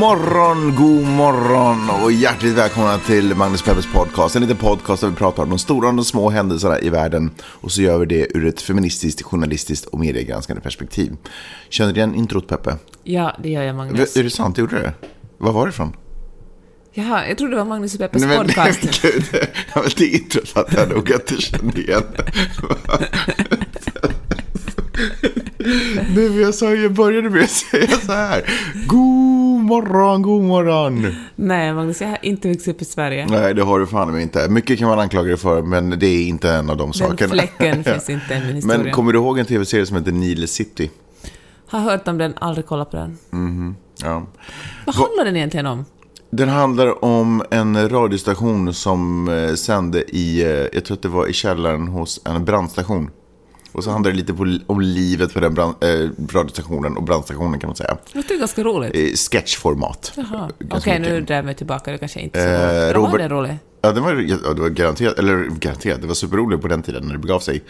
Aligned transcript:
Morgon, 0.00 0.74
god 0.76 1.06
morgon 1.06 1.90
och 2.02 2.12
hjärtligt 2.12 2.54
välkomna 2.54 2.98
till 2.98 3.34
Magnus 3.34 3.62
Peppers 3.62 3.92
podcast. 3.92 4.36
En 4.36 4.42
liten 4.42 4.56
podcast 4.56 5.00
där 5.02 5.08
vi 5.08 5.16
pratar 5.16 5.42
om 5.42 5.50
de 5.50 5.58
stora 5.58 5.88
och 5.88 5.94
de 5.94 6.04
små 6.04 6.30
händelserna 6.30 6.80
i 6.80 6.88
världen. 6.88 7.30
Och 7.42 7.72
så 7.72 7.82
gör 7.82 7.98
vi 7.98 8.06
det 8.06 8.36
ur 8.36 8.46
ett 8.46 8.60
feministiskt, 8.62 9.22
journalistiskt 9.22 9.86
och 9.86 9.98
mediegranskande 9.98 10.62
perspektiv. 10.62 11.12
Känner 11.68 11.92
du 11.92 12.00
igen 12.00 12.14
introt 12.14 12.48
Peppe? 12.48 12.76
Ja, 13.04 13.36
det 13.42 13.48
gör 13.48 13.62
jag 13.62 13.76
Magnus. 13.76 14.16
Är 14.16 14.22
det 14.22 14.30
sant? 14.30 14.58
Gjorde 14.58 14.76
du 14.76 14.82
det? 14.82 14.92
Var 15.38 15.52
var 15.52 15.66
det 15.66 15.70
ifrån? 15.70 15.92
Jaha, 16.92 17.28
jag 17.28 17.38
trodde 17.38 17.52
det 17.52 17.58
var 17.58 17.64
Magnus 17.64 17.94
och 17.94 18.00
Peppes 18.00 18.24
Nej, 18.24 18.38
men- 18.38 18.46
podcast. 18.46 19.02
Gud, 19.02 19.24
ja, 19.74 19.80
men 19.82 19.90
det 19.96 20.06
introt 20.06 20.48
fattar 20.48 20.78
jag 20.78 20.88
nog 20.88 21.12
att 21.12 21.26
du 21.26 21.36
kände 21.36 21.80
igen. 21.80 22.02
Men 26.14 26.40
jag, 26.40 26.54
sa, 26.54 26.74
jag 26.74 26.92
började 26.92 27.30
med 27.30 27.42
att 27.42 27.50
säga 27.50 27.88
så 27.88 28.12
här. 28.12 28.42
God 28.86 29.60
morgon, 29.64 30.22
god 30.22 30.42
morgon. 30.42 31.14
Nej, 31.36 31.74
Magnus, 31.74 32.00
jag 32.00 32.08
har 32.08 32.18
inte 32.22 32.48
vuxit 32.48 32.74
upp 32.74 32.82
i 32.82 32.84
Sverige. 32.84 33.26
Nej, 33.30 33.54
det 33.54 33.62
har 33.62 33.80
du 33.80 33.86
fan 33.86 34.12
mig 34.12 34.22
inte. 34.22 34.48
Mycket 34.48 34.78
kan 34.78 34.88
man 34.88 34.98
anklaga 34.98 35.28
dig 35.28 35.36
för, 35.36 35.62
men 35.62 35.90
det 35.98 36.06
är 36.06 36.28
inte 36.28 36.50
en 36.50 36.70
av 36.70 36.76
de 36.76 36.86
Den 36.90 36.92
sakerna. 36.92 37.30
fläcken 37.32 37.84
finns 37.84 38.10
inte 38.10 38.34
i 38.34 38.40
min 38.46 38.54
historia. 38.54 38.78
Men 38.78 38.92
kommer 38.92 39.12
du 39.12 39.18
ihåg 39.18 39.38
en 39.38 39.46
tv-serie 39.46 39.86
som 39.86 39.96
heter 39.96 40.12
Nile 40.12 40.46
City? 40.46 40.90
Har 41.66 41.80
hört 41.80 42.08
om 42.08 42.18
den, 42.18 42.34
aldrig 42.40 42.66
kollat 42.66 42.90
på 42.90 42.96
den. 42.96 43.18
Ja. 44.02 44.26
Vad 44.86 44.94
handlar 44.94 45.24
den 45.24 45.36
egentligen 45.36 45.66
om? 45.66 45.84
Den 46.32 46.48
handlar 46.48 47.04
om 47.04 47.42
en 47.50 47.88
radiostation 47.88 48.74
som 48.74 49.28
eh, 49.28 49.54
sände 49.54 50.16
i, 50.16 50.42
eh, 50.42 50.48
jag 50.72 50.84
tror 50.84 50.96
att 50.96 51.02
det 51.02 51.08
var 51.08 51.26
i 51.26 51.32
källaren 51.32 51.88
hos 51.88 52.20
en 52.24 52.44
brandstation. 52.44 53.10
Och 53.72 53.84
så 53.84 53.90
handlar 53.90 54.10
det 54.10 54.16
lite 54.16 54.34
på, 54.34 54.58
om 54.66 54.80
livet 54.80 55.34
på 55.34 55.40
den 55.40 55.54
brand, 55.54 55.74
eh, 55.80 56.08
radiostationen 56.32 56.96
och 56.96 57.02
brandstationen 57.02 57.60
kan 57.60 57.68
man 57.68 57.76
säga. 57.76 57.96
Det 58.12 58.16
låter 58.18 58.38
ganska 58.38 58.62
roligt. 58.62 58.94
I 58.94 59.16
sketchformat. 59.16 60.12
Okej, 60.70 60.98
mycket. 60.98 61.00
nu 61.00 61.20
drar 61.20 61.42
vi 61.42 61.54
tillbaka. 61.54 61.92
Det 61.92 61.98
kanske 61.98 62.20
inte 62.20 62.40
är 62.40 62.44
så 62.44 62.50
Eh. 62.50 62.70
Eller 62.90 62.94
Var 62.94 63.08
Robert- 63.08 63.18
den 63.18 63.30
rolig? 63.30 63.58
Ja, 63.82 63.92
det 63.92 64.00
var, 64.00 64.12
ja, 64.14 64.36
det 64.54 64.60
var 64.60 64.68
garanterat, 64.68 65.18
eller 65.18 65.44
garanterat, 65.58 66.00
det 66.00 66.06
var 66.06 66.14
superroligt 66.14 66.62
på 66.62 66.68
den 66.68 66.82
tiden 66.82 67.02
när 67.06 67.12
det 67.12 67.18
begav 67.18 67.40
sig. 67.40 67.62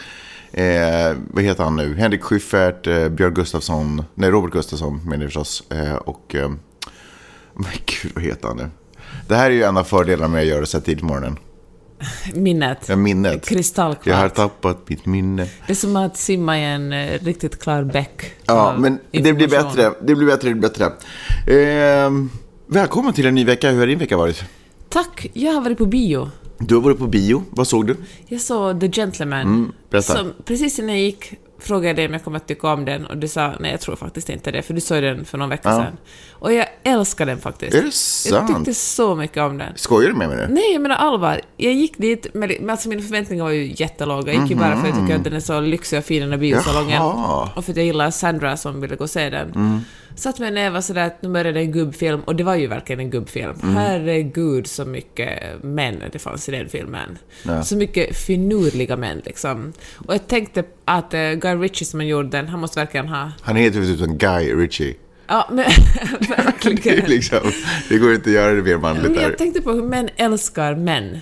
Eh, 0.53 1.17
vad 1.31 1.45
heter 1.45 1.65
han 1.65 1.77
nu? 1.77 1.95
Henrik 1.95 2.23
Schyffert, 2.23 2.87
eh, 2.87 3.09
Björn 3.09 3.35
Gustafsson, 3.35 4.05
nej 4.15 4.31
Robert 4.31 4.53
Gustafsson 4.53 5.01
menar 5.05 5.17
jag 5.25 5.33
förstås. 5.33 5.63
Eh, 5.71 5.95
och, 5.95 6.35
eh, 6.35 6.49
men 7.55 7.71
gud 7.87 8.13
vad 8.15 8.25
heter 8.25 8.49
han 8.49 8.57
nu? 8.57 8.71
Det 9.29 9.37
här 9.37 9.47
är 9.51 9.55
ju 9.55 9.63
en 9.63 9.77
av 9.77 9.85
fördelarna 9.85 10.29
med 10.29 10.41
att 10.43 10.47
göra 10.49 10.61
det 10.61 10.67
så 10.67 10.79
här 10.79 10.85
tidigt 10.85 11.01
på 11.01 11.07
morgonen. 11.07 11.37
Minnet. 12.35 12.79
Ja, 12.89 12.97
minnet. 12.97 13.49
Kristallklart. 13.49 14.07
Jag 14.07 14.17
har 14.17 14.29
tappat 14.29 14.89
mitt 14.89 15.07
minne. 15.07 15.47
Det 15.67 15.73
är 15.73 15.77
som 15.77 15.97
att 15.97 16.17
simma 16.17 16.59
i 16.59 16.65
en 16.65 16.93
eh, 16.93 17.19
riktigt 17.21 17.63
klar 17.63 17.85
bäck. 17.85 18.33
Ja, 18.47 18.75
men 18.79 18.99
det 19.11 19.33
blir 19.33 19.49
bättre. 19.49 19.93
Det 20.03 20.15
blir 20.15 20.27
bättre, 20.27 20.49
det 20.49 20.55
blir 20.55 20.69
bättre. 20.69 20.85
Eh, 22.05 22.11
välkommen 22.67 23.13
till 23.13 23.27
en 23.27 23.35
ny 23.35 23.45
vecka. 23.45 23.71
Hur 23.71 23.79
har 23.79 23.87
din 23.87 23.99
vecka 23.99 24.17
varit? 24.17 24.45
Tack, 24.89 25.31
jag 25.33 25.53
har 25.53 25.61
varit 25.61 25.79
på 25.79 25.87
bio. 25.87 26.31
Du 26.59 26.75
har 26.75 26.83
varit 26.83 26.99
på 26.99 27.07
bio. 27.07 27.43
Vad 27.51 27.69
såg 27.69 27.87
du? 27.87 27.97
Jag 28.27 28.41
såg 28.41 28.81
The 28.81 28.89
Gentleman. 28.89 29.41
Mm, 29.41 29.73
berätta. 29.91 30.17
Som, 30.17 30.33
precis 30.45 30.79
innan 30.79 30.91
jag 30.91 31.05
gick 31.05 31.33
frågade 31.61 31.87
jag 31.87 31.97
dig 31.97 32.07
om 32.07 32.13
jag 32.13 32.25
kommer 32.25 32.37
att 32.37 32.47
tycka 32.49 32.69
om 32.73 32.85
den 32.85 33.07
och 33.07 33.17
du 33.17 33.29
sa 33.29 33.53
nej, 33.61 33.71
jag 33.71 33.81
tror 33.81 33.97
faktiskt 33.97 34.29
inte 34.29 34.51
det, 34.51 34.63
för 34.63 34.75
du 34.75 34.81
såg 34.81 35.03
den 35.03 35.25
för 35.25 35.39
någon 35.39 35.49
vecka 35.49 35.69
Ja. 35.69 35.77
sedan. 35.77 35.97
Och 36.33 36.53
jag 36.53 36.67
älskar 36.83 37.27
den 37.27 37.39
faktiskt. 37.39 37.75
Är 37.75 37.79
det 37.81 37.85
Jag 37.85 37.93
sant? 37.95 38.57
tyckte 38.57 38.75
så 38.75 39.15
mycket 39.15 39.39
om 39.43 39.59
den. 39.59 39.73
Skojar 39.77 40.09
du 40.09 40.15
med 40.17 40.29
mig 40.29 40.37
nu? 40.37 40.47
Nej, 40.55 40.73
jag 40.73 40.83
menar 40.83 40.97
allvar. 40.97 41.41
Jag 41.57 41.73
gick 41.73 41.99
dit, 41.99 42.35
med, 42.35 42.57
men 42.61 42.71
alltså 42.71 42.89
mina 42.89 43.03
förväntningar 43.03 43.45
var 43.45 43.51
ju 43.51 43.73
jättelåga. 43.77 44.33
Jag 44.33 44.43
gick 44.43 44.51
ju 44.51 44.57
bara 44.57 44.77
för 44.77 44.89
att 44.89 44.95
jag 44.97 45.01
tycker 45.07 45.17
att 45.19 45.25
den 45.25 45.33
är 45.33 45.41
så 45.41 45.61
lyxig 45.61 45.99
och 45.99 46.05
fin, 46.05 46.21
den 46.23 46.31
här 46.31 46.39
biosalongen. 46.39 46.97
Jaha. 47.03 47.49
Och 47.57 47.65
för 47.65 47.73
att 47.73 47.77
jag 47.77 47.87
gillar 47.87 48.11
Sandra 48.11 48.57
som 48.57 48.81
ville 48.81 48.97
gå 48.97 49.05
och 49.05 49.11
se 49.11 49.31
den. 49.31 49.85
Satt 50.15 50.39
mig 50.39 50.51
ner 50.51 50.67
och 50.67 50.73
var 50.75 50.81
sådär 50.81 51.07
att 51.07 51.23
nu 51.23 51.29
började 51.29 51.53
det 51.53 51.61
en 51.61 51.73
gubbfilm, 51.73 52.21
och 52.21 52.37
det 52.37 52.45
var 52.45 52.55
ju 52.55 52.67
verkligen 52.67 53.01
en 53.01 53.11
gubbfilm. 53.11 53.55
Herregud 53.63 54.67
så 54.67 54.85
mycket 54.85 55.63
män 55.63 56.03
det 56.13 56.19
fanns 56.19 56.49
i 56.49 56.53
den 56.53 56.69
filmen. 56.69 57.19
Ja. 57.43 57.63
Så 57.63 57.77
mycket 57.77 58.17
finurliga 58.17 58.97
män 58.97 59.23
liksom. 59.25 59.73
Och 60.07 60.15
jag 60.15 60.27
tänkte 60.29 60.65
att 60.85 61.15
uh, 61.15 61.21
Guy 61.21 61.55
Ritchie 61.55 61.87
som 61.87 62.07
gjorde 62.07 62.29
den, 62.29 62.49
han 62.49 62.61
måste 62.61 62.81
verkligen 62.81 63.09
ha... 63.09 63.33
Han 63.43 63.57
heter 63.57 63.81
ju 63.81 63.87
typ 63.87 63.99
som 63.99 64.19
Guy 64.19 64.55
Ritchie. 64.55 64.95
Ja, 65.27 65.49
men 65.53 65.65
Det, 66.21 66.29
verkligen. 66.29 67.05
är 67.05 67.09
liksom, 67.09 67.53
det 67.89 67.99
går 67.99 68.15
inte 68.15 68.31
att 68.31 68.35
göra 68.35 68.53
det 68.55 68.63
mer 68.63 68.77
manligt 68.79 69.05
Men 69.05 69.13
där. 69.15 69.23
jag 69.23 69.39
tänkte 69.39 69.63
på 69.63 69.73
hur 69.73 69.83
män 69.83 70.09
älskar 70.17 70.75
män. 70.75 71.19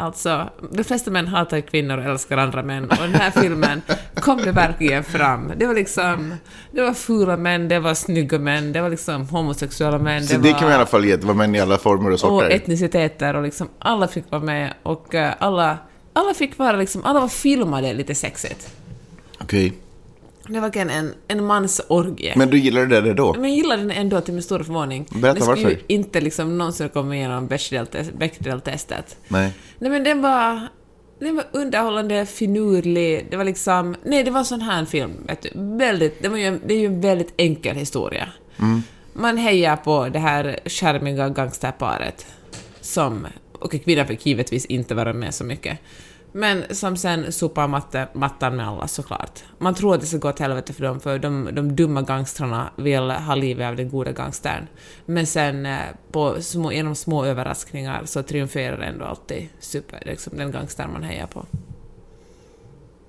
Alltså, 0.00 0.48
de 0.70 0.84
flesta 0.84 1.10
män 1.10 1.26
hatar 1.26 1.60
kvinnor 1.60 1.98
och 1.98 2.04
älskar 2.04 2.36
andra 2.36 2.62
män. 2.62 2.84
Och 2.84 2.96
den 2.96 3.14
här 3.14 3.30
filmen 3.30 3.82
kom 4.14 4.36
det 4.36 4.52
verkligen 4.52 5.04
fram. 5.04 5.52
Det 5.56 5.66
var 5.66 5.74
liksom... 5.74 6.34
Det 6.72 6.82
var 6.82 6.92
fula 6.92 7.36
män, 7.36 7.68
det 7.68 7.78
var 7.80 7.94
snygga 7.94 8.38
män, 8.38 8.72
det 8.72 8.80
var 8.80 8.90
liksom 8.90 9.28
homosexuella 9.28 9.98
män. 9.98 10.26
Så 10.26 10.36
det, 10.36 10.52
var, 10.52 10.58
kan 10.58 10.62
man 10.62 10.72
i 10.72 10.74
alla 10.74 10.86
fall 10.86 11.04
ge. 11.04 11.16
Det 11.16 11.26
var 11.26 11.34
män 11.34 11.54
i 11.54 11.60
alla 11.60 11.78
former 11.78 12.06
och 12.08 12.12
Och 12.12 12.20
sorter. 12.20 12.50
etniciteter 12.50 13.36
och 13.36 13.42
liksom 13.42 13.68
alla 13.78 14.08
fick 14.08 14.30
vara 14.30 14.42
med 14.42 14.74
och 14.82 15.14
eh, 15.14 15.34
alla... 15.38 15.78
Alla 16.12 16.34
fick 16.34 16.58
vara 16.58 16.76
liksom... 16.76 17.04
Alla 17.04 17.20
var 17.20 17.28
filmade 17.28 17.92
lite 17.92 18.14
sexigt. 18.14 18.68
Okej. 19.40 19.72
Det 20.48 20.54
var 20.54 20.60
verkligen 20.60 20.90
en, 20.90 21.14
en 21.28 21.44
mansorgie. 21.44 22.32
Men 22.36 22.50
du 22.50 22.58
gillade 22.58 23.00
det 23.00 23.14
då? 23.14 23.32
Men 23.34 23.44
jag 23.44 23.56
gillade 23.56 23.82
den 23.82 23.90
ändå 23.90 24.20
till 24.20 24.34
min 24.34 24.42
stora 24.42 24.64
förvåning. 24.64 25.06
Berätta 25.10 25.34
den 25.34 25.42
skulle 25.42 25.56
varför. 25.56 25.70
ju 25.70 25.78
inte 25.86 26.20
liksom 26.20 26.58
någonsin 26.58 26.88
komma 26.88 27.16
igenom 27.16 27.48
Bechdel- 27.48 28.16
Bechdel-testet. 28.18 29.16
Nej. 29.28 29.52
Nej 29.78 29.90
men 29.90 30.04
den 30.04 30.22
var... 30.22 30.68
Den 31.20 31.36
var 31.36 31.44
underhållande, 31.52 32.26
finurlig, 32.26 33.26
det 33.30 33.36
var 33.36 33.44
liksom... 33.44 33.96
Nej, 34.04 34.24
det 34.24 34.30
var 34.30 34.38
en 34.38 34.44
sån 34.44 34.60
här 34.60 34.84
film, 34.84 35.12
vet 35.26 35.42
du. 35.42 35.50
Väldigt... 35.54 36.22
Det, 36.22 36.28
var 36.28 36.36
ju 36.36 36.44
en, 36.44 36.60
det 36.66 36.74
är 36.74 36.78
ju 36.78 36.86
en 36.86 37.00
väldigt 37.00 37.34
enkel 37.36 37.76
historia. 37.76 38.28
Man 39.12 39.36
hejar 39.36 39.76
på 39.76 40.08
det 40.08 40.18
här 40.18 40.58
charmiga 40.64 41.28
gangsterparet 41.28 42.26
som... 42.80 43.26
Och 43.52 43.72
kvinnan 43.84 44.06
fick 44.06 44.26
givetvis 44.26 44.64
inte 44.64 44.94
vara 44.94 45.12
med 45.12 45.34
så 45.34 45.44
mycket. 45.44 45.78
Men 46.32 46.64
som 46.70 46.96
sen 46.96 47.32
sopar 47.32 47.68
matte, 47.68 48.08
mattan 48.12 48.56
med 48.56 48.68
alla 48.68 48.88
såklart. 48.88 49.44
Man 49.58 49.74
tror 49.74 49.94
att 49.94 50.00
det 50.00 50.06
ska 50.06 50.18
gå 50.18 50.28
åt 50.28 50.38
helvete 50.38 50.72
för 50.72 50.82
dem, 50.84 51.00
för 51.00 51.18
de, 51.18 51.48
de 51.52 51.76
dumma 51.76 52.02
gangstrarna 52.02 52.70
vill 52.76 53.10
ha 53.10 53.34
livet 53.34 53.66
av 53.68 53.76
den 53.76 53.88
goda 53.90 54.12
gangstern. 54.12 54.66
Men 55.06 55.26
sen 55.26 55.66
eh, 55.66 55.78
på 56.12 56.42
små, 56.42 56.72
genom 56.72 56.94
små 56.94 57.24
överraskningar 57.24 58.02
så 58.04 58.22
triumferar 58.22 58.78
ändå 58.78 59.04
alltid 59.04 59.48
super, 59.60 60.02
liksom 60.06 60.32
den 60.36 60.50
gangster 60.52 60.86
man 60.92 61.02
hejar 61.02 61.26
på. 61.26 61.44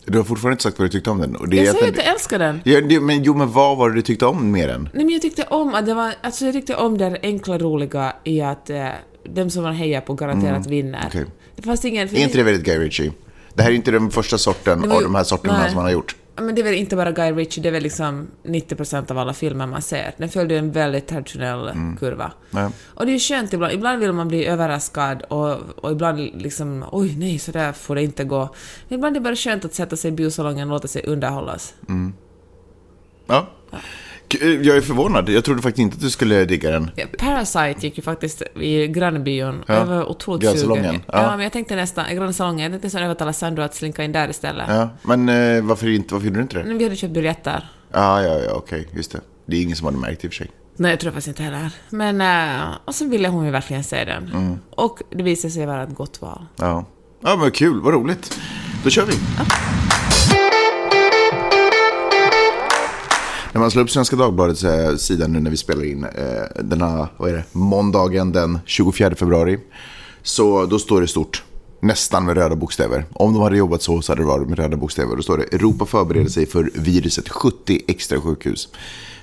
Du 0.05 0.17
har 0.17 0.25
fortfarande 0.25 0.53
inte 0.53 0.63
sagt 0.63 0.79
vad 0.79 0.85
du 0.87 0.91
tyckte 0.91 1.09
om 1.09 1.17
den. 1.21 1.35
Och 1.35 1.49
det 1.49 1.55
Jag 1.55 1.63
ju 1.65 1.69
att- 1.89 1.97
jag 1.97 2.05
älskar 2.07 2.39
den. 2.39 2.61
Ja, 2.65 2.81
det, 2.81 2.99
men 2.99 3.23
jo, 3.23 3.33
men 3.35 3.51
vad 3.51 3.77
var 3.77 3.89
det 3.89 3.95
du 3.95 4.01
tyckte 4.01 4.25
om 4.25 4.51
med 4.51 4.69
den? 4.69 4.89
Nej 4.93 5.05
men 5.05 5.13
jag 5.13 5.21
tyckte 5.21 5.43
om 5.43 5.73
att 5.75 5.85
det 5.85 5.93
var, 5.93 6.13
alltså 6.21 6.45
jag 6.45 6.53
tyckte 6.53 6.75
om 6.75 6.97
det 6.97 7.19
enkla 7.23 7.57
roliga 7.57 8.13
i 8.23 8.41
att 8.41 8.69
eh, 8.69 8.87
de 9.23 9.49
som 9.49 9.63
man 9.63 9.73
hejar 9.75 10.01
på 10.01 10.13
garanterat 10.13 10.67
vinner. 10.67 10.97
Mm, 10.99 11.07
okej. 11.07 11.25
Det 11.61 11.65
fanns 11.65 11.85
ingen... 11.85 12.07
Är 12.15 12.19
inte 12.19 12.37
det 12.37 12.43
väldigt 12.43 12.63
Guy 12.65 12.77
Ritchie? 12.79 13.11
Det 13.53 13.63
här 13.63 13.69
är 13.71 13.75
inte 13.75 13.91
den 13.91 14.11
första 14.11 14.37
sorten 14.37 14.81
var 14.81 14.95
av 14.95 15.01
ju- 15.01 15.03
de 15.03 15.15
här 15.15 15.23
sorterna 15.23 15.57
nej. 15.59 15.67
som 15.69 15.75
han 15.77 15.85
har 15.85 15.91
gjort. 15.91 16.15
Ja, 16.35 16.41
Men 16.43 16.55
det 16.55 16.61
är 16.61 16.63
väl 16.63 16.73
inte 16.73 16.95
bara 16.95 17.11
Guy 17.11 17.31
Ritchie, 17.31 17.61
det 17.63 17.69
är 17.69 17.73
väl 17.73 17.83
liksom 17.83 18.27
90% 18.43 19.11
av 19.11 19.17
alla 19.17 19.33
filmer 19.33 19.67
man 19.67 19.81
ser. 19.81 20.13
Den 20.17 20.29
följde 20.29 20.53
ju 20.53 20.57
en 20.59 20.71
väldigt 20.71 21.07
traditionell 21.07 21.67
Mm. 21.67 21.97
kurva. 21.97 22.31
Nej. 22.51 22.69
Och 22.85 23.05
det 23.05 23.11
är 23.11 23.13
ju 23.13 23.19
skönt 23.19 23.53
ibland. 23.53 23.73
Ibland 23.73 23.99
vill 23.99 24.11
man 24.11 24.27
bli 24.27 24.45
överraskad 24.45 25.21
och, 25.21 25.57
och 25.77 25.91
ibland 25.91 26.19
liksom 26.19 26.85
oj 26.91 27.15
nej, 27.17 27.39
så 27.39 27.51
där 27.51 27.71
får 27.73 27.95
det 27.95 28.03
inte 28.03 28.23
gå. 28.23 28.49
Men 28.87 28.95
ibland 28.95 29.15
är 29.15 29.19
det 29.19 29.23
bara 29.23 29.35
skönt 29.35 29.65
att 29.65 29.73
sätta 29.73 29.95
sig 29.95 30.09
i 30.09 30.11
biosalongen 30.11 30.67
och 30.69 30.73
låta 30.73 30.87
sig 30.87 31.03
underhållas. 31.05 31.73
Ja. 33.27 33.47
K- 33.71 33.77
Jag 34.39 34.77
är 34.77 34.81
förvånad. 34.81 35.29
Jag 35.29 35.45
trodde 35.45 35.61
faktiskt 35.61 35.79
inte 35.81 35.95
att 35.95 36.01
du 36.01 36.09
skulle 36.09 36.45
digga 36.45 36.71
den. 36.71 36.91
Ja, 36.95 37.05
Parasite 37.19 37.75
gick 37.87 37.97
ju 37.97 38.03
faktiskt 38.03 38.41
i 38.55 38.87
grannbion. 38.87 39.63
Ja. 39.67 39.73
Jag 39.73 39.85
var 39.85 40.09
otroligt 40.09 40.59
sugen. 40.59 40.85
ja. 40.85 40.99
Ja. 41.13 41.31
men 41.31 41.39
jag 41.39 41.51
tänkte 41.51 41.75
nästan, 41.75 42.15
grannsalongen, 42.15 42.59
jag 42.59 42.71
tänkte 42.71 42.85
nästan 42.85 43.03
övertala 43.03 43.33
Sandro 43.33 43.63
att 43.63 43.75
slinka 43.75 44.03
in 44.03 44.11
där 44.11 44.29
istället. 44.29 44.65
Ja. 44.69 44.89
Men 45.01 45.29
eh, 45.29 45.63
varför, 45.63 45.87
inte, 45.89 46.13
varför 46.13 46.27
gjorde 46.27 46.39
du 46.39 46.41
inte 46.43 46.57
det? 46.57 46.63
Men 46.63 46.77
vi 46.77 46.83
hade 46.83 46.95
köpt 46.95 47.13
biljetter. 47.13 47.69
Ja, 47.91 48.23
ja, 48.23 48.39
ja, 48.39 48.51
okej. 48.53 48.87
Just 48.95 49.11
det. 49.11 49.19
Det 49.45 49.57
är 49.57 49.61
ingen 49.61 49.75
som 49.75 49.85
hade 49.85 49.97
märkt 49.97 50.25
i 50.25 50.27
och 50.27 50.31
för 50.31 50.37
sig. 50.37 50.51
Nej, 50.75 50.91
jag 50.91 50.99
tror 50.99 51.11
faktiskt 51.11 51.27
inte 51.27 51.43
heller. 51.43 51.71
Men, 51.89 52.21
äh, 52.61 52.67
och 52.85 52.95
så 52.95 53.07
ville 53.07 53.27
hon 53.27 53.45
ju 53.45 53.51
verkligen 53.51 53.83
se 53.83 54.05
den. 54.05 54.31
Mm. 54.33 54.59
Och 54.71 54.99
det 55.09 55.23
visade 55.23 55.51
sig 55.51 55.65
vara 55.65 55.83
ett 55.83 55.95
gott 55.95 56.21
val. 56.21 56.45
Ja. 56.55 56.85
Ja, 57.21 57.35
men 57.35 57.51
kul. 57.51 57.81
Vad 57.81 57.93
roligt. 57.93 58.39
Då 58.83 58.89
kör 58.89 59.05
vi. 59.05 59.13
När 63.51 63.61
man 63.61 63.71
slår 63.71 63.83
upp 63.83 63.89
Svenska 63.89 64.15
Dagbladets 64.15 64.63
eh, 64.63 64.95
sida 64.95 65.27
nu 65.27 65.39
när 65.39 65.51
vi 65.51 65.57
spelar 65.57 65.83
in 65.83 66.03
eh, 66.03 66.63
denna, 66.63 67.09
vad 67.17 67.29
är 67.29 67.33
det, 67.33 67.43
måndagen 67.51 68.31
den 68.31 68.59
24 68.65 69.15
februari. 69.15 69.59
Så 70.23 70.65
då 70.65 70.79
står 70.79 71.01
det 71.01 71.07
stort. 71.07 71.43
Nästan 71.81 72.25
med 72.25 72.37
röda 72.37 72.55
bokstäver. 72.55 73.05
Om 73.13 73.33
de 73.33 73.41
hade 73.41 73.57
jobbat 73.57 73.81
så 73.81 74.01
så 74.01 74.11
hade 74.11 74.21
det 74.21 74.25
varit 74.25 74.49
med 74.49 74.59
röda 74.59 74.77
bokstäver. 74.77 75.15
Då 75.15 75.21
står 75.21 75.37
det 75.37 75.43
Europa 75.43 75.85
förbereder 75.85 76.29
sig 76.29 76.45
för 76.45 76.71
viruset. 76.73 77.29
70 77.29 77.81
extra 77.87 78.21
sjukhus. 78.21 78.69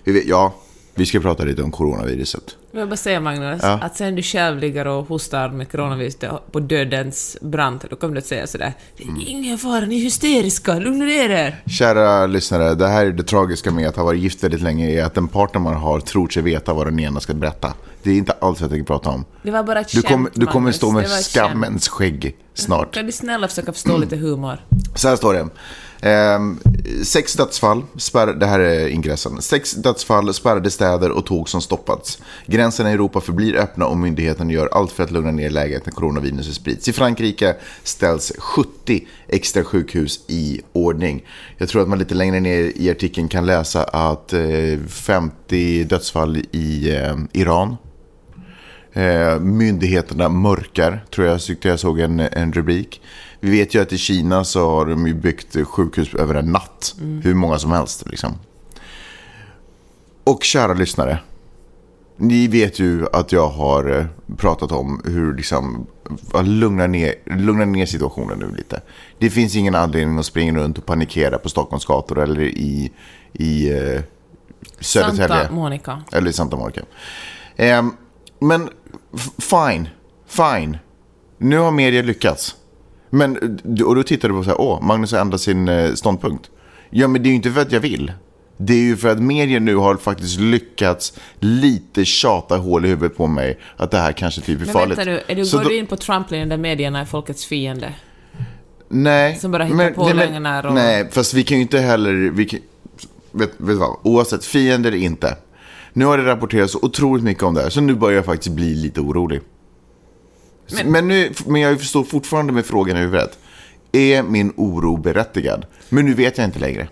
Vi 0.05 0.13
vet, 0.13 0.27
ja, 0.27 0.55
vi 0.97 1.07
ska 1.07 1.21
prata 1.21 1.45
lite 1.45 1.63
om 1.63 1.71
coronaviruset. 1.71 2.57
Jag 2.71 2.81
vill 2.81 2.89
bara 2.89 2.97
säga 2.97 3.21
Magnus, 3.21 3.61
Ja. 3.63 3.79
att 3.83 3.97
sen 3.97 4.15
du 4.15 4.23
själv 4.23 4.59
ligger 4.59 4.87
och 4.87 5.09
hostar 5.09 5.49
med 5.49 5.71
coronavirus 5.73 6.17
på 6.53 6.61
dödens 6.61 7.37
brant, 7.41 7.85
då 7.91 7.97
kommer 7.97 8.15
du 8.15 8.19
att 8.19 8.27
säga 8.27 8.47
sådär 8.47 8.73
Det 8.97 9.03
Mm. 9.05 9.17
är 9.17 9.29
ingen 9.29 9.59
fara, 9.59 9.81
ni 9.87 9.97
är 9.99 10.01
hysteriska, 10.05 10.79
lugna 10.79 11.05
ner 11.05 11.31
er. 11.31 11.63
Kära 11.67 12.27
lyssnare, 12.27 12.75
det 12.75 12.89
här 12.89 13.07
är 13.07 13.11
det 13.13 13.23
tragiska 13.25 13.71
med 13.71 13.89
att 13.89 13.97
ha 13.97 14.05
varit 14.05 14.21
gift 14.21 14.45
väldigt 14.45 14.63
länge 14.63 14.91
är 14.91 15.05
att 15.05 15.15
den 15.15 15.29
partner 15.29 15.61
man 15.61 15.75
har 15.75 16.01
tror 16.01 16.29
sig 16.29 16.43
veta 16.43 16.75
vad 16.75 16.87
den 16.87 17.01
ena 17.01 17.21
ska 17.21 17.35
berätta. 17.35 17.73
Det 18.03 18.11
är 18.11 18.15
inte 18.15 18.33
alls 18.33 18.61
vad 18.61 18.65
jag 18.65 18.71
tänker 18.71 18.87
prata 18.87 19.11
om. 19.11 19.25
Det 19.43 19.51
var 19.51 19.63
bara 19.63 19.81
ett 19.81 19.93
Du, 19.93 20.03
kommer- 20.03 20.31
du 20.35 20.47
kommer 20.47 20.73
stå 20.73 20.91
med 20.93 21.09
skammens 21.09 21.89
skägg 21.89 22.37
snart. 22.55 22.95
Kan 22.95 23.07
du 23.07 23.13
snälla 23.13 23.49
försöka 23.49 23.73
förstå 23.73 23.99
lite 23.99 24.17
humor? 24.17 24.59
Så 24.95 25.09
här 25.09 25.17
står 25.17 25.35
det. 25.35 25.49
Eh, 26.01 26.39
sex 27.05 27.35
dödsfall, 27.35 27.83
spär, 27.97 28.27
det 28.27 28.47
här 28.47 28.61
är 28.61 28.89
ingressen. 28.89 29.43
Sex 29.43 29.73
dödsfall, 29.73 30.35
spärrade 30.35 30.71
städer 30.71 31.11
och 31.11 31.27
tåg 31.27 31.49
som 31.49 31.63
stoppats. 31.63 32.19
Gränserna 32.47 32.91
i 32.91 32.93
Europa 32.93 33.21
förblir 33.21 33.57
öppna 33.57 33.87
och 33.87 33.97
myndigheterna 33.97 34.53
gör 34.53 34.69
allt 34.73 34.93
för 34.93 35.05
att 35.05 35.11
lugna 35.11 35.31
ner 35.31 35.51
läget 35.51 35.87
när 35.87 35.93
coronaviruset 35.93 36.55
sprids. 36.55 36.89
I 36.89 36.93
Frankrike 36.93 37.57
ställs 37.83 38.33
70 38.39 39.07
extra 39.29 39.65
sjukhus 39.65 40.21
i 40.27 40.61
ordning. 40.73 41.25
Jag 41.59 41.69
tror 41.69 41.83
att 41.83 41.89
man 41.89 41.99
lite 41.99 42.15
längre 42.15 42.41
ner 42.41 42.73
i 42.77 42.91
artikeln 42.91 43.29
kan 43.29 43.47
läsa 43.47 43.85
att 43.85 44.33
eh, 44.33 44.79
50 44.89 45.85
dödsfall 45.85 46.37
i 46.53 46.97
eh, 46.97 47.17
Iran. 47.33 47.77
Eh, 48.93 49.41
myndigheterna 49.41 50.29
mörkar, 50.29 51.05
tror 51.15 51.27
jag 51.27 51.41
tyckte 51.41 51.69
jag 51.69 51.81
såg 51.81 52.01
en, 52.01 52.21
en 52.21 52.53
rubrik. 52.53 53.01
Vi 53.47 53.53
vet 53.53 53.75
ju 53.75 53.83
att 53.83 53.93
i 53.93 53.99
Kina 53.99 54.45
så 54.45 54.71
har 54.71 54.87
de 54.87 55.07
ju 55.07 55.15
byggt 55.15 55.57
sjukhus 55.67 56.15
över 56.15 56.35
en 56.35 56.53
natt. 56.53 56.95
Hur 57.23 57.35
många 57.35 57.59
som 57.59 57.71
helst 57.71 58.05
liksom. 58.07 58.35
Och 60.25 60.45
kära 60.45 60.75
lyssnare. 60.75 61.19
Ni 62.17 62.49
vet 62.49 62.79
ju 62.79 63.07
att 63.13 63.33
jag 63.33 63.49
har 63.49 63.99
eh, 63.99 64.07
pratat 64.37 64.73
om 64.73 65.03
hur 65.05 65.35
liksom 65.35 65.87
att 66.33 66.47
lugna 66.47 66.87
ner, 66.87 67.15
lugna 67.25 67.65
ner 67.65 67.87
situationen 67.87 68.39
nu 68.39 68.57
lite. 68.57 68.81
Det 69.19 69.31
finns 69.31 69.57
ingen 69.57 69.75
anledning 69.75 70.19
att 70.19 70.27
springa 70.27 70.59
runt 70.59 70.79
och 70.79 70.87
panikera 70.87 71.39
på 71.39 71.49
Stockholms 71.49 71.85
gator 71.85 72.23
eller 72.23 72.41
i, 72.41 72.93
i 73.33 73.71
eh, 73.71 74.03
Södertälje. 74.81 75.29
Santa 75.29 75.53
Monica. 75.53 76.03
Eller 76.13 76.31
i 76.31 76.33
Santa 76.33 76.57
Monica. 76.57 76.81
Ehm, 77.57 77.93
men 78.39 78.69
fine, 79.39 79.89
fine. 80.27 80.79
Nu 81.39 81.59
har 81.59 81.71
media 81.71 82.03
lyckats. 82.03 82.57
Men, 83.11 83.37
och 83.85 83.95
då 83.97 84.03
tittar 84.03 84.29
du 84.29 84.35
på 84.35 84.43
så 84.45 84.51
här, 84.51 84.61
åh, 84.61 84.83
Magnus 84.83 85.13
har 85.13 85.19
ändrat 85.19 85.41
sin 85.41 85.69
eh, 85.69 85.95
ståndpunkt. 85.95 86.51
Ja, 86.91 87.09
men 87.09 87.23
det 87.23 87.27
är 87.29 87.31
ju 87.31 87.37
inte 87.37 87.51
för 87.51 87.61
att 87.61 87.73
jag 87.73 87.81
vill. 87.81 88.13
Det 88.59 88.73
är 88.73 88.79
ju 88.83 88.97
för 88.97 89.09
att 89.09 89.19
media 89.23 89.61
nu 89.61 89.77
har 89.77 89.97
faktiskt 89.97 90.41
lyckats 90.41 91.13
lite 91.41 92.05
tjata 92.05 92.57
hål 92.57 92.85
i 92.85 92.89
huvudet 92.89 93.17
på 93.17 93.27
mig 93.27 93.59
att 93.77 93.91
det 93.91 93.99
här 93.99 94.13
kanske 94.13 94.41
typ 94.41 94.61
är 94.61 94.65
Men 94.65 94.73
farligt. 94.75 94.99
vänta 94.99 95.11
nu, 95.11 95.21
är 95.27 95.35
du, 95.37 95.45
Så 95.47 95.57
går 95.57 95.65
då- 95.65 95.71
du 95.71 95.77
in 95.77 95.87
på 95.87 95.97
Trump-linjen 95.97 96.49
där 96.49 96.57
medierna 96.57 97.01
är 97.01 97.05
folkets 97.05 97.45
fiende? 97.47 97.93
Nej. 98.89 99.37
Som 99.37 99.51
bara 99.51 99.65
hittar 99.65 99.91
på 99.91 100.13
lögner 100.13 100.67
och- 100.67 100.75
Nej, 100.75 101.09
fast 101.13 101.35
vi 101.35 101.43
kan 101.45 101.57
ju 101.57 101.63
inte 101.63 101.79
heller... 101.79 102.13
Vi 102.13 102.45
kan, 102.45 102.61
vet, 103.33 103.51
vet 103.57 103.77
vad? 103.77 103.97
Oavsett, 104.03 104.45
fiender 104.45 104.93
eller 104.93 105.05
inte. 105.05 105.37
Nu 105.93 106.05
har 106.05 106.19
det 106.19 106.25
rapporterats 106.25 106.73
så 106.73 106.79
otroligt 106.83 107.25
mycket 107.25 107.43
om 107.43 107.55
det 107.55 107.63
här, 107.63 107.71
så 107.71 107.81
nu 107.81 107.95
börjar 107.95 108.17
jag 108.17 108.25
faktiskt 108.25 108.55
bli 108.55 108.75
lite 108.75 109.01
orolig. 109.01 109.41
Men, 110.73 110.93
men, 110.93 111.09
nu, 111.09 111.33
men 111.47 111.61
jag 111.61 111.79
förstår 111.79 112.05
fortfarande 112.05 112.53
med 112.53 112.67
frågan 112.67 112.97
i 112.97 113.01
huvudet. 113.01 113.39
Är 113.93 114.23
min 114.23 114.53
oro 114.57 114.97
berättigad? 114.97 115.67
Men 115.89 116.07
nu 116.07 116.15
vet 116.15 116.39
jag 116.39 116.45
inte 116.45 116.59
längre. 116.59 116.89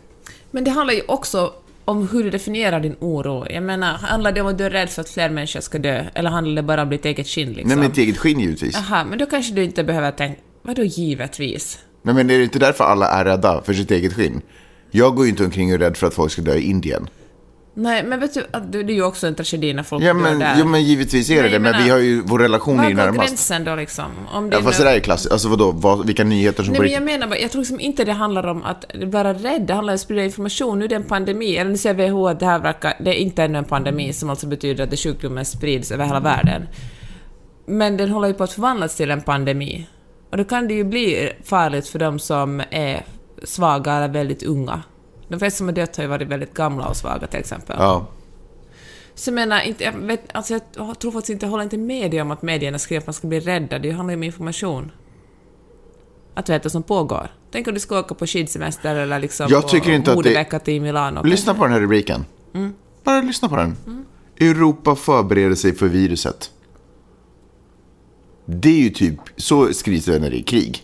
Men 0.51 0.65
det 0.65 0.71
handlar 0.71 0.95
ju 0.95 1.03
också 1.09 1.53
om 1.85 2.09
hur 2.09 2.25
du 2.25 2.31
definierar 2.31 2.81
din 2.81 2.97
oro. 3.01 3.47
Jag 3.51 3.63
menar, 3.63 3.93
handlar 3.93 4.33
det 4.33 4.41
om 4.41 4.47
att 4.47 4.59
du 4.59 4.65
är 4.65 4.71
rädd 4.71 4.91
för 4.91 5.01
att 5.01 5.09
fler 5.09 5.31
människor 5.31 5.61
ska 5.61 5.79
dö? 5.79 6.05
Eller 6.15 6.31
handlar 6.31 6.63
det 6.63 6.63
bara 6.63 6.83
om 6.83 6.91
ditt 6.91 7.05
eget 7.05 7.27
skinn 7.27 7.49
liksom? 7.49 7.69
Nej, 7.69 7.77
men 7.77 7.87
mitt 7.87 7.99
eget 7.99 8.19
skinn 8.19 8.41
givetvis. 8.41 8.77
Aha, 8.77 9.05
men 9.05 9.19
då 9.19 9.27
kanske 9.27 9.55
du 9.55 9.65
inte 9.65 9.85
behöver 9.85 10.11
tänka... 10.11 10.41
Vadå 10.63 10.83
givetvis? 10.83 11.79
Nej, 12.03 12.15
men 12.15 12.31
är 12.31 12.39
det 12.39 12.45
inte 12.45 12.59
därför 12.59 12.85
alla 12.85 13.09
är 13.09 13.25
rädda 13.25 13.63
för 13.63 13.75
sitt 13.75 13.91
eget 13.91 14.13
skinn? 14.13 14.41
Jag 14.91 15.17
går 15.17 15.25
ju 15.25 15.31
inte 15.31 15.45
omkring 15.45 15.69
och 15.69 15.75
är 15.75 15.79
rädd 15.79 15.97
för 15.97 16.07
att 16.07 16.15
folk 16.15 16.33
ska 16.33 16.43
dö 16.43 16.55
i 16.55 16.71
Indien. 16.71 17.09
Nej, 17.77 18.05
men 18.05 18.21
vet 18.21 18.35
du, 18.35 18.47
det 18.69 18.83
det 18.83 18.93
är 18.93 18.95
ju 18.95 19.03
också 19.05 19.27
en 19.27 19.35
tragedi 19.35 19.75
när 19.75 19.83
folk 19.83 20.03
Ja, 20.03 20.07
dör 20.07 20.15
men, 20.21 20.39
där. 20.39 20.55
ja, 20.59 20.65
men 20.65 20.83
givetvis 20.85 21.31
är 21.31 21.35
det 21.35 21.43
Nej, 21.43 21.51
det. 21.51 21.59
Men 21.59 21.73
menar- 21.73 21.85
vi 21.85 21.91
har 21.91 21.99
ju, 21.99 22.21
vår 22.23 22.39
relation 22.39 22.75
är 22.79 22.83
Var 22.83 22.89
ju 22.91 22.95
närmast. 22.97 23.29
gränsen 23.29 23.65
då 23.65 23.75
liksom? 23.77 24.05
Om 24.33 24.49
Ja, 24.53 24.59
är 24.59 24.63
fast 24.63 24.79
nu- 24.79 24.85
det 24.85 24.91
där 24.91 24.97
är 24.97 25.01
klassiskt. 25.01 25.33
Alltså 25.33 25.49
vadå, 25.49 25.71
vad, 25.73 26.07
vilka 26.07 26.25
nyheter 26.25 26.63
som 26.63 26.73
Nej, 26.73 26.81
men 26.83 26.91
jag 26.93 27.03
menar 27.03 27.27
bara, 27.27 27.39
jag 27.39 27.51
tror 27.51 27.61
liksom 27.61 27.81
inte 27.81 28.05
det 28.05 28.13
handlar 28.13 28.47
om 28.47 28.63
att 28.63 28.85
vara 29.05 29.35
rädd, 29.35 29.63
det 29.67 29.75
handlar 29.75 29.93
om 29.93 29.95
att 29.95 30.01
sprida 30.01 30.25
information. 30.25 30.79
Nu 30.79 30.85
är 30.85 30.89
det 30.89 30.95
en 30.97 31.03
pandemi, 31.05 31.57
eller 31.57 31.71
nu 31.71 31.77
säger 31.77 32.11
WHO 32.11 32.29
att 32.29 32.41
det 32.41 32.47
här 32.47 32.59
verkar, 32.59 32.95
det 33.01 33.11
är 33.11 33.15
inte 33.21 33.43
ännu 33.43 33.59
en 33.59 33.65
pandemi, 33.65 34.13
som 34.13 34.31
alltså 34.31 34.47
betyder 34.47 34.85
att 34.85 34.91
det 34.91 34.97
sjukdomen 34.97 35.45
sprids 35.45 35.91
över 35.91 36.05
hela 36.05 36.21
världen. 36.21 36.63
Men 37.67 37.97
den 37.97 38.11
håller 38.11 38.29
ju 38.29 38.35
på 38.35 38.45
att 38.45 38.53
förvandlas 38.53 38.97
till 38.97 39.11
en 39.11 39.21
pandemi. 39.23 39.87
Och 40.31 40.37
då 40.37 40.45
kan 40.45 40.69
det 40.69 40.75
ju 40.75 40.85
bli 40.85 41.33
farligt 41.45 41.89
för 41.89 41.99
de 41.99 42.19
som 42.19 42.63
är 42.71 43.05
svaga 43.43 43.93
eller 43.93 44.09
väldigt 44.09 44.43
unga. 44.43 44.83
De 45.35 45.39
flesta 45.39 45.59
som 45.59 45.67
har 45.69 45.75
dött 45.75 45.97
har 45.97 46.05
ju 46.05 46.09
varit 46.11 46.29
väldigt 46.29 46.55
gamla 46.55 46.87
och 46.89 46.97
svaga 46.97 47.27
till 47.27 47.41
exempel. 47.41 47.77
Ja. 47.79 48.07
Så 49.15 49.31
jag 49.31 49.35
menar, 49.35 49.61
inte, 49.61 49.85
jag, 49.85 49.93
vet, 49.93 50.21
alltså 50.33 50.59
jag 50.77 50.99
tror 50.99 51.13
faktiskt 51.13 51.31
inte, 51.31 51.47
jag 51.47 51.51
håller 51.51 51.65
inte 51.65 51.79
med 51.79 52.11
dig 52.11 52.23
om 52.23 52.31
att 52.31 52.43
medierna 52.43 52.79
skriver 52.79 53.01
att 53.01 53.07
man 53.07 53.15
ska 53.15 53.27
bli 53.29 53.41
räddad. 53.41 53.83
Det 53.83 53.91
handlar 53.91 54.13
ju 54.13 54.17
om 54.17 54.23
information. 54.23 54.91
Att 56.35 56.49
veta 56.49 56.63
vad 56.65 56.73
som 56.73 56.83
pågår. 56.83 57.29
Tänk 57.51 57.69
om 57.69 57.75
du 57.75 57.81
ska 57.81 57.99
åka 57.99 58.15
på 58.15 58.27
skidsemester 58.27 58.95
eller 58.97 59.19
liksom 59.19 59.47
Jag 59.51 59.63
på 59.63 59.69
tycker 59.69 59.93
inte 59.93 60.11
att 60.11 60.17
det- 60.17 60.29
modevecka 60.29 60.59
till 60.59 60.83
Milano. 60.83 61.23
Lyssna 61.23 61.55
på 61.55 61.65
den 61.65 61.73
här 61.73 61.81
rubriken. 61.81 62.25
Mm. 62.55 62.73
Bara 63.05 63.21
lyssna 63.23 63.49
på 63.49 63.57
den. 63.57 63.77
Europa 64.41 64.97
förbereder 64.97 65.55
sig 65.55 65.75
för 65.75 65.89
viruset. 65.89 66.51
Det 68.47 68.69
är 68.69 68.83
ju 68.83 68.91
typ, 68.91 69.19
så 69.37 69.73
skrivs 69.73 70.05
det 70.05 70.19
när 70.19 70.31
det 70.31 70.41
är 70.41 70.43
krig. 70.43 70.83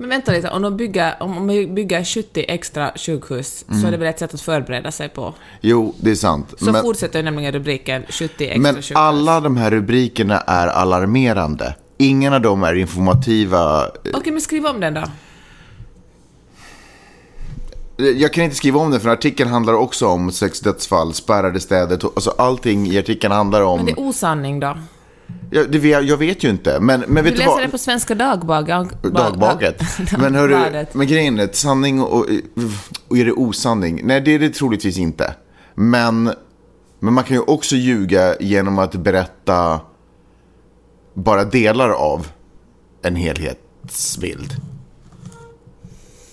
Men 0.00 0.08
vänta 0.08 0.32
lite, 0.32 0.48
om 0.48 0.62
de 0.62 0.76
bygger, 0.76 1.22
om 1.22 1.48
vi 1.48 1.66
bygger 1.66 2.04
70 2.04 2.44
extra 2.48 2.92
sjukhus 2.96 3.64
så 3.80 3.86
är 3.86 3.90
det 3.90 3.96
väl 3.96 4.08
ett 4.08 4.18
sätt 4.18 4.34
att 4.34 4.40
förbereda 4.40 4.90
sig 4.90 5.08
på. 5.08 5.34
Jo, 5.60 5.94
det 6.00 6.10
är 6.10 6.14
sant. 6.14 6.54
Så 6.58 6.64
Mm. 6.64 6.72
Men, 6.72 6.82
fortsätter 6.82 7.22
nämligen 7.22 7.52
rubriken 7.52 8.02
70 8.08 8.44
extra 8.44 8.62
men 8.62 8.74
sjukhus. 8.74 8.92
alla 8.96 9.40
de 9.40 9.56
här 9.56 9.70
rubrikerna 9.70 10.40
är 10.40 10.66
alarmerande. 10.66 11.74
Ingen 11.96 12.32
av 12.32 12.40
dem 12.40 12.62
är 12.62 12.74
informativa. 12.74 13.86
Okej, 14.14 14.32
men 14.32 14.40
skriv 14.40 14.66
om 14.66 14.80
den 14.80 14.94
då. 14.94 15.02
Jag 17.96 18.32
kan 18.32 18.44
inte 18.44 18.56
skriva 18.56 18.80
om 18.80 18.90
det 18.90 19.00
för 19.00 19.08
artikeln 19.08 19.50
handlar 19.50 19.72
också 19.74 20.06
om 20.06 20.32
sex 20.32 20.60
dödsfall, 20.60 21.14
spärrade 21.14 21.60
städer. 21.60 21.98
Alltså 22.04 22.30
allting 22.38 22.86
i 22.86 22.98
artikeln 22.98 23.32
handlar 23.32 23.62
om... 23.62 23.76
Men 23.76 23.86
det 23.86 23.92
är 23.92 24.00
osanning 24.00 24.60
då. 24.60 24.76
Jag, 25.50 25.70
det, 25.72 25.78
vet- 25.78 26.04
jag 26.06 26.16
vet 26.16 26.44
ju 26.44 26.50
inte. 26.50 26.80
Men, 26.80 27.00
men 27.00 27.14
Du 27.14 27.22
vet 27.22 27.32
du 27.32 27.38
läser 27.38 27.50
vad? 27.50 27.62
det 27.62 27.68
på 27.68 27.78
Svenska 27.78 28.14
Dagbaget. 28.14 29.02
Dagbaget. 29.02 29.82
Men 30.18 30.34
hörru, 30.34 30.86
men 30.92 31.06
grejen 31.06 31.38
är, 31.38 31.48
sanning 31.52 32.00
och, 32.02 32.26
och 33.08 33.18
är 33.18 33.24
det 33.24 33.32
osanning? 33.32 34.00
Nej, 34.04 34.20
det 34.20 34.30
är 34.34 34.38
det 34.38 34.50
troligtvis 34.50 34.98
inte. 34.98 35.34
Men, 35.74 36.24
men 37.00 37.14
man 37.14 37.24
kan 37.24 37.36
ju 37.36 37.42
också 37.42 37.76
ljuga 37.76 38.36
genom 38.40 38.78
att 38.78 38.94
berätta 38.94 39.80
bara 41.14 41.44
delar 41.44 41.90
av 41.90 42.26
en 43.02 43.16
helhetsbild. 43.16 44.52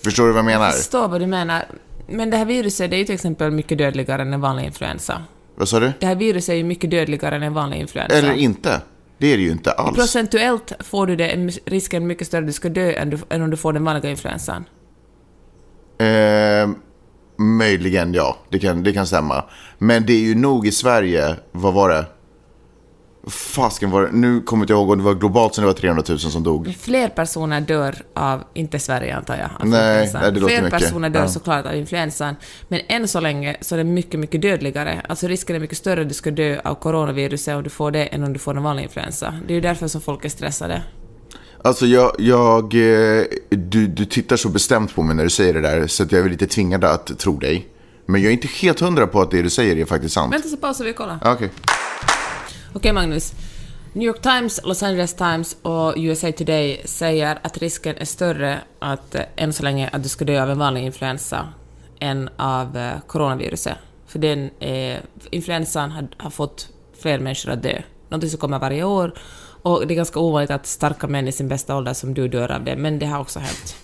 Förstår 0.04 0.26
du 0.26 0.30
vad 0.32 0.38
jag 0.38 0.44
menar? 0.44 0.64
Jag 0.64 0.74
förstår 0.74 1.08
vad 1.08 1.20
du 1.20 1.26
menar. 1.26 1.64
Men 2.08 2.30
det 2.30 2.36
här 2.36 2.44
viruset 2.44 2.90
det 2.90 2.96
är 2.96 2.98
ju 2.98 3.04
till 3.04 3.14
exempel 3.14 3.50
mycket 3.50 3.78
dödligare 3.78 4.22
än 4.22 4.32
en 4.32 4.40
vanlig 4.40 4.64
influensa. 4.64 5.22
Vad 5.56 5.68
sa 5.68 5.80
du? 5.80 5.92
Det 6.00 6.06
här 6.06 6.14
viruset 6.14 6.48
är 6.52 6.54
ju 6.56 6.64
mycket 6.64 6.90
dödligare 6.90 7.36
än 7.36 7.42
en 7.42 7.54
vanlig 7.54 7.80
influensa. 7.80 8.16
Eller 8.16 8.32
inte. 8.32 8.80
Det 9.18 9.26
är 9.26 9.36
det 9.36 9.42
ju 9.42 9.50
inte 9.50 9.72
alls. 9.72 9.96
Procentuellt 9.96 10.72
får 10.80 11.06
du 11.06 11.16
det, 11.16 11.28
en- 11.28 11.50
risken 11.64 12.06
mycket 12.06 12.26
större 12.26 12.40
att 12.40 12.46
du 12.46 12.52
ska 12.52 12.68
dö 12.68 12.92
än, 12.92 13.10
du, 13.10 13.18
än 13.30 13.42
om 13.42 13.50
du 13.50 13.56
får 13.56 13.72
den 13.72 13.84
vanliga 13.84 14.10
influensan. 14.10 14.64
Eh, 15.98 16.68
möjligen, 17.38 18.14
ja. 18.14 18.36
Det 18.50 18.58
kan, 18.58 18.82
det 18.82 18.92
kan 18.92 19.06
stämma. 19.06 19.44
Men 19.78 20.06
det 20.06 20.12
är 20.12 20.20
ju 20.20 20.34
nog 20.34 20.66
i 20.66 20.72
Sverige, 20.72 21.36
vad 21.52 21.74
var 21.74 21.88
det? 21.88 22.04
Fasken 23.30 23.90
var 23.90 24.02
det, 24.02 24.08
nu 24.12 24.40
kommer 24.40 24.60
jag 24.60 24.64
inte 24.64 24.72
ihåg 24.72 24.90
om 24.90 24.98
det 24.98 25.04
var 25.04 25.14
globalt 25.14 25.54
som 25.54 25.62
det 25.62 25.66
var 25.66 25.74
300 25.74 26.02
000 26.08 26.18
som 26.18 26.42
dog. 26.42 26.74
Fler 26.80 27.08
personer 27.08 27.60
dör 27.60 27.94
av, 28.14 28.42
inte 28.54 28.78
Sverige 28.78 29.16
antar 29.16 29.36
jag, 29.36 29.44
av 29.60 29.66
Nej, 29.68 29.92
influensan. 29.92 30.20
nej, 30.22 30.32
det 30.32 30.40
låter 30.40 30.54
Fler 30.54 30.64
mycket. 30.64 30.80
personer 30.80 31.10
dör 31.10 31.20
Ja. 31.20 31.28
såklart 31.28 31.66
av 31.66 31.74
influensan, 31.74 32.36
men 32.68 32.80
än 32.88 33.08
så 33.08 33.20
länge 33.20 33.56
så 33.60 33.74
är 33.74 33.78
det 33.78 33.84
mycket, 33.84 34.20
mycket 34.20 34.42
dödligare. 34.42 35.02
Alltså 35.08 35.26
risken 35.28 35.56
är 35.56 35.60
mycket 35.60 35.78
större 35.78 36.00
att 36.02 36.08
du 36.08 36.14
ska 36.14 36.30
dö 36.30 36.60
av 36.64 36.74
coronaviruset 36.74 37.56
om 37.56 37.62
du 37.62 37.70
får 37.70 37.90
det 37.90 38.04
än 38.06 38.22
om 38.24 38.32
du 38.32 38.38
får 38.38 38.56
en 38.56 38.62
vanlig 38.62 38.82
influensa. 38.82 39.34
Det 39.46 39.52
är 39.52 39.54
ju 39.54 39.60
därför 39.60 39.88
som 39.88 40.00
folk 40.00 40.24
är 40.24 40.28
stressade. 40.28 40.82
Alltså 41.64 41.86
jag, 41.86 42.12
jag 42.18 42.64
eh, 42.74 43.24
du, 43.50 43.86
du 43.86 44.04
tittar 44.04 44.36
så 44.36 44.48
bestämt 44.48 44.94
på 44.94 45.02
mig 45.02 45.16
när 45.16 45.24
du 45.24 45.30
säger 45.30 45.54
det 45.54 45.60
där 45.60 45.86
så 45.86 46.02
att 46.02 46.12
jag 46.12 46.24
är 46.26 46.30
lite 46.30 46.46
tvingad 46.46 46.84
att 46.84 47.18
tro 47.18 47.38
dig. 47.38 47.68
Men 48.06 48.22
jag 48.22 48.28
är 48.28 48.32
inte 48.34 48.48
helt 48.48 48.80
hundra 48.80 49.06
på 49.06 49.20
att 49.20 49.30
det 49.30 49.42
du 49.42 49.50
säger 49.50 49.76
är 49.76 49.84
faktiskt 49.84 50.14
sant. 50.14 50.34
Vänta 50.34 50.48
så 50.48 50.56
pausar 50.56 50.84
vi 50.84 50.92
och 50.92 50.96
kollar. 50.96 51.18
Ja, 51.24 51.36
Okej. 52.76 52.92
Magnus. 52.92 53.32
New 53.92 54.06
York 54.06 54.22
Times, 54.22 54.60
Los 54.64 54.82
Angeles 54.82 55.14
Times 55.14 55.56
och 55.62 55.94
USA 55.96 56.32
Today 56.32 56.82
säger 56.84 57.38
att 57.42 57.58
risken 57.58 57.96
är 57.96 58.04
större 58.04 58.58
att 58.78 59.14
eh, 59.14 59.22
än 59.36 59.52
så 59.52 59.62
länge 59.62 59.88
att 59.92 60.02
du 60.02 60.08
ska 60.08 60.24
dö 60.24 60.42
av 60.42 60.50
en 60.50 60.58
vanlig 60.58 60.82
influensa 60.82 61.48
än 62.00 62.28
av 62.36 62.76
eh, 62.76 62.92
coronaviruset. 63.06 63.76
För 64.06 64.18
den, 64.18 64.50
eh, 64.60 64.98
influensan 65.30 65.90
har, 65.90 66.08
har 66.16 66.30
fått 66.30 66.68
fler 67.00 67.18
människor 67.18 67.52
att 67.52 67.62
dö. 67.62 67.82
Någonting 68.08 68.30
som 68.30 68.40
kommer 68.40 68.58
varje 68.58 68.84
år. 68.84 69.14
Och 69.62 69.86
det 69.86 69.94
är 69.94 69.96
ganska 69.96 70.20
ovanligt 70.20 70.50
att 70.50 70.66
starka 70.66 71.06
män 71.06 71.28
i 71.28 71.32
sin 71.32 71.48
bästa 71.48 71.76
ålder 71.76 71.92
som 71.92 72.14
du 72.14 72.28
dör 72.28 72.52
av 72.52 72.64
det, 72.64 72.76
men 72.76 72.98
det 72.98 73.06
har 73.06 73.20
också 73.20 73.38
hänt. 73.38 73.76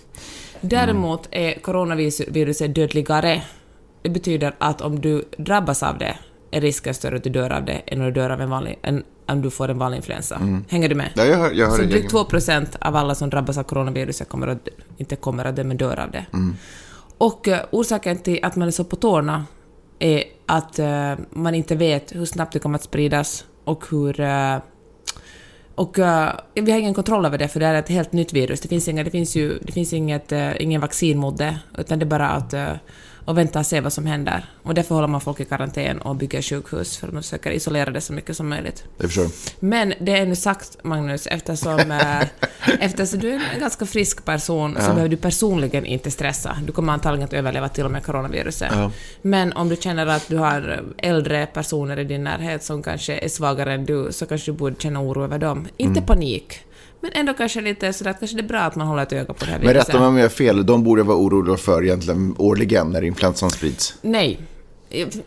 Däremot 0.61 1.27
är 1.31 1.59
coronaviruset 1.59 2.75
dödligare. 2.75 3.41
Det 4.01 4.09
betyder 4.09 4.55
att 4.57 4.81
om 4.81 5.01
du 5.01 5.23
drabbas 5.37 5.83
av 5.83 5.97
det 5.97 6.17
är 6.53 6.61
risken 6.61 6.93
större 6.93 7.15
att 7.15 7.23
du 7.23 7.29
dör 7.29 7.49
av 7.49 7.65
det 7.65 7.73
än 7.73 7.99
om 7.99 8.05
du 8.05 8.11
dör 8.11 8.29
av 8.29 8.41
en 8.41 8.49
vanlig, 8.49 8.79
än 8.83 9.03
om 9.27 9.41
du 9.41 9.49
får 9.49 9.69
en 9.69 9.77
vanlig 9.77 9.97
influensa. 9.97 10.41
Hänger 10.69 10.89
du 10.89 10.95
med? 10.95 11.09
Ja, 11.15 11.25
jag 11.25 11.37
hör, 11.37 11.51
jag 11.51 11.69
hör 11.69 11.77
Så 11.77 11.83
drygt 11.83 12.11
2 12.11 12.23
procent 12.25 12.75
av 12.81 12.95
alla 12.95 13.15
som 13.15 13.29
drabbas 13.29 13.57
av 13.57 13.63
coronaviruset 13.63 14.29
kommer 14.29 14.47
att, 14.47 14.67
inte 14.97 15.15
kommer 15.15 15.45
att 15.45 15.55
dö, 15.55 15.63
men 15.63 15.77
dör 15.77 15.99
av 15.99 16.11
det. 16.11 16.25
Och 17.17 17.47
eh, 17.47 17.59
orsaken 17.71 18.17
till 18.17 18.39
att 18.41 18.55
man 18.55 18.67
är 18.67 18.71
så 18.71 18.83
på 18.83 18.95
tårna 18.95 19.45
är 19.99 20.23
att 20.45 20.79
eh, 20.79 21.13
man 21.29 21.55
inte 21.55 21.75
vet 21.75 22.15
hur 22.15 22.25
snabbt 22.25 22.53
det 22.53 22.59
kommer 22.59 22.75
att 22.75 22.83
spridas 22.83 23.45
och 23.63 23.85
hur... 23.91 24.19
eh, 24.19 24.57
och 25.75 25.99
eh, 25.99 26.31
vi 26.53 26.71
har 26.71 26.79
ingen 26.79 26.93
kontroll 26.93 27.25
över 27.25 27.37
det, 27.37 27.47
för 27.47 27.59
det 27.59 27.65
är 27.65 27.73
ett 27.73 27.89
helt 27.89 28.13
nytt 28.13 28.33
virus. 28.33 28.61
Det 28.61 28.67
finns, 28.67 28.87
inga, 28.87 29.03
det 29.03 29.11
finns 29.11 29.35
ju 29.35 29.59
det 29.61 29.71
finns 29.71 29.93
inget, 29.93 30.31
eh, 30.31 30.61
ingen 30.61 30.81
vaccin 30.81 31.17
mot 31.17 31.37
det, 31.37 31.59
utan 31.77 31.99
det 31.99 32.05
är 32.05 32.07
bara 32.07 32.29
att, 32.29 32.53
eh, 32.53 32.73
att 33.25 33.35
vänta 33.35 33.59
och 33.59 33.65
se 33.65 33.81
vad 33.81 33.93
som 33.93 34.05
händer. 34.05 34.45
Och 34.63 34.73
därför 34.73 34.95
håller 34.95 35.07
man 35.07 35.21
folk 35.21 35.39
i 35.39 35.45
karantän 35.45 36.01
och 36.01 36.15
bygger 36.15 36.41
sjukhus, 36.41 36.97
för 36.97 37.07
att 37.07 37.13
man 37.13 37.23
försöker 37.23 37.51
isolera 37.51 37.91
det 37.91 38.01
så 38.01 38.13
mycket 38.13 38.37
som 38.37 38.49
möjligt. 38.49 38.83
Förstår. 38.99 39.27
Men 39.59 39.93
det 40.01 40.11
är 40.17 40.25
nu 40.25 40.35
sagt, 40.35 40.83
Magnus, 40.83 41.27
eftersom, 41.27 41.91
eh, 41.91 42.23
eftersom 42.79 43.19
du 43.19 43.29
är 43.29 43.41
en 43.53 43.59
ganska 43.59 43.85
frisk 43.85 44.25
person 44.25 44.77
så 44.79 44.87
behöver 44.87 45.09
du 45.09 45.17
personligen 45.17 45.85
inte 45.85 46.11
stressa. 46.11 46.57
Du 46.65 46.71
kommer 46.71 46.93
antagligen 46.93 47.25
att 47.25 47.33
överleva 47.33 47.69
till 47.69 47.85
och 47.85 47.91
med 47.91 48.03
coronaviruset. 48.05 48.71
Ja. 48.71 48.91
Men 49.21 49.53
om 49.53 49.69
du 49.69 49.75
känner 49.75 50.05
att 50.07 50.27
du 50.27 50.37
har 50.37 50.83
äldre 50.97 51.45
personer 51.45 51.99
i 51.99 52.03
din 52.03 52.23
närhet 52.23 52.63
som 52.63 52.83
kanske 52.83 53.17
är 53.17 53.29
svagare 53.29 53.73
än 53.73 53.85
du, 53.85 54.07
så 54.11 54.25
kanske 54.25 54.51
du 54.51 54.57
borde 54.57 54.75
känna 54.79 55.01
oro 55.01 55.23
över 55.23 55.37
dem. 55.39 55.67
Inte 55.77 55.99
Mm. 55.99 56.05
panik, 56.05 56.59
men 57.03 57.11
ändå 57.13 57.33
kanske 57.33 57.61
lite 57.61 57.93
sådär 57.93 58.11
att 58.11 58.19
kanske 58.19 58.37
det 58.37 58.43
är 58.43 58.47
bra 58.47 58.59
att 58.59 58.75
man 58.75 58.87
håller 58.87 59.03
ett 59.03 59.13
öga 59.13 59.33
på 59.33 59.45
det 59.45 59.51
här 59.51 59.59
Men 59.59 59.67
viruset. 59.67 59.89
rätta 59.89 59.99
mig 59.99 60.07
om 60.07 60.17
jag 60.17 60.23
har 60.23 60.29
fel, 60.29 60.65
de 60.65 60.83
borde 60.83 61.03
vara 61.03 61.17
oroliga 61.17 61.57
för 61.57 61.83
egentligen 61.83 62.35
årligen 62.37 62.89
när 62.89 63.03
influensan 63.03 63.49
sprids. 63.49 63.93
Nej. 64.01 64.39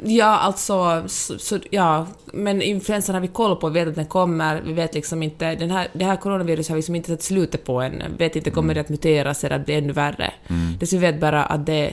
Ja, 0.03 0.25
alltså, 0.39 1.05
så, 1.07 1.39
så, 1.39 1.59
ja, 1.71 2.07
men 2.33 2.63
influensan 2.63 3.15
har 3.15 3.23
vi 3.23 3.29
koll 3.29 3.57
på, 3.57 3.69
vi 3.69 3.81
vet 3.81 3.89
att 3.89 3.95
den 3.95 4.07
kommer, 4.07 4.63
vi 4.67 4.73
vet 4.73 4.95
liksom 4.95 5.23
inte, 5.23 5.55
den 5.55 5.71
här, 5.71 5.89
det 5.93 6.05
här 6.05 6.17
coronaviruset 6.17 6.69
har 6.69 6.75
vi 6.75 6.79
liksom 6.79 6.95
inte 6.95 7.09
sett 7.09 7.23
slutet 7.23 7.65
på 7.65 7.81
än, 7.81 8.03
vet 8.19 8.37
inte, 8.37 8.51
kommer 8.51 8.75
det 8.75 8.81
att 8.81 8.89
muteras 8.89 9.45
eller 9.45 9.57
att 9.57 9.65
bli 9.65 9.75
ännu 9.75 9.93
värre? 9.93 10.33
Det 10.81 10.87
så 10.87 10.97
vi 10.97 11.01
vet 11.01 11.21
bara 11.21 11.45
att 11.45 11.67
det 11.67 11.93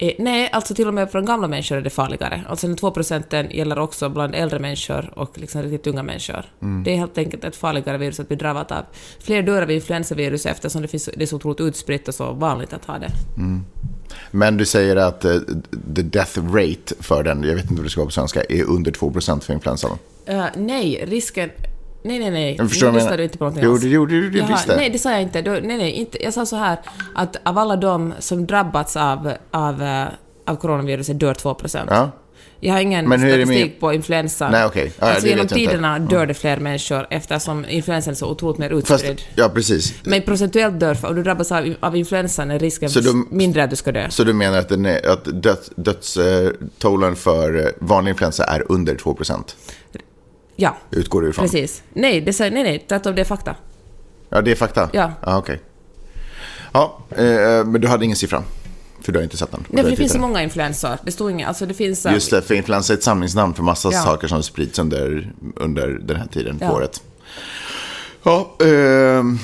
är, 0.00 0.14
nej, 0.18 0.48
alltså 0.52 0.74
till 0.74 0.88
och 0.88 0.94
med 0.94 1.10
för 1.10 1.20
gamla 1.20 1.48
människor 1.48 1.76
är 1.76 1.80
det 1.80 1.90
farligare. 1.90 2.42
Alltså 2.48 2.66
den 2.66 2.76
2 2.76 2.90
procenten 2.90 3.50
gäller 3.50 3.78
också 3.78 4.08
bland 4.08 4.34
äldre 4.34 4.58
människor 4.58 5.12
och 5.18 5.38
liksom 5.38 5.62
riktigt 5.62 5.86
unga 5.86 6.02
människor. 6.02 6.44
Det 6.84 6.92
är 6.92 6.96
helt 6.96 7.18
enkelt 7.18 7.44
ett 7.44 7.56
farligare 7.56 7.98
virus 7.98 8.20
att 8.20 8.28
bli 8.28 8.36
drabbad 8.36 8.72
av. 8.72 8.84
Fler 9.20 9.42
dör 9.42 9.62
av 9.62 9.70
influensavirus 9.70 10.46
eftersom 10.46 10.82
det, 10.82 10.88
finns, 10.88 11.10
det 11.16 11.22
är 11.22 11.26
så 11.26 11.36
otroligt 11.36 11.60
utspritt 11.60 12.08
och 12.08 12.14
så 12.14 12.32
vanligt 12.32 12.72
att 12.72 12.84
ha 12.84 12.98
det. 12.98 13.10
Men 14.30 14.56
du 14.56 14.66
säger 14.66 14.96
att 14.96 15.24
eh, 15.24 15.36
the 15.94 16.02
death 16.02 16.54
rate 16.54 16.94
för 17.00 17.22
den, 17.22 17.42
jag 17.42 17.54
vet 17.54 17.64
inte 17.64 17.74
vad 17.74 17.84
det 17.84 17.90
ska 17.90 18.00
vara 18.00 18.06
på 18.06 18.12
svenska, 18.12 18.42
är 18.48 18.64
under 18.64 18.90
2% 18.90 19.40
för 19.40 19.52
influensan. 19.52 19.98
Uh, 20.28 20.44
nej, 20.56 21.04
risken... 21.06 21.50
Nej, 22.02 22.18
nej, 22.18 22.30
nej. 22.30 22.54
Jag 22.58 22.68
förstår 22.68 22.86
nu 22.86 22.92
lyssnade 22.94 23.16
du 23.16 23.22
inte 23.22 23.38
på 23.38 23.44
någonting 23.44 23.64
Jo, 23.64 23.72
alls. 23.72 23.82
det 23.82 23.88
gjorde 23.88 24.20
du 24.20 24.30
visst 24.30 24.66
det. 24.66 24.76
Nej, 24.76 24.90
det 24.90 24.98
sa 24.98 25.10
jag 25.12 25.22
inte. 25.22 25.42
Du, 25.42 25.50
nej, 25.50 25.76
nej, 25.76 25.90
inte. 25.92 26.22
Jag 26.24 26.34
sa 26.34 26.46
så 26.46 26.56
här 26.56 26.78
att 27.14 27.36
av 27.44 27.58
alla 27.58 27.76
de 27.76 28.14
som 28.18 28.46
drabbats 28.46 28.96
av, 28.96 29.32
av, 29.50 29.82
eh, 29.82 30.04
av 30.46 30.56
coronaviruset 30.56 31.20
dör 31.20 31.34
2 31.34 31.54
procent. 31.54 31.88
Ja. 31.92 32.10
Jag 32.62 32.74
har 32.74 32.80
ingen 32.80 33.04
det 33.10 33.16
med- 33.18 33.20
statistik 33.20 33.80
på 33.80 33.92
influensan. 33.92 34.52
Nej, 34.52 34.64
okej. 34.66 34.92
Ja, 34.98 35.06
alltså 35.06 35.22
det 35.22 35.28
genom 35.28 35.38
jag 35.38 35.44
inte. 35.44 35.54
tiderna 35.54 35.98
dör 35.98 36.26
det 36.26 36.34
fler 36.34 36.56
människor 36.56 37.06
eftersom 37.10 37.64
influensan 37.68 38.10
är 38.10 38.16
så 38.16 38.30
otroligt 38.30 38.58
mer 38.58 38.70
utspridd. 38.70 39.22
ja, 39.34 39.48
precis. 39.48 39.94
Men 40.04 40.22
procentuellt 40.22 40.80
dör, 40.80 40.96
om 41.06 41.14
du 41.14 41.22
drabbas 41.22 41.52
av, 41.52 41.74
av 41.80 41.96
influensan 41.96 42.50
är 42.50 42.58
risken 42.58 42.90
de- 42.94 43.28
mindre 43.30 43.64
att 43.64 43.70
du 43.70 43.76
ska 43.76 43.92
dö. 43.92 44.06
Så 44.10 44.24
du 44.24 44.32
menar 44.32 44.58
att, 44.58 44.68
den 44.68 44.86
är, 44.86 45.08
att 45.08 45.24
döds, 45.42 45.70
dödstollen 45.76 47.16
för 47.16 47.58
eh, 47.58 47.66
vanlig 47.78 48.10
influensa 48.10 48.44
är 48.44 48.64
under 48.72 48.94
2%? 48.94 49.56
Ja, 50.60 50.76
Utgår 50.90 51.22
du 51.22 51.30
ifrån? 51.30 51.44
precis. 51.44 51.82
Nej, 51.92 52.20
det 52.20 52.40
nej, 52.40 52.50
nej, 52.50 52.84
tvärtom, 52.88 53.14
det 53.14 53.20
är 53.20 53.24
fakta. 53.24 53.54
Ja, 54.28 54.40
det 54.42 54.50
är 54.50 54.54
fakta? 54.54 54.88
Ja. 54.92 55.12
Ja, 55.26 55.38
okej. 55.38 55.60
Ja, 56.72 56.98
eh, 57.10 57.64
men 57.64 57.80
du 57.80 57.88
hade 57.88 58.04
ingen 58.04 58.16
siffra? 58.16 58.42
För 59.02 59.12
du 59.12 59.18
har 59.18 59.24
inte 59.24 59.36
sett 59.36 59.50
den? 59.50 59.64
Nej, 59.68 59.82
för 59.84 59.90
det 59.90 59.96
finns 59.96 60.12
så 60.12 60.18
många 60.18 60.42
influensor. 60.42 60.98
Det 61.04 61.12
står 61.12 61.30
inget, 61.30 61.48
alltså 61.48 61.66
det 61.66 61.74
finns... 61.74 62.06
eh, 62.06 62.12
Just 62.12 62.30
det, 62.30 62.42
för 62.42 62.54
influensa 62.54 62.92
är 62.92 62.96
ett 62.96 63.02
samlingsnamn 63.02 63.54
för 63.54 63.62
massa 63.62 63.88
Ja. 63.92 64.02
saker 64.02 64.28
som 64.28 64.42
sprids 64.42 64.78
under, 64.78 65.32
under 65.56 65.88
den 65.88 66.16
här 66.16 66.26
tiden 66.26 66.58
på 66.58 66.64
Ja. 66.64 66.72
året. 66.72 67.02
Ja, 68.22 68.56
ehm, 68.60 69.38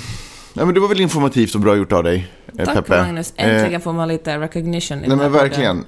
ja, 0.54 0.64
men 0.64 0.74
det 0.74 0.80
var 0.80 0.88
väl 0.88 1.00
informativt 1.00 1.54
och 1.54 1.60
bra 1.60 1.76
gjort 1.76 1.92
av 1.92 2.04
dig, 2.04 2.28
eh, 2.58 2.64
Tack 2.64 2.74
Peppe. 2.74 3.02
Magnus, 3.02 3.32
Eh, 3.36 3.56
äntligen 3.56 3.80
får 3.80 3.92
man 3.92 4.08
lite 4.08 4.38
recognition 4.38 4.98
i 4.98 5.00
Nej 5.00 5.08
men 5.08 5.18
podden. 5.18 5.32
verkligen. 5.32 5.84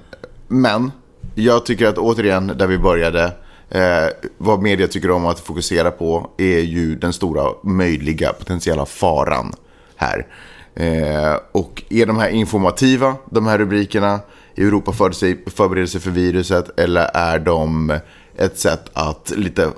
Men 0.47 0.91
jag 1.35 1.65
tycker 1.65 1.87
att 1.87 1.97
återigen, 1.97 2.47
där 2.57 2.67
vi 2.67 2.77
började, 2.77 3.31
eh, 3.69 4.07
vad 4.37 4.61
media 4.61 4.87
tycker 4.87 5.11
om 5.11 5.25
att 5.25 5.39
fokusera 5.39 5.91
på 5.91 6.29
är 6.37 6.59
ju 6.59 6.95
den 6.95 7.13
stora 7.13 7.53
möjliga 7.63 8.33
potentiella 8.33 8.85
faran 8.85 9.53
här. 9.95 10.27
Eh, 10.75 11.35
och 11.51 11.83
är 11.89 12.05
de 12.05 12.17
här 12.17 12.29
informativa, 12.29 13.15
de 13.29 13.47
här 13.47 13.57
rubrikerna, 13.57 14.19
Europa 14.57 14.91
förbereder 14.91 15.15
sig, 15.15 15.43
förbereder 15.45 15.87
sig 15.87 16.01
för 16.01 16.11
viruset, 16.11 16.79
eller 16.79 17.09
är 17.13 17.39
de 17.39 17.99
ett 18.37 18.59
sätt 18.59 18.89
att 18.93 19.33
lite 19.35 19.71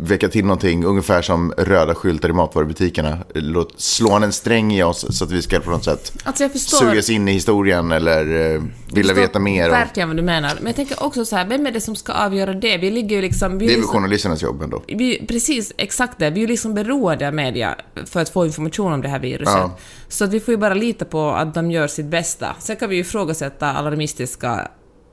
väcka 0.00 0.28
till 0.28 0.44
någonting, 0.44 0.84
ungefär 0.84 1.22
som 1.22 1.52
röda 1.56 1.94
skyltar 1.94 2.28
i 2.28 2.32
matvarubutikerna. 2.32 3.18
Låt, 3.34 3.80
slå 3.80 4.12
en 4.12 4.32
sträng 4.32 4.72
i 4.72 4.82
oss 4.82 5.18
så 5.18 5.24
att 5.24 5.30
vi 5.30 5.42
ska 5.42 5.60
på 5.60 5.70
något 5.70 5.84
sätt 5.84 6.12
Alltså 6.24 6.44
jag 6.44 6.52
förstår... 6.52 6.78
sugas 6.78 7.10
in 7.10 7.28
i 7.28 7.32
historien 7.32 7.92
eller 7.92 8.54
eh, 8.54 8.62
vilja 8.92 9.14
veta 9.14 9.38
mer. 9.38 9.70
Verkligen 9.70 10.08
vad 10.08 10.16
du 10.16 10.22
menar. 10.22 10.52
Men 10.58 10.66
jag 10.66 10.76
tänker 10.76 11.02
också 11.02 11.24
så 11.24 11.36
här, 11.36 11.46
vem 11.46 11.66
är 11.66 11.70
det 11.70 11.80
som 11.80 11.96
ska 11.96 12.12
avgöra 12.12 12.52
det? 12.52 12.76
Vi 12.76 12.90
ligger 12.90 13.16
ju 13.16 13.22
liksom... 13.22 13.58
Vi 13.58 13.66
det 13.66 13.72
är 13.72 13.74
väl 13.74 13.80
liksom, 13.80 13.94
journalisternas 13.94 14.42
jobb 14.42 14.62
ändå. 14.62 14.82
vi, 14.86 15.26
precis, 15.28 15.72
exakt 15.76 16.18
det. 16.18 16.30
Vi 16.30 16.40
är 16.40 16.40
ju 16.40 16.46
liksom 16.46 16.74
beroende 16.74 17.28
av 17.28 17.34
media 17.34 17.76
för 18.06 18.20
att 18.20 18.28
få 18.28 18.46
information 18.46 18.92
om 18.92 19.02
det 19.02 19.08
här 19.08 19.18
viruset. 19.18 19.54
Ja. 19.54 19.76
Så 20.08 20.24
att 20.24 20.32
vi 20.32 20.40
får 20.40 20.52
ju 20.52 20.58
bara 20.58 20.74
lita 20.74 21.04
på 21.04 21.30
att 21.30 21.54
de 21.54 21.70
gör 21.70 21.86
sitt 21.86 22.06
bästa. 22.06 22.56
Sen 22.58 22.76
kan 22.76 22.90
vi 22.90 22.96
ju 22.96 23.00
ifrågasätta 23.00 23.72
alarmistiska 23.72 24.68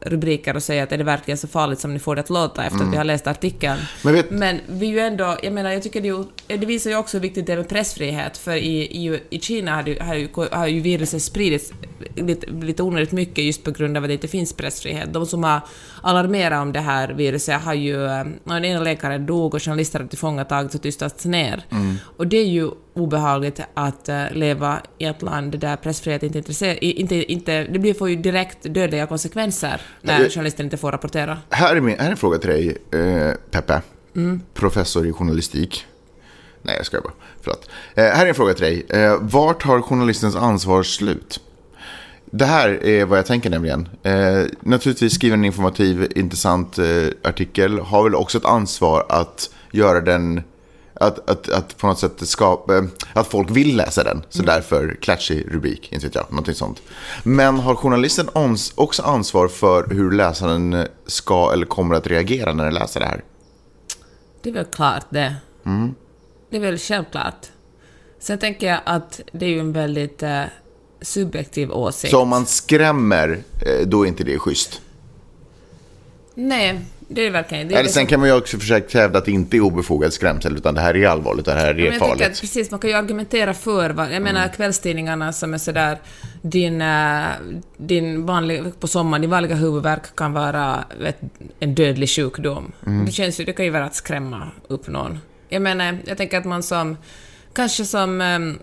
rubriker 0.06 0.56
och 0.56 0.64
säga 0.64 0.84
att 0.84 0.92
är 0.92 0.98
det 0.98 1.04
verkligen 1.04 1.38
så 1.38 1.48
farligt 1.48 1.80
som 1.80 1.94
ni 1.94 2.00
får 2.00 2.16
det 2.16 2.22
att 2.22 2.30
låta 2.30 2.64
efter 2.66 2.84
att 2.86 2.94
vi 2.94 2.98
har 2.98 3.04
läst 3.04 3.28
artikeln. 3.28 3.80
Mm. 4.04 4.16
Men 4.30 4.40
Men, 4.40 4.56
vet- 4.56 4.64
vi 4.68 4.86
är 4.88 4.92
ju 4.92 5.00
ändå, 5.00 5.38
jag 5.44 5.54
menar, 5.54 5.72
jag 5.72 5.84
tycker 5.84 6.02
det, 6.02 6.08
ju- 6.08 6.58
det 6.58 6.66
visar 6.66 6.90
ju 6.90 6.98
också 6.98 7.18
hur 7.18 7.22
viktigt 7.22 7.46
det 7.46 7.54
är 7.54 7.58
med 7.58 7.70
pressfrihet, 7.70 8.38
för 8.38 8.56
i, 8.56 8.82
i, 9.08 9.20
i 9.30 9.40
Kina 9.40 9.76
har, 9.76 9.84
det, 9.84 10.02
har, 10.02 10.16
ju, 10.16 10.28
har 10.52 10.68
ju 10.68 10.80
viruset 10.80 11.22
spridits 11.24 11.72
lite, 12.16 12.48
lite 12.52 12.84
onödigt 12.84 13.12
mycket 13.12 13.44
just 13.46 13.64
på 13.64 13.72
grund 13.72 13.98
av 13.98 14.04
att 14.04 14.10
det 14.10 14.14
inte 14.14 14.28
finns 14.28 14.54
pressfrihet. 14.54 15.14
De 15.14 15.26
som 15.26 15.44
har 15.44 15.62
alarmerat 16.02 16.62
om 16.62 16.72
det 16.74 16.80
här 16.80 17.10
viruset 17.14 17.62
har 17.62 17.74
ju, 17.74 18.06
eh, 18.06 18.24
den 18.44 18.66
ena 18.66 18.80
läkaren 18.84 19.26
dog 19.26 19.54
och 19.54 19.64
journalister 19.64 20.00
har 20.00 20.08
tillfångatagits 20.08 20.76
och 20.76 20.82
tystats 20.82 21.26
ner. 21.26 21.66
Mm. 21.72 21.96
Och 22.18 22.28
det 22.28 22.38
är 22.38 22.46
ju 22.48 22.70
obehagligt 22.96 23.60
att 23.74 24.10
eh, 24.10 24.32
leva 24.32 24.82
i 24.98 25.06
ett 25.06 25.22
land 25.22 25.60
där 25.60 25.76
pressfrihet 25.76 26.24
inte 26.24 26.38
är 26.38 26.40
intresserad, 26.40 26.78
inte, 26.82 27.16
inte, 27.32 27.64
det 27.64 27.80
blir 27.80 27.94
får 27.94 28.10
ju 28.10 28.16
direkt 28.16 28.58
dödliga 28.64 29.08
konsekvenser 29.08 29.82
när 30.02 30.22
Jag- 30.22 30.32
journalister 30.32 30.64
inte 30.64 30.78
får 30.78 30.92
rapportera. 30.92 31.38
Här 31.50 31.76
är, 31.76 31.82
min, 31.82 32.00
här 32.00 32.08
är 32.08 32.12
en 32.12 32.18
fråga 32.18 32.38
till 32.38 32.50
dig, 32.50 32.78
eh, 32.92 33.34
Peppe. 33.52 33.82
Mm. 34.16 34.42
Professor 34.54 35.08
i 35.08 35.12
journalistik. 35.14 35.86
Nej, 36.62 36.76
jag 36.78 36.86
skojar 36.86 37.04
bara. 37.04 37.14
Förlåt. 37.42 37.70
Eh, 37.96 38.04
här 38.04 38.26
är 38.26 38.30
en 38.30 38.36
fråga 38.36 38.54
till 38.54 38.64
dig. 38.64 38.86
Eh, 38.90 39.18
vart 39.22 39.64
har 39.64 39.82
journalistens 39.82 40.36
ansvar 40.36 40.84
slut? 40.84 41.40
Det 42.26 42.46
här 42.46 42.84
är 42.86 43.06
vad 43.06 43.18
jag 43.20 43.26
tänker 43.26 43.50
nämligen. 43.50 43.90
Eh, 44.04 44.44
naturligtvis 44.60 45.14
skriva 45.14 45.34
en 45.34 45.46
informativ, 45.46 46.12
intressant 46.16 46.78
eh, 46.78 46.86
artikel. 47.24 47.80
Har 47.80 48.04
väl 48.04 48.16
också 48.16 48.38
ett 48.38 48.46
ansvar 48.46 49.06
att 49.10 49.50
göra 49.72 50.02
den... 50.02 50.44
Att, 51.00 51.30
att, 51.30 51.50
att 51.50 51.78
på 51.78 51.88
något 51.88 52.00
sätt 52.00 52.28
skapa... 52.28 52.78
Eh, 52.78 52.84
att 53.14 53.28
folk 53.28 53.50
vill 53.50 53.76
läsa 53.78 54.04
den. 54.04 54.24
Så 54.30 54.44
därför 54.44 54.98
klatschig 55.02 55.48
rubrik, 55.52 55.94
inte 55.94 56.06
vet 56.06 56.16
jag. 56.16 56.26
Någonting 56.30 56.56
sånt. 56.56 56.82
Men 57.24 57.60
har 57.60 57.76
journalisten 57.76 58.30
också 58.76 59.04
ansvar 59.04 59.48
för 59.48 59.88
hur 59.90 60.12
läsaren 60.12 60.88
ska 61.06 61.54
eller 61.54 61.66
kommer 61.66 61.96
att 61.96 62.08
reagera 62.08 62.54
när 62.54 62.64
den 62.64 62.74
läser 62.74 63.00
det 63.00 63.06
här? 63.06 63.24
Det 64.42 64.50
är 64.50 64.54
väl 64.54 64.66
klart 64.66 65.06
det. 65.10 65.36
Det 66.50 66.58
är 66.58 66.62
väl 66.62 66.78
självklart. 66.78 67.48
Sen 68.20 68.40
tänker 68.40 68.68
jag 68.68 68.80
att 68.86 69.22
det 69.32 69.46
är 69.46 69.50
ju 69.50 69.60
en 69.60 69.74
väldigt 69.74 70.24
eh, 70.24 70.44
subjektiv 71.02 71.72
åsikt. 71.72 72.12
Så 72.12 72.22
om 72.22 72.30
man 72.30 72.46
skrämmer, 72.46 73.44
eh, 73.62 73.88
då 73.88 74.04
är 74.04 74.08
inte 74.08 74.24
det 74.24 74.40
schysst. 74.40 74.82
Nej, 76.34 76.82
Det 77.16 77.22
är 77.28 77.32
verkligen... 77.32 77.68
Det 77.68 77.76
är 77.76 77.80
Eller 77.80 77.90
sen 77.90 78.06
kan 78.08 78.20
man 78.20 78.30
ju 78.30 78.36
också 78.36 78.58
försöka 78.60 79.00
hävda 79.00 79.20
att 79.20 79.26
det 79.26 79.32
inte 79.32 79.58
är 79.58 79.62
obefogad 79.62 80.14
skrämsel, 80.14 80.58
utan 80.58 80.76
det 80.76 80.82
här 80.82 80.96
är 80.96 81.08
allvarligt, 81.08 81.46
det 81.46 81.52
här 81.52 81.68
är 81.68 81.80
jag 81.80 81.90
tänker 81.92 82.06
att 82.06 82.20
farligt. 82.20 82.42
precis, 82.42 82.72
man 82.72 82.80
kan 82.80 82.90
ju 82.90 82.96
argumentera 82.96 83.54
för 83.54 83.90
vad, 83.90 84.14
Jag 84.14 84.22
menar 84.22 84.42
Mm. 84.42 84.56
kvällstidningarna 84.56 85.34
som 85.34 85.54
är 85.54 85.58
sådär, 85.58 85.98
din, 86.42 86.82
eh, 86.82 87.26
din 87.78 88.26
vanliga, 88.26 88.64
på 88.80 88.88
sommaren, 88.88 89.22
din 89.22 89.32
vanliga 89.32 89.56
huvudvärk 89.56 90.16
kan 90.16 90.34
vara 90.34 90.86
ett, 91.06 91.20
en 91.60 91.76
dödlig 91.76 92.10
sjukdom. 92.10 92.72
Mm. 92.86 93.06
Det 93.06 93.12
känns 93.12 93.40
ju, 93.40 93.46
det 93.46 93.54
kan 93.54 93.66
ju 93.66 93.72
vara 93.72 93.86
att 93.86 93.96
skrämma 93.96 94.48
upp 94.68 94.88
någon. 94.88 95.20
Jag 95.50 95.62
menar, 95.62 95.98
jag 96.06 96.18
tänker 96.18 96.38
att 96.38 96.46
man 96.46 96.64
som, 96.64 96.98
kanske 97.54 97.86
som 97.86 98.22
ehm, 98.22 98.60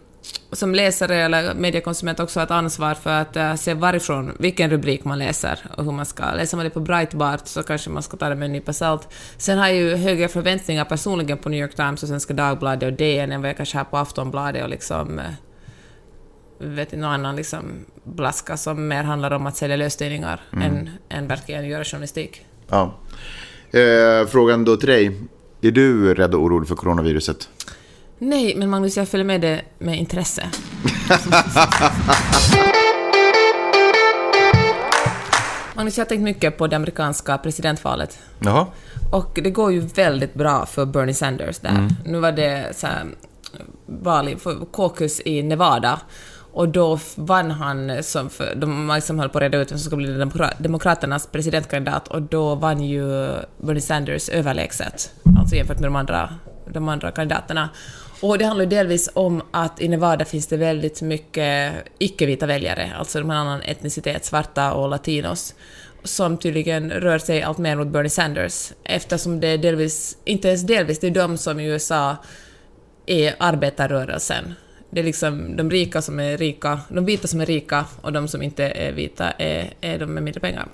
som 0.53 0.75
läsare 0.75 1.17
eller 1.17 1.55
mediekonsument 1.55 2.21
också 2.21 2.41
har 2.41 2.45
ett 2.45 2.51
ansvar 2.51 2.95
för 2.95 3.11
att 3.11 3.37
eh, 3.37 3.55
se 3.55 3.75
varifrån, 3.75 4.37
vilken 4.39 4.71
rubrik 4.71 5.05
man 5.05 5.19
läser 5.19 5.59
och 5.77 5.85
hur 5.85 5.93
man 5.93 6.07
ska. 6.07 6.33
Läser 6.33 6.57
man 6.57 6.65
det 6.65 6.71
på 6.71 6.81
Breitbart 6.81 7.47
så 7.47 7.63
kanske 7.63 7.91
man 7.91 8.03
ska 8.03 8.17
ta 8.17 8.29
det 8.29 8.35
med 8.35 8.47
en 8.47 8.53
nypa 8.53 8.73
salt. 8.73 9.09
Sen 9.37 9.59
har 9.59 9.67
jag 9.67 9.77
ju 9.77 9.95
högre 9.95 10.29
förväntningar 10.29 10.85
personligen 10.85 11.39
på 11.39 11.49
New 11.49 11.61
York 11.61 11.75
Times 11.75 12.03
och 12.03 12.09
Svenska 12.09 12.35
Dagbladet 12.35 12.83
och 12.83 12.93
DN 12.93 13.33
än 13.33 13.41
vad 13.43 13.49
jag 13.49 13.57
kanske 13.57 13.79
har 13.79 13.85
på 13.85 13.97
Aftonbladet 13.97 14.63
och 14.63 14.71
liksom 14.71 15.19
eh, 15.19 15.25
vet 16.59 16.93
inte, 16.93 16.97
någon 16.97 17.15
annan 17.15 17.37
liksom 17.37 17.65
blaska 18.05 18.57
som 18.57 18.89
mer 18.89 19.03
handlar 19.03 19.31
om 19.31 19.47
att 19.47 19.57
sälja 19.57 19.77
löstidningar 19.77 20.41
än, 20.53 20.91
än 21.09 21.29
verkligen 21.29 21.69
göra 21.69 21.85
journalistik. 21.85 22.47
Ja. 22.69 22.95
Eh, 23.71 24.27
frågan 24.27 24.65
då 24.65 24.77
till 24.77 24.89
dig. 24.89 25.21
Är 25.61 25.71
du 25.71 26.15
rädd 26.15 26.35
och 26.35 26.43
orolig 26.43 26.69
för 26.69 26.75
coronaviruset? 26.75 27.49
Nej, 28.25 28.55
men 28.57 28.71
Magnus, 28.71 28.97
jag 28.97 29.09
följer 29.09 29.25
med 29.27 29.41
det 29.41 29.63
med 29.79 29.99
intresse. 29.99 30.43
Magnus, 35.77 35.99
jag 35.99 36.05
har 36.05 36.09
tänkt 36.09 36.23
mycket 36.23 36.59
på 36.59 36.67
det 36.67 36.77
amerikanska 36.77 37.39
presidentvalet. 37.39 38.19
Jaha. 38.39 38.67
Och 39.13 39.39
det 39.45 39.51
går 39.51 39.73
ju 39.73 39.81
väldigt 39.81 40.35
bra 40.35 40.67
för 40.67 40.85
Bernie 40.87 41.15
Sanders 41.15 41.59
där. 41.59 41.71
Mm. 41.71 41.89
Nu 42.05 42.19
var 42.21 42.33
det 42.33 42.77
så 42.77 42.87
här, 42.87 43.05
val 43.87 44.29
i- 44.29 44.37
caucus 44.73 45.21
i 45.25 45.43
Nevada. 45.43 46.01
Och 46.53 46.69
då 46.69 46.99
vann 47.17 47.51
han, 47.51 48.03
som 48.03 48.31
för, 48.31 48.55
de 48.55 48.93
liksom 48.95 49.19
höll 49.19 49.29
på 49.29 49.39
att 49.39 49.43
reda 49.43 49.59
ut 49.59 49.73
vem 49.73 49.79
som 49.79 49.85
skulle 49.91 50.07
bli 50.07 50.15
demokra- 50.25 50.55
Demokraternas 50.59 51.27
presidentkandidat, 51.27 52.09
och 52.09 52.23
då 52.23 52.55
vann 52.55 52.81
ju 52.85 53.03
Bernie 53.59 53.81
Sanders 53.81 54.29
överlägset, 54.29 55.11
alltså 55.39 55.57
jämfört 55.57 55.79
med 55.81 55.87
de 55.87 55.97
andra, 55.97 56.35
de 56.73 56.89
andra 56.89 57.11
kandidaterna. 57.11 57.69
Och 58.23 58.39
det 58.39 58.45
handlar 58.45 58.67
delvis 58.67 59.11
om 59.15 59.43
att 59.51 59.81
i 59.81 59.89
Nevada 59.89 60.25
finns 60.25 60.47
det 60.47 60.57
väldigt 60.57 61.03
mycket 61.03 61.73
icke-vita 61.99 62.47
väljare, 62.47 62.93
alltså 62.99 63.19
de 63.19 63.31
har 63.31 63.37
annan 63.37 63.63
etnicitet, 63.63 64.25
svarta 64.25 64.73
och 64.73 64.89
latinos, 64.89 65.55
som 66.05 66.39
tydligen 66.39 66.91
rör 66.91 67.19
sig 67.19 67.43
allt 67.43 67.59
mer 67.59 67.77
mot 67.77 67.89
Bernie 67.89 68.11
Sanders, 68.11 68.73
eftersom 68.85 69.41
det 69.41 69.49
är 69.49 69.59
delvis, 69.59 70.19
inte 70.25 70.49
ens 70.49 70.63
delvis, 70.63 70.99
det 70.99 71.07
är 71.07 71.11
de 71.11 71.39
som 71.39 71.61
i 71.61 71.67
USA 71.67 72.17
är 73.07 73.35
arbetarrörelsen. 73.39 74.55
Det 74.91 75.01
är 75.01 75.05
liksom 75.05 75.57
de 75.57 75.71
rika 75.71 76.03
som 76.03 76.21
är 76.21 76.37
rika, 76.37 76.81
de 76.89 77.05
vita 77.05 77.29
som 77.29 77.41
är 77.41 77.47
rika 77.47 77.85
och 78.01 78.13
de 78.13 78.29
som 78.29 78.43
inte 78.43 78.65
är 78.65 78.93
vita 78.93 79.31
är, 79.31 79.73
är 79.81 79.99
de 79.99 80.15
med 80.15 80.23
mindre 80.23 80.41
pengar. 80.41 80.69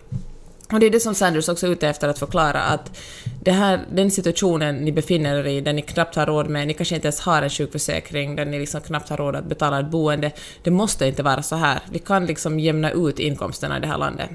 Och 0.72 0.80
det 0.80 0.86
är 0.86 0.90
det 0.90 1.00
som 1.00 1.14
Sanders 1.14 1.48
också 1.48 1.66
är 1.66 1.70
ute 1.70 1.88
efter 1.88 2.08
att 2.08 2.18
förklara 2.18 2.62
att 2.62 2.98
det 3.42 3.50
här, 3.50 3.80
den 3.92 4.10
situationen 4.10 4.76
ni 4.76 4.92
befinner 4.92 5.36
er 5.36 5.46
i, 5.46 5.60
där 5.60 5.72
ni 5.72 5.82
knappt 5.82 6.16
har 6.16 6.26
råd 6.26 6.48
med, 6.48 6.66
ni 6.66 6.74
kanske 6.74 6.94
inte 6.94 7.06
ens 7.06 7.20
har 7.20 7.42
en 7.42 7.50
sjukförsäkring, 7.50 8.36
där 8.36 8.44
ni 8.44 8.58
liksom 8.58 8.80
knappt 8.80 9.08
har 9.08 9.16
råd 9.16 9.36
att 9.36 9.44
betala 9.44 9.80
ett 9.80 9.90
boende, 9.90 10.32
det 10.62 10.70
måste 10.70 11.06
inte 11.06 11.22
vara 11.22 11.42
så 11.42 11.56
här. 11.56 11.80
Vi 11.90 11.98
kan 11.98 12.26
liksom 12.26 12.60
jämna 12.60 12.90
ut 12.90 13.18
inkomsterna 13.18 13.78
i 13.78 13.80
det 13.80 13.86
här 13.86 13.98
landet. 13.98 14.30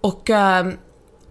Och, 0.00 0.30
ehm, 0.30 0.76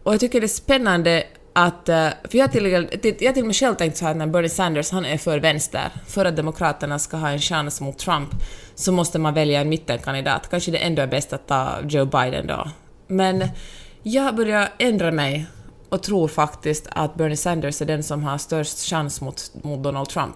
och 0.04 0.14
jag 0.14 0.20
tycker 0.20 0.42
det 0.42 0.46
är 0.46 0.48
spännande 0.48 1.24
att... 1.54 1.90
Eh, 1.90 2.10
för 2.30 2.38
jag 2.38 2.48
har 2.48 2.98
till, 2.98 3.16
jag 3.20 3.34
till 3.34 3.44
och 3.44 3.48
med 3.48 3.56
själv 3.56 3.76
tänkt 3.76 3.98
så 3.98 4.06
här 4.06 4.14
när 4.14 4.28
Bernie 4.28 4.50
Sanders, 4.50 4.92
han 4.92 5.06
är 5.06 5.18
för 5.18 5.40
vänster. 5.40 5.90
För 6.08 6.26
att 6.26 6.36
Demokraterna 6.36 7.00
ska 7.00 7.18
ha 7.18 7.30
en 7.30 7.40
chans 7.40 7.82
mot 7.82 7.98
Trump 7.98 8.30
så 8.76 8.92
måste 8.92 9.20
man 9.20 9.34
välja 9.34 9.62
en 9.62 9.70
mittenkandidat. 9.70 10.50
Kanske 10.50 10.72
det 10.72 10.78
ändå 10.78 11.02
är 11.02 11.08
bäst 11.08 11.34
att 11.34 11.48
ta 11.48 11.70
Joe 11.88 12.06
Biden 12.06 12.48
då. 12.48 12.70
Men 13.08 13.43
jag 14.13 14.36
börjar 14.36 14.69
ändra 14.78 15.12
mig 15.12 15.45
och 15.89 16.04
tror 16.04 16.28
faktiskt 16.28 16.88
att 16.89 17.15
Bernie 17.15 17.38
Sanders 17.38 17.82
är 17.82 17.86
den 17.86 18.04
som 18.04 18.24
har 18.24 18.38
störst 18.38 18.80
chans 18.80 19.22
mot, 19.22 19.52
mot 19.63 19.84
Donald 19.84 20.10
Trump. 20.10 20.36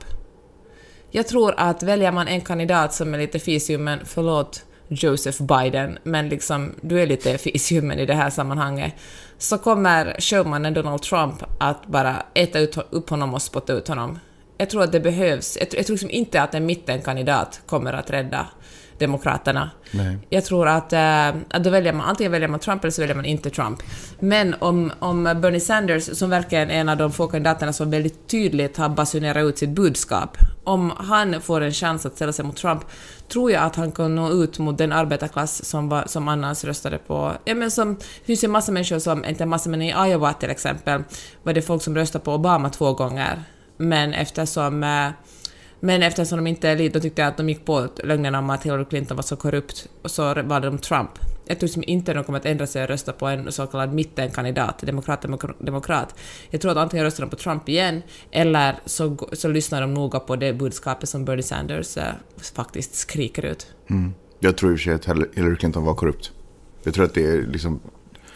Jag 1.11 1.27
tror 1.27 1.53
att 1.57 1.83
väljer 1.83 2.11
man 2.11 2.27
en 2.27 2.41
kandidat 2.41 2.93
som 2.93 3.13
är 3.13 3.17
lite 3.17 3.39
fisljummen, 3.39 3.99
förlåt 4.05 4.65
Joseph 4.87 5.43
Biden, 5.43 5.97
men 6.03 6.29
liksom 6.29 6.75
du 6.81 7.01
är 7.01 7.07
lite 7.07 7.37
fisljummen 7.37 7.99
i 7.99 8.05
det 8.05 8.13
här 8.13 8.29
sammanhanget, 8.29 8.93
så 9.37 9.57
kommer 9.57 10.15
showmannen 10.19 10.73
Donald 10.73 11.01
Trump 11.01 11.43
att 11.59 11.87
bara 11.87 12.25
äta 12.33 12.59
ut, 12.59 12.77
upp 12.89 13.09
honom 13.09 13.33
och 13.33 13.41
spotta 13.41 13.73
ut 13.73 13.87
honom. 13.87 14.19
Jag 14.57 14.69
tror 14.69 14.83
att 14.83 14.91
det 14.91 14.99
behövs. 14.99 15.57
Jag, 15.59 15.69
tror- 15.69 15.79
jag 15.79 15.85
tror 15.85 15.93
liksom 15.93 16.09
inte 16.09 16.41
att 16.41 16.55
en 16.55 16.65
mittenkandidat 16.65 17.61
kommer 17.65 17.93
att 17.93 18.09
rädda 18.09 18.47
Demokraterna. 18.97 19.69
Nej. 19.91 20.17
Jag 20.29 20.45
tror 20.45 20.67
att, 20.67 20.93
eh, 20.93 21.27
att 21.27 21.63
då 21.63 21.69
väljer 21.69 21.93
man, 21.93 22.09
antingen 22.09 22.31
väljer 22.31 22.47
man 22.47 22.59
Trump 22.59 22.83
eller 22.83 22.91
så 22.91 23.01
väljer 23.01 23.15
man 23.15 23.25
inte 23.25 23.49
Trump. 23.49 23.79
Men 24.19 24.55
om, 24.59 24.91
om 24.99 25.23
Bernie 25.23 25.59
Sanders, 25.59 26.17
som 26.17 26.29
verkligen 26.29 26.69
är 26.69 26.79
en 26.79 26.89
av 26.89 26.97
de 26.97 27.11
få 27.11 27.27
kandidaterna 27.27 27.73
som 27.73 27.91
väldigt 27.91 28.27
tydligt 28.27 28.77
har 28.77 28.89
basunerat 28.89 29.43
ut 29.43 29.57
sitt 29.57 29.69
budskap, 29.69 30.37
om 30.63 30.93
han 30.97 31.41
får 31.41 31.61
en 31.61 31.71
chans 31.71 32.05
att 32.05 32.15
ställa 32.15 32.33
sig 32.33 32.45
mot 32.45 32.57
Trump, 32.57 32.81
tror 33.31 33.51
jag 33.51 33.63
att 33.63 33.75
han 33.75 33.91
kan 33.91 34.15
nå 34.15 34.31
ut 34.31 34.59
mot 34.59 34.77
den 34.77 34.91
arbetarklass 34.91 35.65
som, 35.65 35.89
var, 35.89 36.03
som 36.07 36.27
annars 36.27 36.63
röstade 36.63 36.97
på... 36.97 37.33
Ja, 37.45 37.55
men 37.55 37.71
som, 37.71 37.95
det 37.95 38.25
finns 38.25 38.43
ju 38.43 38.45
en 38.45 38.51
massa 38.51 38.71
människor 38.71 38.99
som, 38.99 39.25
inte 39.25 39.43
en 39.43 39.49
massa 39.49 39.69
men 39.69 39.81
i 39.81 39.89
Iowa 40.07 40.33
till 40.33 40.49
exempel, 40.49 41.03
var 41.43 41.53
det 41.53 41.61
folk 41.61 41.83
som 41.83 41.95
röstade 41.95 42.25
på 42.25 42.33
Obama 42.33 42.69
två 42.69 42.93
gånger. 42.93 43.43
Men 43.77 44.13
eftersom 44.13 44.83
eh, 44.83 45.09
men 45.79 46.03
eftersom 46.03 46.37
de 46.37 46.47
inte 46.47 46.75
de 46.75 46.89
tyckte 46.89 47.27
att 47.27 47.37
de 47.37 47.49
gick 47.49 47.65
på 47.65 47.87
lögnen 48.03 48.35
om 48.35 48.49
att 48.49 48.63
Hillary 48.63 48.85
Clinton 48.85 49.17
var 49.17 49.23
så 49.23 49.35
korrupt, 49.35 49.89
och 50.01 50.11
så 50.11 50.43
valde 50.43 50.67
de 50.67 50.77
Trump. 50.77 51.09
Jag 51.45 51.59
tror 51.59 51.67
som 51.67 51.83
inte 51.87 52.13
de 52.13 52.23
kommer 52.23 52.39
att 52.39 52.45
ändra 52.45 52.67
sig 52.67 52.83
och 52.83 52.89
rösta 52.89 53.13
på 53.13 53.27
en 53.27 53.51
så 53.51 53.67
kallad 53.67 53.93
mittenkandidat, 53.93 54.79
demokrat, 54.79 55.21
demokrat, 55.21 55.55
demokrat. 55.59 56.15
Jag 56.49 56.61
tror 56.61 56.71
att 56.71 56.77
antingen 56.77 57.05
röstar 57.05 57.23
de 57.23 57.29
på 57.29 57.35
Trump 57.35 57.69
igen, 57.69 58.01
eller 58.31 58.75
så, 58.85 59.29
så 59.31 59.47
lyssnar 59.47 59.81
de 59.81 59.93
noga 59.93 60.19
på 60.19 60.35
det 60.35 60.53
budskapet 60.53 61.09
som 61.09 61.25
Bernie 61.25 61.43
Sanders 61.43 61.97
eh, 61.97 62.13
faktiskt 62.55 62.95
skriker 62.95 63.45
ut. 63.45 63.67
Mm. 63.89 64.13
Jag 64.39 64.57
tror 64.57 64.71
i 64.71 64.75
och 64.75 64.79
för 64.79 64.83
sig 64.83 64.93
att 64.93 65.35
Hillary 65.35 65.55
Clinton 65.55 65.85
var 65.85 65.93
korrupt. 65.93 66.31
Jag 66.83 66.93
tror 66.93 67.05
att 67.05 67.13
det 67.13 67.25
är 67.25 67.41
liksom... 67.41 67.79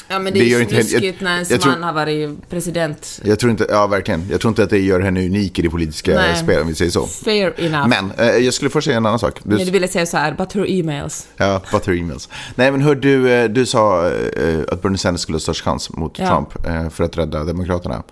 Ja 0.09 0.19
men 0.19 0.33
det, 0.33 0.39
Det 0.39 0.45
är 0.45 0.49
ju 0.57 0.61
inte 0.61 0.83
snuskigt 0.83 1.21
när 1.21 1.33
ens 1.33 1.51
jag 1.51 1.61
tror- 1.61 1.71
man 1.71 1.83
har 1.83 1.93
varit 1.93 2.49
president. 2.49 3.19
Jag 3.23 3.39
tror 3.39 3.51
inte, 3.51 3.65
ja 3.69 3.87
verkligen. 3.87 4.27
Jag 4.31 4.41
tror 4.41 4.49
inte 4.49 4.63
att 4.63 4.69
det 4.69 4.79
gör 4.79 4.99
henne 4.99 5.25
unik 5.25 5.59
i 5.59 5.61
det 5.61 5.69
politiska 5.69 6.15
Nej. 6.15 6.35
spelet, 6.35 6.61
om 6.61 6.67
vi 6.67 6.75
säger 6.75 6.91
så. 6.91 7.05
Fair 7.07 7.53
enough. 7.57 7.87
Men 7.87 8.11
eh, 8.17 8.35
jag 8.37 8.53
skulle 8.53 8.69
först 8.69 8.85
säga 8.85 8.97
en 8.97 9.05
annan 9.05 9.19
sak. 9.19 9.39
Du, 9.43 9.55
Men 9.55 9.65
du 9.65 9.71
ville 9.71 9.87
säga 9.87 10.05
så 10.05 10.17
här, 10.17 10.35
but 10.37 10.53
her 10.53 10.65
emails. 10.79 11.27
Ja, 11.37 11.61
butter 11.71 11.91
emails. 11.91 12.29
Nej, 12.55 12.71
men 12.71 12.81
hör 12.81 12.95
du, 12.95 13.31
eh, 13.31 13.49
du 13.49 13.65
sa 13.65 14.07
eh, 14.09 14.59
att 14.71 14.81
Bernie 14.81 14.97
Sanders 14.97 15.21
skulle 15.21 15.35
ha 15.35 15.39
störst 15.39 15.63
chans 15.63 15.89
mot 15.93 16.19
Ja. 16.19 16.27
Trump 16.27 16.65
eh, 16.67 16.89
för 16.89 17.03
att 17.03 17.17
rädda 17.17 17.43
Demokraterna. 17.43 18.03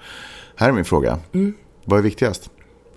Här 0.55 0.67
är 0.69 0.73
min 0.73 0.85
fråga. 0.85 1.19
Mm. 1.33 1.53
Vad 1.85 1.99
är 1.99 2.03
viktigast? 2.03 2.49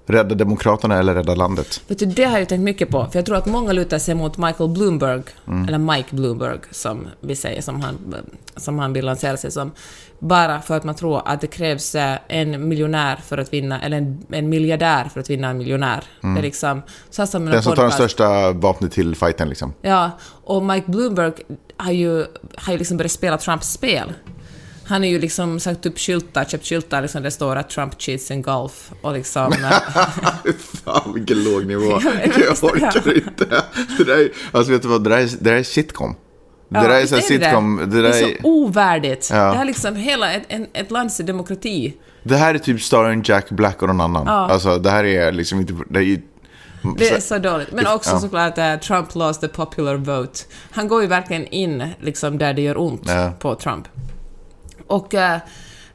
Rädda 0.09 0.35
Demokraterna 0.35 0.99
eller 0.99 1.15
rädda 1.15 1.35
landet? 1.35 1.81
Vet 1.89 1.99
du, 1.99 2.07
det 2.07 2.25
har 2.25 2.39
jag 2.39 2.49
tänkt 2.49 2.63
mycket 2.63 2.91
på, 2.91 3.07
för 3.13 3.19
jag 3.19 3.27
tror 3.27 3.37
att 3.37 3.47
många 3.47 3.73
lutar 3.73 3.99
sig 3.99 4.15
mot 4.15 4.37
Michael 4.39 4.71
Bloomberg, 4.71 5.23
Mm. 5.47 5.69
eller 5.69 5.79
Mike 5.79 6.17
Bloomberg 6.17 6.59
som 6.71 7.07
vi 7.21 7.37
säger, 7.37 7.63
som 7.63 7.81
han, 7.81 8.15
som 8.57 8.79
han 8.79 8.93
vill 8.93 9.05
lansera 9.05 9.37
sig 9.37 9.51
som, 9.51 9.73
bara 10.19 10.61
för 10.61 10.77
att 10.77 10.85
man 10.85 10.95
tror 10.95 11.23
att 11.25 11.41
det 11.41 11.47
krävs 11.47 11.95
eh, 11.95 12.19
en 12.29 12.69
miljonär 12.69 13.17
för 13.17 13.39
att 13.39 13.53
vinna, 13.53 13.81
eller 13.83 13.97
en, 13.97 14.27
en 14.31 14.49
miljardär 14.49 15.05
för 15.13 15.21
att 15.21 15.31
vinna 15.31 15.49
en 15.49 15.59
miljonär. 15.59 16.05
Det 16.21 16.29
är 16.29 16.43
liksom, 16.43 16.83
så 17.11 17.23
här 17.23 17.29
Mm. 17.37 17.51
Den 17.53 17.63
som 17.63 17.75
tar 17.75 17.83
den 17.83 17.93
största 17.93 18.53
vapnet 18.53 18.93
till 18.93 19.15
fighten 19.15 19.49
liksom. 19.49 19.73
Ja, 19.83 20.11
och 20.45 20.63
Mike 20.63 20.91
Bloomberg 20.91 21.33
har 21.77 21.93
ju, 21.93 22.27
har 22.57 22.73
ju 22.73 22.79
liksom 22.79 22.97
börjat 22.97 23.13
spela 23.13 23.39
Trumps 23.39 23.73
spel. 23.73 24.13
Han 24.89 25.03
har 25.03 25.09
ju 25.09 25.19
liksom 25.19 25.61
sagt 25.61 25.87
upp 25.87 25.99
skyltar, 25.99 26.45
köpt 26.45 26.67
skyltar 26.67 27.03
liksom 27.03 27.23
det 27.23 27.31
står 27.31 27.57
att 27.57 27.71
Trump 27.71 28.01
cheats 28.03 28.31
in 28.31 28.43
golf 28.43 28.91
och 29.03 29.13
liksom... 29.13 29.53
Fan 30.85 31.15
vilken 31.15 31.45
låg 31.45 31.67
nivå. 31.67 31.85
Jag 31.91 32.07
är 32.07 32.33
det. 32.39 32.63
orkar 32.63 33.17
inte. 33.17 33.45
Det 33.99 34.05
där 34.05 34.19
är, 34.19 34.31
alltså 34.53 34.73
vet 34.73 34.83
du 34.83 34.89
vad, 34.89 35.05
det 35.05 35.11
där 35.11 35.19
är, 35.19 35.23
det 35.41 35.51
där 35.51 35.57
är 35.57 35.63
sitcom. 35.63 36.17
Det 36.69 36.79
där 36.81 36.91
är 36.91 37.07
så 37.07 37.17
det 37.17 37.23
sitcom. 37.23 37.77
Det, 37.77 37.87
Det 37.87 38.03
där 38.03 38.09
är 38.09 38.23
är, 38.29 38.37
så 38.43 38.49
ovärdigt. 38.49 39.29
Ja. 39.33 39.37
Det 39.37 39.43
här 39.55 39.61
är 39.61 39.65
liksom 39.65 39.97
hela 39.97 40.33
ett, 40.33 40.43
en, 40.49 40.67
ett 40.73 40.91
lands 40.91 41.19
demokrati. 41.19 41.95
det 42.23 42.37
här 42.37 42.55
är 42.55 42.59
typ 42.59 42.83
starring 42.83 43.23
Jack 43.25 43.51
Black 43.51 43.83
och 43.83 43.89
någon 43.89 44.01
annan. 44.01 44.25
Ja. 44.27 44.33
Alltså 44.33 44.79
det 44.79 44.91
här 44.91 45.05
är 45.05 45.33
liksom 45.33 45.61
inte... 45.61 45.75
Det 45.91 46.01
är 46.05 46.21
Det 46.99 47.09
är 47.09 47.21
så 47.21 47.39
dåligt. 47.39 47.73
Men 47.73 47.87
också 47.87 48.11
Ja. 48.11 48.21
såklart 48.21 48.59
att 48.59 48.83
Trump 48.83 49.15
lost 49.15 49.41
the 49.41 49.49
popular 49.49 49.95
vote. 49.97 50.41
Han 50.71 50.89
går 50.89 51.03
ju 51.03 51.09
verkligen 51.09 51.47
in 51.47 51.89
liksom 52.01 52.39
där 52.39 52.53
det 52.55 52.63
gör 52.63 52.81
ont 52.81 53.03
Ja. 53.07 53.33
på 53.39 53.55
Trump. 53.55 53.89
Och... 54.89 55.15
eh, 55.15 55.39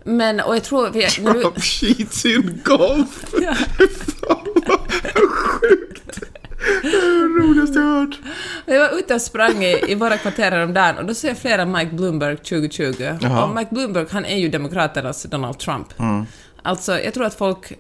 men, 0.06 0.40
och 0.40 0.56
jag 0.56 0.64
tror... 0.64 0.90
vi- 0.90 1.08
du- 1.18 1.42
Trump 1.42 1.64
cheats 1.64 2.26
in 2.26 2.62
golf. 2.66 3.26
Ja. 3.42 3.54
Fan 3.56 4.48
vad 4.68 4.80
sjukt. 5.32 6.20
roligaste 7.40 7.80
jag 7.80 7.86
hört. 7.86 8.20
Jag 8.66 8.80
var 8.80 9.00
ute 9.00 9.16
och 9.16 9.22
sprang 9.22 9.64
i, 9.64 9.84
i 9.92 9.96
våra 9.96 10.18
kvarter 10.18 10.52
häromdagen 10.52 10.98
och 10.98 11.06
då 11.06 11.14
ser 11.14 11.28
jag 11.28 11.38
flera 11.38 11.66
Mike 11.66 11.92
Bloomberg 11.96 12.38
2020. 12.38 12.94
Jaha. 13.22 13.44
Och 13.46 13.56
Mike 13.56 13.70
Bloomberg, 13.76 14.06
han 14.12 14.26
är 14.26 14.38
ju 14.38 14.50
Demokraternas 14.50 15.24
Donald 15.24 15.60
Trump. 15.60 16.00
Mm. 16.00 16.26
Alltså, 16.64 17.00
jag 17.00 17.14
tror 17.14 17.26
att 17.26 17.34
folk... 17.36 17.74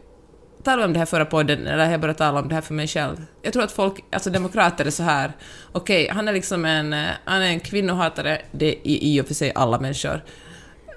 Talade 0.63 0.85
om 0.85 0.93
det 0.93 0.99
här 0.99 1.05
förra 1.05 1.25
podden, 1.25 1.67
eller 1.67 1.91
jag 1.91 2.01
började 2.01 2.17
tala 2.17 2.39
om 2.39 2.47
det 2.49 2.55
här 2.55 2.61
för 2.61 2.73
mig 2.73 2.87
själv. 2.87 3.25
Jag 3.41 3.53
tror 3.53 3.63
att 3.63 3.71
folk, 3.71 4.03
alltså 4.11 4.29
demokrater 4.29 4.85
är 4.85 4.89
så 4.89 5.03
här. 5.03 5.31
okej, 5.71 6.09
han 6.13 6.27
är 6.27 6.33
liksom 6.33 6.65
en, 6.65 6.93
eh, 6.93 7.05
han 7.25 7.41
är 7.41 7.45
en 7.47 7.59
kvinnohatare, 7.59 8.41
det 8.51 8.65
är 8.89 9.03
i 9.03 9.21
och 9.21 9.27
för 9.27 9.33
sig 9.33 9.51
alla 9.55 9.79
människor. 9.79 10.23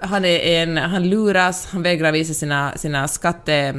Han 0.01 0.25
är 0.25 0.39
en, 0.39 0.77
han 0.77 1.09
luras, 1.09 1.67
han 1.71 1.83
vägrar 1.83 2.11
visa 2.11 2.33
sina, 2.33 2.73
sina 2.75 3.07
skatte, 3.07 3.75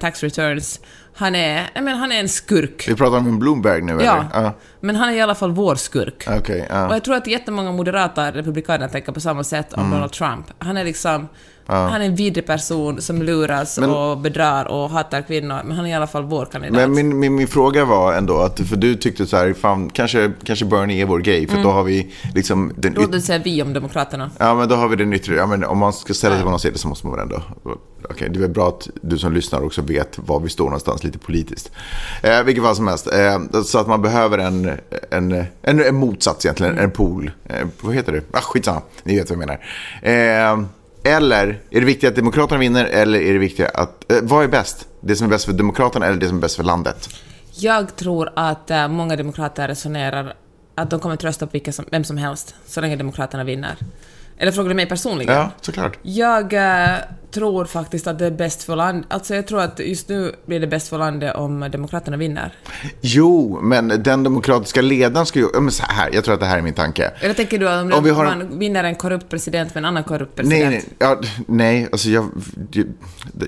tax 0.00 0.22
returns. 0.22 0.80
Han 1.14 1.34
är, 1.34 1.70
menar, 1.74 1.98
han 1.98 2.12
är 2.12 2.20
en 2.20 2.28
skurk. 2.28 2.84
Vi 2.88 2.94
pratar 2.94 3.16
om 3.18 3.26
en 3.26 3.38
Bloomberg 3.38 3.82
nu, 3.82 3.92
Ja, 3.92 3.98
eller? 3.98 4.42
Ja. 4.44 4.52
men 4.80 4.96
han 4.96 5.08
är 5.08 5.12
i 5.12 5.20
alla 5.20 5.34
fall 5.34 5.52
vår 5.52 5.74
skurk. 5.74 6.24
Okej, 6.28 6.60
Och 6.60 6.66
ja. 6.70 6.92
jag 6.92 7.04
tror 7.04 7.14
att 7.14 7.26
jättemånga 7.26 7.72
moderata 7.72 8.32
republikaner 8.32 8.88
tänker 8.88 9.12
på 9.12 9.20
samma 9.20 9.44
sätt 9.44 9.72
om 9.72 9.90
Donald 9.90 10.12
Trump. 10.12 10.46
Han 10.58 10.76
är 10.76 10.84
liksom... 10.84 11.28
Han 11.76 12.00
är 12.02 12.06
en 12.06 12.14
vidrig 12.14 12.46
person 12.46 13.00
som 13.00 13.22
luras 13.22 13.78
Men- 13.78 13.90
och 13.90 14.18
bedrar 14.18 14.64
och 14.64 14.90
hatar 14.90 15.22
kvinnor, 15.22 15.60
men 15.64 15.76
han 15.76 15.86
är 15.86 15.90
i 15.90 15.94
alla 15.94 16.06
fall 16.06 16.24
vår 16.24 16.44
kandidat. 16.46 16.76
Men 16.76 16.92
min, 16.92 17.18
min, 17.18 17.34
min 17.34 17.48
fråga 17.48 17.84
var 17.84 18.14
ändå 18.14 18.38
att, 18.38 18.60
för 18.60 18.76
du 18.76 18.94
tyckte 18.94 19.26
så 19.26 19.36
här, 19.36 19.52
fan, 19.52 19.90
kanske, 19.90 20.32
kanske 20.44 20.64
Bernie 20.64 21.02
är 21.02 21.06
vår 21.06 21.18
grej, 21.18 21.48
för 21.48 21.62
då 21.62 21.70
har 21.70 21.82
vi 21.82 22.12
liksom 22.34 22.72
den 22.76 22.96
yt- 22.96 23.16
oss 23.16 23.24
säga 23.24 23.38
vi 23.44 23.62
om 23.62 23.72
Demokraterna. 23.72 24.30
Ja, 24.38 24.54
men 24.54 24.68
då 24.68 24.74
har 24.74 24.88
vi 24.88 24.96
den 24.96 25.12
yttre, 25.12 25.34
ja 25.34 25.46
men 25.46 25.64
om 25.64 25.78
man 25.78 25.92
ska 25.92 26.14
ställa 26.14 26.34
sig 26.34 26.44
på 26.44 26.50
någon 26.50 26.60
sida 26.60 26.78
så 26.78 26.88
måste 26.88 27.06
man 27.06 27.16
väl 27.16 27.22
ändå, 27.22 27.42
okej, 28.10 28.28
det 28.30 28.38
är 28.38 28.40
väl 28.40 28.50
bra 28.50 28.68
att 28.68 28.88
du 29.02 29.18
som 29.18 29.32
lyssnar 29.32 29.64
också 29.64 29.82
vet 29.82 30.18
var 30.18 30.40
vi 30.40 30.48
står 30.48 30.64
någonstans 30.64 31.04
lite 31.04 31.18
politiskt. 31.18 31.70
Eh, 32.22 32.42
vilket 32.42 32.64
fall 32.64 32.76
som 32.76 32.86
helst, 32.88 33.06
eh, 33.12 33.62
så 33.64 33.78
att 33.78 33.88
man 33.88 34.02
behöver 34.02 34.38
en, 34.38 34.70
en, 35.10 35.44
en, 35.62 35.80
en 35.84 35.94
motsats 35.94 36.44
egentligen, 36.44 36.78
en 36.78 36.90
pool. 36.90 37.30
Eh, 37.44 37.66
vad 37.80 37.94
heter 37.94 38.12
det? 38.12 38.22
Ah, 38.32 38.40
skitsamma, 38.40 38.80
ni 39.02 39.16
vet 39.16 39.30
vad 39.30 39.38
jag 39.38 39.46
menar. 40.02 40.52
Eh, 40.52 40.62
eller, 41.04 41.62
är 41.70 41.80
det 41.80 41.86
viktigt 41.86 42.08
att 42.08 42.16
Demokraterna 42.16 42.60
vinner 42.60 42.84
eller 42.84 43.20
är 43.20 43.32
det 43.32 43.38
viktigt 43.38 43.66
att, 43.66 44.12
eh, 44.12 44.18
vad 44.22 44.44
är 44.44 44.48
bäst? 44.48 44.88
Det 45.00 45.16
som 45.16 45.26
är 45.26 45.30
bäst 45.30 45.44
för 45.44 45.52
Demokraterna 45.52 46.06
eller 46.06 46.16
det 46.16 46.28
som 46.28 46.36
är 46.36 46.40
bäst 46.40 46.56
för 46.56 46.64
landet? 46.64 47.08
Jag 47.54 47.96
tror 47.96 48.32
att 48.36 48.70
eh, 48.70 48.88
många 48.88 49.16
demokrater 49.16 49.68
resonerar 49.68 50.34
att 50.74 50.90
de 50.90 51.00
kommer 51.00 51.14
att 51.14 51.24
rösta 51.24 51.46
på 51.46 51.50
vilka 51.52 51.72
som, 51.72 51.84
vem 51.90 52.04
som 52.04 52.16
helst, 52.16 52.54
så 52.66 52.80
länge 52.80 52.96
Demokraterna 52.96 53.44
vinner. 53.44 53.76
Eller 54.38 54.52
frågar 54.52 54.68
du 54.68 54.74
mig 54.74 54.86
personligen? 54.86 55.34
Ja, 55.34 55.50
såklart. 55.60 55.98
Jag 56.02 56.52
eh, 56.52 56.98
tror 57.30 57.64
faktiskt 57.64 58.06
att 58.06 58.18
det 58.18 58.26
är 58.26 58.30
bäst 58.30 58.62
för 58.62 58.76
landet. 58.76 59.06
Alltså 59.08 59.34
jag 59.34 59.46
tror 59.46 59.60
att 59.60 59.78
just 59.78 60.08
nu 60.08 60.32
blir 60.46 60.60
det 60.60 60.66
bäst 60.66 60.88
för 60.88 60.98
landet 60.98 61.36
om 61.36 61.70
Demokraterna 61.72 62.16
vinner. 62.16 62.54
Jo, 63.00 63.58
men 63.62 63.88
den 63.88 64.22
demokratiska 64.22 64.82
ledaren 64.82 65.26
ska 65.26 65.38
ju... 65.38 65.60
Men 65.60 65.70
så 65.70 65.84
här, 65.88 66.10
jag 66.12 66.24
tror 66.24 66.34
att 66.34 66.40
det 66.40 66.46
här 66.46 66.58
är 66.58 66.62
min 66.62 66.74
tanke. 66.74 67.10
Eller 67.20 67.34
tänker 67.34 67.58
du 67.58 67.80
om, 67.80 67.92
Om 67.92 68.04
vi 68.04 68.10
har 68.10 68.24
man 68.24 68.58
vinner 68.58 68.84
en 68.84 68.94
korrupt 68.94 69.28
president 69.28 69.74
med 69.74 69.80
en 69.80 69.84
annan 69.84 70.04
korrupt 70.04 70.36
president? 70.36 70.70
Nej, 70.70 70.70
nej, 70.70 70.84
ja, 70.98 71.20
nej 71.46 71.88
alltså 71.92 72.08
jag, 72.08 72.30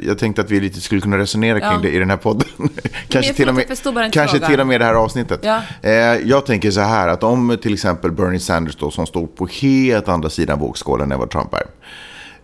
jag, 0.02 0.18
tänkte 0.18 0.42
att 0.42 0.50
vi 0.50 0.60
lite 0.60 0.80
skulle 0.80 1.00
kunna 1.00 1.18
resonera 1.18 1.60
kring 1.60 1.70
Ja. 1.70 1.78
det 1.82 1.90
i 1.90 1.98
den 1.98 2.10
här 2.10 2.16
podden. 2.16 2.48
kanske 3.08 3.34
till 3.34 3.48
och 3.48 3.54
med, 3.54 4.12
kanske 4.12 4.38
till 4.38 4.60
och 4.60 4.66
med 4.66 4.80
det 4.80 4.84
här 4.84 4.94
avsnittet. 4.94 5.40
Ja. 5.42 5.62
Eh, 5.82 5.92
jag 6.24 6.46
tänker 6.46 6.70
så 6.70 6.80
här 6.80 7.08
att 7.08 7.22
om 7.22 7.58
till 7.62 7.74
exempel 7.74 8.12
Bernie 8.12 8.40
Sanders 8.40 8.76
då, 8.76 8.90
som 8.90 9.06
står 9.06 9.26
på 9.26 9.46
helt 9.46 10.08
andra 10.08 10.30
sidan 10.30 10.58
vågskålen 10.58 11.12
än 11.12 11.18
vad 11.18 11.30
Trump 11.30 11.54
är. 11.54 11.66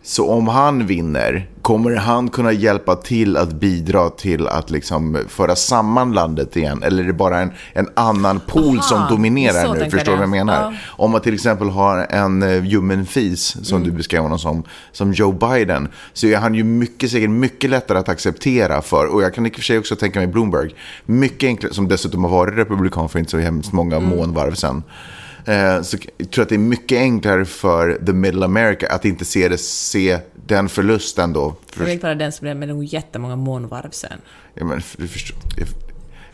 Så 0.03 0.31
om 0.31 0.49
han 0.49 0.87
vinner, 0.87 1.49
kommer 1.63 1.95
han 1.97 2.29
kunna 2.29 2.53
hjälpa 2.53 2.97
till 2.97 3.37
att 3.37 3.53
bidra 3.53 4.11
till 4.11 4.47
att 4.49 4.71
liksom 4.71 5.19
föra 5.29 5.57
samman 5.57 6.13
landet 6.13 6.57
igen? 6.57 6.83
Eller 6.83 7.03
är 7.03 7.07
det 7.07 7.13
bara 7.13 7.41
en, 7.41 7.51
en 7.73 7.89
annan 7.95 8.41
pool 8.47 8.77
Aha, 8.79 8.83
som 8.83 9.07
dominerar 9.11 9.75
nu? 9.75 9.91
Förstår 9.91 10.13
du 10.13 10.17
vad 10.17 10.23
jag 10.23 10.29
menar? 10.29 10.63
Ja. 10.63 10.73
Om 10.87 11.11
man 11.11 11.21
till 11.21 11.35
exempel 11.35 11.69
har 11.69 12.07
en 12.11 12.43
eh, 12.43 12.65
ljummen 12.65 13.07
fis, 13.07 13.57
som 13.67 13.77
Mm. 13.79 13.91
du 13.91 13.97
beskrev 13.97 14.23
honom 14.23 14.39
som, 14.39 14.63
som 14.93 15.13
Joe 15.13 15.33
Biden, 15.33 15.89
så 16.13 16.27
är 16.27 16.37
han 16.37 16.55
ju 16.55 16.65
mycket, 16.65 17.11
säkert 17.11 17.31
mycket 17.31 17.71
lättare 17.71 17.99
att 17.99 18.09
acceptera 18.09 18.83
för. 18.83 19.07
Och 19.07 19.23
jag 19.23 19.35
kan 19.35 19.47
i 19.47 19.51
och 19.51 19.55
för 19.55 19.63
sig 19.63 19.79
också 19.79 19.97
tänka 19.97 20.19
mig 20.19 20.29
Bloomberg. 20.29 20.75
Mycket 21.07 21.47
enklare, 21.47 21.75
som 21.75 21.89
dessutom 21.89 22.25
har 22.25 22.31
varit 22.31 22.57
republikan 22.59 23.09
för 23.09 23.19
inte 23.19 23.31
så 23.31 23.39
hemskt 23.39 23.73
många 23.73 23.97
Mm. 23.97 24.09
månvarv 24.09 24.55
sedan. 24.55 24.83
Eh, 25.45 25.83
så 25.83 25.97
jag 26.19 26.31
tror 26.31 26.43
att 26.43 26.49
det 26.49 26.55
är 26.55 26.59
mycket 26.59 26.99
enklare 26.99 27.45
för 27.45 28.01
the 28.07 28.13
middle 28.13 28.45
America 28.45 28.87
att 28.91 29.05
inte 29.05 29.25
se, 29.25 29.49
det, 29.49 29.59
se 29.59 30.19
den 30.47 30.69
förlusten 30.69 31.33
då. 31.33 31.57
Jag 31.67 31.75
För, 31.75 31.85
vill 31.85 31.93
inte 31.93 32.07
vara 32.07 32.15
den 32.15 32.33
som 32.33 32.45
blev 32.45 32.57
med 32.57 32.85
jättemånga 32.85 33.37
månvarv 33.37 33.91
sen. 33.91 34.13
ja, 34.55 34.65
men, 34.65 34.83
du 34.97 35.09
förstår, 35.09 35.37
jag, 35.57 35.69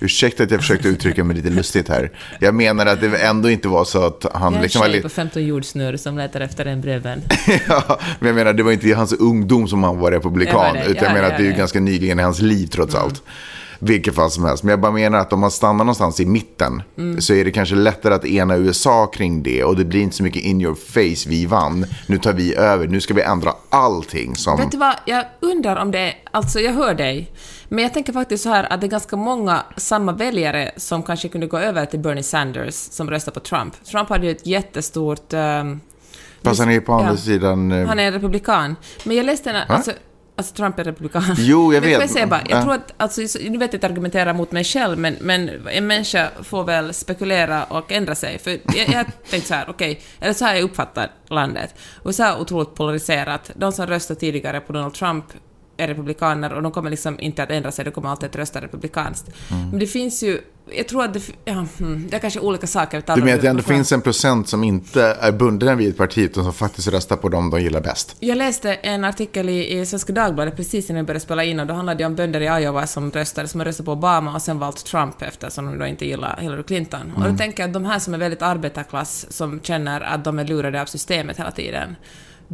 ursäkta 0.00 0.42
att 0.42 0.50
jag 0.50 0.60
försökte 0.60 0.88
uttrycka 0.88 1.24
mig 1.24 1.36
lite 1.36 1.50
lustigt 1.50 1.88
här. 1.88 2.10
Jag 2.40 2.54
menar 2.54 2.86
att 2.86 3.00
det 3.00 3.16
ändå 3.16 3.50
inte 3.50 3.68
var 3.68 3.84
så 3.84 4.06
att 4.06 4.26
han 4.34 4.42
Jag 4.42 4.52
är 4.52 4.56
en 4.56 4.62
liksom 4.62 4.82
tjej 4.82 5.02
på 5.02 5.08
15 5.08 5.46
jordsnurr 5.46 5.96
som 5.96 6.18
letar 6.18 6.40
efter 6.40 6.66
en 6.66 6.80
brevvän. 6.80 7.22
ja, 7.68 8.00
men 8.18 8.26
jag 8.26 8.34
menar, 8.34 8.52
det 8.52 8.62
var 8.62 8.72
inte 8.72 8.88
i 8.88 8.92
hans 8.92 9.12
ungdom 9.12 9.68
som 9.68 9.82
han 9.84 9.98
var 9.98 10.10
republikan. 10.12 10.60
Jag 10.66 10.74
var 10.74 10.74
det. 10.74 10.90
Utan 10.90 10.94
jag 10.96 11.10
Ja, 11.10 11.14
menar 11.14 11.28
ja, 11.28 11.32
att 11.32 11.38
det 11.38 11.44
är 11.44 11.50
ju 11.50 11.56
ganska 11.56 11.80
nyligen 11.80 12.18
i 12.20 12.22
hans 12.22 12.40
liv 12.40 12.66
trots 12.66 12.94
allt. 12.94 13.22
Vilket 13.86 14.14
fall 14.14 14.30
som 14.30 14.44
helst. 14.44 14.62
Men 14.64 14.70
jag 14.70 14.80
bara 14.80 14.92
menar 14.92 15.18
att 15.18 15.32
om 15.32 15.40
man 15.40 15.50
stannar 15.50 15.84
någonstans 15.84 16.20
i 16.20 16.26
mitten 16.26 16.82
Mm. 16.98 17.20
så 17.20 17.34
är 17.34 17.44
det 17.44 17.50
kanske 17.50 17.74
lättare 17.74 18.14
att 18.14 18.24
ena 18.24 18.56
USA 18.56 19.06
kring 19.06 19.42
det. 19.42 19.64
Och 19.64 19.76
det 19.76 19.84
blir 19.84 20.00
inte 20.00 20.16
så 20.16 20.22
mycket 20.22 20.42
in 20.42 20.60
your 20.60 20.74
face, 20.74 21.28
vi 21.30 21.46
vann. 21.46 21.86
Nu 22.06 22.18
tar 22.18 22.32
vi 22.32 22.54
över, 22.54 22.86
nu 22.86 23.00
ska 23.00 23.14
vi 23.14 23.22
ändra 23.22 23.52
allting 23.68 24.36
som... 24.36 24.56
Vet 24.56 24.70
du 24.70 24.78
vad, 24.78 24.94
jag 25.06 25.24
undrar 25.40 25.76
om 25.76 25.90
det. 25.90 26.14
Alltså, 26.30 26.60
jag 26.60 26.72
hör 26.72 26.94
dig. 26.94 27.30
Men 27.68 27.82
jag 27.84 27.94
tänker 27.94 28.12
faktiskt 28.12 28.42
så 28.44 28.48
här 28.50 28.72
att 28.72 28.80
det 28.80 28.86
är 28.86 28.88
ganska 28.88 29.16
många 29.16 29.62
samma 29.76 30.12
väljare 30.12 30.70
som 30.76 31.02
kanske 31.02 31.28
kunde 31.28 31.46
gå 31.46 31.58
över 31.58 31.86
till 31.86 32.00
Bernie 32.00 32.22
Sanders 32.22 32.74
som 32.74 33.10
röstar 33.10 33.32
på 33.32 33.40
Trump. 33.40 33.84
Trump 33.84 34.08
hade 34.08 34.26
ju 34.26 34.32
ett 34.32 34.46
jättestort... 34.46 35.32
ehm, 35.32 35.80
Fast 36.42 36.60
han 36.60 36.70
är 36.70 36.80
på 36.80 36.92
andra 36.92 37.10
Ja. 37.10 37.16
sidan... 37.16 37.72
eh, 37.72 37.86
Han 37.88 37.98
är 37.98 38.12
republikan. 38.12 38.76
Men 39.04 39.16
jag 39.16 39.26
läste 39.26 39.50
en... 39.50 39.56
Alltså, 39.68 39.92
alltså 40.36 40.54
Trump 40.54 40.78
är 40.78 40.84
republikan. 40.84 41.22
Jo, 41.38 41.74
jag 41.74 41.80
vet. 41.80 42.00
Jag 42.00 42.10
säga 42.10 42.26
bara, 42.26 42.42
jag 42.48 42.58
Ja. 42.58 42.62
tror 42.62 42.74
att, 42.74 42.94
alltså, 42.96 43.20
nu 43.20 43.58
vet 43.58 43.72
jag 43.72 43.74
inte 43.74 43.86
argumentera 43.86 44.32
mot 44.32 44.52
mig 44.52 44.64
själv, 44.64 44.98
men, 44.98 45.16
men 45.20 45.66
en 45.68 45.86
människa 45.86 46.28
får 46.42 46.64
väl 46.64 46.94
spekulera 46.94 47.64
och 47.64 47.92
ändra 47.92 48.14
sig. 48.14 48.38
För 48.38 48.50
jag, 48.50 48.88
jag 48.88 49.06
tänkte 49.30 49.48
så 49.48 49.54
här, 49.54 49.64
okej, 49.68 50.00
eller 50.20 50.32
så 50.32 50.44
här 50.44 50.54
jag 50.54 50.62
uppfattar 50.64 51.10
landet. 51.30 51.74
Så 52.10 52.22
här 52.22 52.40
otroligt 52.40 52.74
polariserat. 52.74 53.50
De 53.54 53.72
som 53.72 53.86
röstade 53.86 54.20
tidigare 54.20 54.60
på 54.60 54.72
Donald 54.72 54.94
Trump 54.94 55.24
är 55.76 55.88
republikaner 55.88 56.52
och 56.52 56.62
de 56.62 56.72
kommer 56.72 56.90
liksom 56.90 57.20
inte 57.20 57.42
att 57.42 57.50
ändra 57.50 57.72
sig, 57.72 57.84
de 57.84 57.90
kommer 57.90 58.08
alltid 58.08 58.28
att 58.28 58.36
rösta 58.36 58.60
republikanskt. 58.60 59.28
Mm. 59.50 59.70
Men 59.70 59.78
det 59.78 59.86
finns 59.86 60.22
ju, 60.22 60.40
jag 60.70 60.88
tror 60.88 61.04
att 61.04 61.14
det, 61.14 61.20
ja, 61.44 61.66
hmm, 61.78 62.06
det 62.10 62.16
är 62.16 62.20
kanske 62.20 62.40
olika 62.40 62.66
saker. 62.66 63.02
Du 63.06 63.22
menar 63.22 63.34
att 63.34 63.42
det 63.42 63.48
ändå 63.48 63.62
finns 63.62 63.92
en 63.92 64.00
procent 64.00 64.48
som 64.48 64.64
inte 64.64 65.02
är 65.20 65.32
bunden 65.32 65.78
vid 65.78 65.88
ett 65.88 65.96
parti 65.96 66.18
utan 66.18 66.44
som 66.44 66.52
faktiskt 66.52 66.88
röstar 66.88 67.16
på 67.16 67.28
dem 67.28 67.50
de 67.50 67.60
gillar 67.60 67.80
bäst? 67.80 68.16
Jag 68.20 68.38
läste 68.38 68.74
en 68.74 69.04
artikel 69.04 69.48
i, 69.48 69.80
i 69.80 69.86
Svenska 69.86 70.12
Dagbladet 70.12 70.56
precis 70.56 70.90
innan 70.90 71.02
vi 71.02 71.06
började 71.06 71.20
spela 71.20 71.44
in 71.44 71.60
och 71.60 71.66
då 71.66 71.74
handlade 71.74 71.98
det 71.98 72.04
om 72.04 72.14
bönder 72.14 72.40
i 72.40 72.62
Iowa 72.62 72.86
som 72.86 73.10
röstade, 73.10 73.48
som 73.48 73.64
röstat 73.64 73.86
på 73.86 73.92
Obama 73.92 74.34
och 74.34 74.42
sen 74.42 74.58
valt 74.58 74.84
Trump 74.84 75.22
eftersom 75.22 75.66
de 75.66 75.78
då 75.78 75.86
inte 75.86 76.06
gillar 76.06 76.38
Hillary 76.40 76.62
Clinton. 76.62 77.12
Och 77.16 77.30
då 77.30 77.36
tänker 77.36 77.62
jag 77.62 77.68
att 77.68 77.74
de 77.74 77.84
här 77.84 77.98
som 77.98 78.14
är 78.14 78.18
väldigt 78.18 78.42
arbetarklass, 78.42 79.26
som 79.30 79.60
känner 79.60 80.00
att 80.00 80.24
de 80.24 80.38
är 80.38 80.44
lurade 80.44 80.82
av 80.82 80.86
systemet 80.86 81.38
hela 81.38 81.50
tiden, 81.50 81.96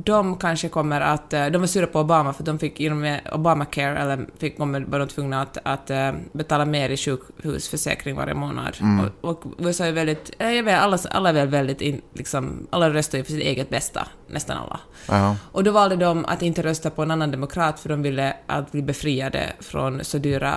de 0.04 0.36
kanske 0.36 0.68
kommer 0.68 1.00
att... 1.00 1.32
eh, 1.32 1.46
De 1.46 1.58
var 1.58 1.66
sura 1.66 1.86
på 1.86 2.00
Obama 2.00 2.32
för 2.32 2.44
de 2.44 2.58
fick 2.58 2.80
genom 2.80 3.16
Obamacare, 3.32 3.98
eller 3.98 4.26
fick, 4.38 4.58
var 4.58 4.98
de 4.98 5.08
tvungna 5.08 5.42
att, 5.42 5.58
att 5.62 5.90
eh, 5.90 6.12
betala 6.32 6.64
mer 6.64 6.88
i 6.88 6.96
sjukhusförsäkring 6.96 8.16
varje 8.16 8.34
månad. 8.34 8.76
Och, 9.20 9.30
och 9.30 9.44
USA 9.58 9.84
är 9.84 9.92
väldigt... 9.92 10.30
eh, 10.38 10.50
Jag 10.52 10.62
vet, 10.62 10.80
alla, 10.80 10.98
alla 11.10 11.28
är 11.28 11.32
väl 11.32 11.48
väldigt... 11.48 11.80
In, 11.80 12.00
liksom, 12.14 12.66
alla 12.70 12.90
röstar 12.90 13.18
ju 13.18 13.24
för 13.24 13.32
sitt 13.32 13.42
eget 13.42 13.70
bästa, 13.70 14.06
nästan 14.26 14.56
alla. 14.56 14.80
Ja. 15.08 15.36
Och 15.52 15.64
då 15.64 15.70
valde 15.72 15.96
de 15.96 16.24
att 16.24 16.42
inte 16.42 16.62
rösta 16.62 16.90
på 16.90 17.02
en 17.02 17.10
annan 17.10 17.30
demokrat 17.30 17.80
för 17.80 17.88
de 17.88 18.02
ville 18.02 18.36
att 18.46 18.72
bli 18.72 18.82
befriade 18.82 19.52
från 19.60 20.04
så 20.04 20.18
dyra... 20.18 20.54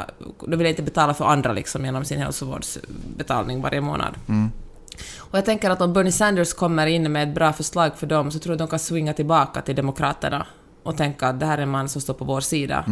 De 0.47 0.55
ville 0.57 0.69
inte 0.69 0.83
betala 0.83 1.13
för 1.13 1.25
andra 1.25 1.53
liksom 1.53 1.85
genom 1.85 2.05
sin 2.05 2.19
hälsovårdsbetalning 2.19 3.61
varje 3.61 3.81
månad. 3.81 4.15
Och 5.17 5.37
jag 5.37 5.45
tänker 5.45 5.69
att 5.69 5.81
om 5.81 5.93
Bernie 5.93 6.11
Sanders 6.11 6.53
kommer 6.53 6.87
in 6.87 7.11
med 7.11 7.29
ett 7.29 7.35
bra 7.35 7.53
förslag 7.53 7.97
för 7.97 8.07
dem 8.07 8.31
så 8.31 8.39
tror 8.39 8.53
jag 8.53 8.55
att 8.55 8.69
de 8.69 8.71
kan 8.71 8.79
swinga 8.79 9.13
tillbaka 9.13 9.61
till 9.61 9.75
Demokraterna 9.75 10.47
och 10.83 10.97
tänka 10.97 11.27
att 11.27 11.39
det 11.39 11.45
här 11.45 11.57
är 11.57 11.61
en 11.61 11.69
man 11.69 11.89
som 11.89 12.01
står 12.01 12.13
på 12.13 12.25
vår 12.25 12.41
sida. 12.41 12.85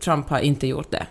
Trump 0.00 0.28
har 0.28 0.38
inte 0.38 0.66
gjort 0.66 0.90
det. 0.90 1.06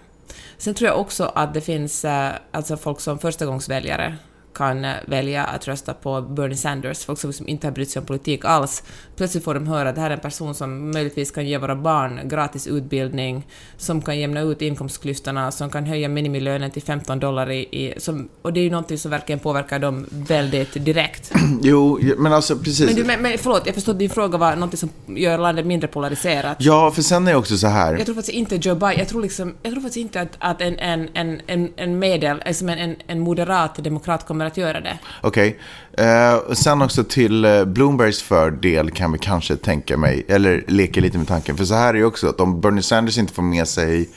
Sen 0.57 0.73
tror 0.73 0.89
jag 0.89 0.99
också 0.99 1.31
att 1.35 1.53
det 1.53 1.61
finns 1.61 2.05
eh, 2.05 2.31
alltså 2.51 2.77
folk 2.77 2.99
som 2.99 3.19
förstagångsväljare 3.19 4.17
kan 4.57 4.85
eh, 4.85 4.93
välja 5.05 5.43
att 5.43 5.67
rösta 5.67 5.93
på 5.93 6.21
Bernie 6.21 6.57
Sanders, 6.57 7.05
folk 7.05 7.19
som 7.19 7.47
inte 7.47 7.67
har 7.67 7.71
brytt 7.71 7.89
sig 7.89 7.99
om 7.99 8.05
politik 8.05 8.45
alls. 8.45 8.83
Plötsligt 9.15 9.43
får 9.43 9.53
de 9.53 9.67
höra 9.67 9.89
att 9.89 9.95
det 9.95 10.01
här 10.01 10.09
är 10.09 10.13
en 10.13 10.19
person 10.19 10.55
som 10.55 10.91
möjligtvis 10.91 11.31
kan 11.31 11.47
ge 11.47 11.57
våra 11.57 11.75
barn 11.75 12.19
gratis 12.23 12.67
utbildning, 12.67 13.47
som 13.77 14.01
kan 14.01 14.19
jämna 14.19 14.41
ut 14.41 14.61
inkomstklyftorna, 14.61 15.51
som 15.51 15.69
kan 15.69 15.85
höja 15.85 16.09
minimilönen 16.09 16.71
till 16.71 16.81
15 16.83 17.19
dollar 17.19 17.51
i... 17.51 17.59
i 17.59 17.93
som, 17.97 18.29
och 18.41 18.53
det 18.53 18.59
är 18.59 18.63
ju 18.63 18.69
någonting 18.69 18.97
som 18.97 19.11
verkligen 19.11 19.39
påverkar 19.39 19.79
dem 19.79 20.05
väldigt 20.09 20.85
direkt. 20.85 21.31
Jo, 21.61 21.99
men 22.17 22.33
alltså 22.33 22.57
precis. 22.57 22.85
Men, 22.85 22.95
du, 22.95 23.03
men, 23.03 23.21
men 23.21 23.37
förlåt, 23.37 23.61
jag 23.65 23.75
förstår 23.75 23.93
att 23.93 23.99
din 23.99 24.09
fråga 24.09 24.37
var 24.37 24.55
någonting 24.55 24.77
som 24.77 24.89
gör 25.17 25.37
landet 25.37 25.65
mindre 25.65 25.87
polariserat. 25.87 26.57
Ja, 26.59 26.91
för 26.91 27.01
sen 27.01 27.27
är 27.27 27.31
det 27.31 27.37
också 27.37 27.57
så 27.57 27.67
här. 27.67 27.97
Jag 27.97 28.05
tror 28.05 28.15
faktiskt 28.15 28.37
inte 28.37 28.55
Joe 28.55 28.75
Biden, 28.75 28.99
jag 28.99 29.07
tror, 29.07 29.21
liksom, 29.21 29.53
jag 29.63 29.71
tror 29.71 29.81
faktiskt 29.81 29.97
inte 29.97 30.21
att, 30.21 30.37
att 30.39 30.61
en, 30.61 30.79
en, 30.79 31.09
en, 31.13 31.41
en, 31.47 31.69
en 31.75 31.99
medel, 31.99 32.41
alltså 32.45 32.67
en, 32.67 32.95
en 33.07 33.19
moderat 33.19 33.83
demokrat 33.83 34.27
kommer 34.27 34.45
att 34.47 34.57
göra 34.57 34.81
det. 34.81 34.99
Okej. 35.21 35.59
Eh, 35.97 36.53
sen 36.53 36.81
också 36.81 37.03
till 37.03 37.45
eh, 37.45 37.65
Bloombergs 37.65 38.21
fördel 38.21 38.91
kan 38.91 39.11
vi 39.11 39.19
kanske 39.19 39.55
tänka 39.55 39.97
mig, 39.97 40.25
eller 40.27 40.63
leka 40.67 41.01
lite 41.01 41.17
med 41.17 41.27
tanken. 41.27 41.57
För 41.57 41.65
så 41.65 41.73
här 41.75 41.89
är 41.89 41.93
det 41.99 42.05
också 42.05 42.27
att 42.29 42.39
om 42.39 42.61
Bernie 42.61 42.81
Sanders 42.81 43.17
inte 43.17 43.33
får 43.33 43.43
med 43.43 43.67
sig 43.67 44.09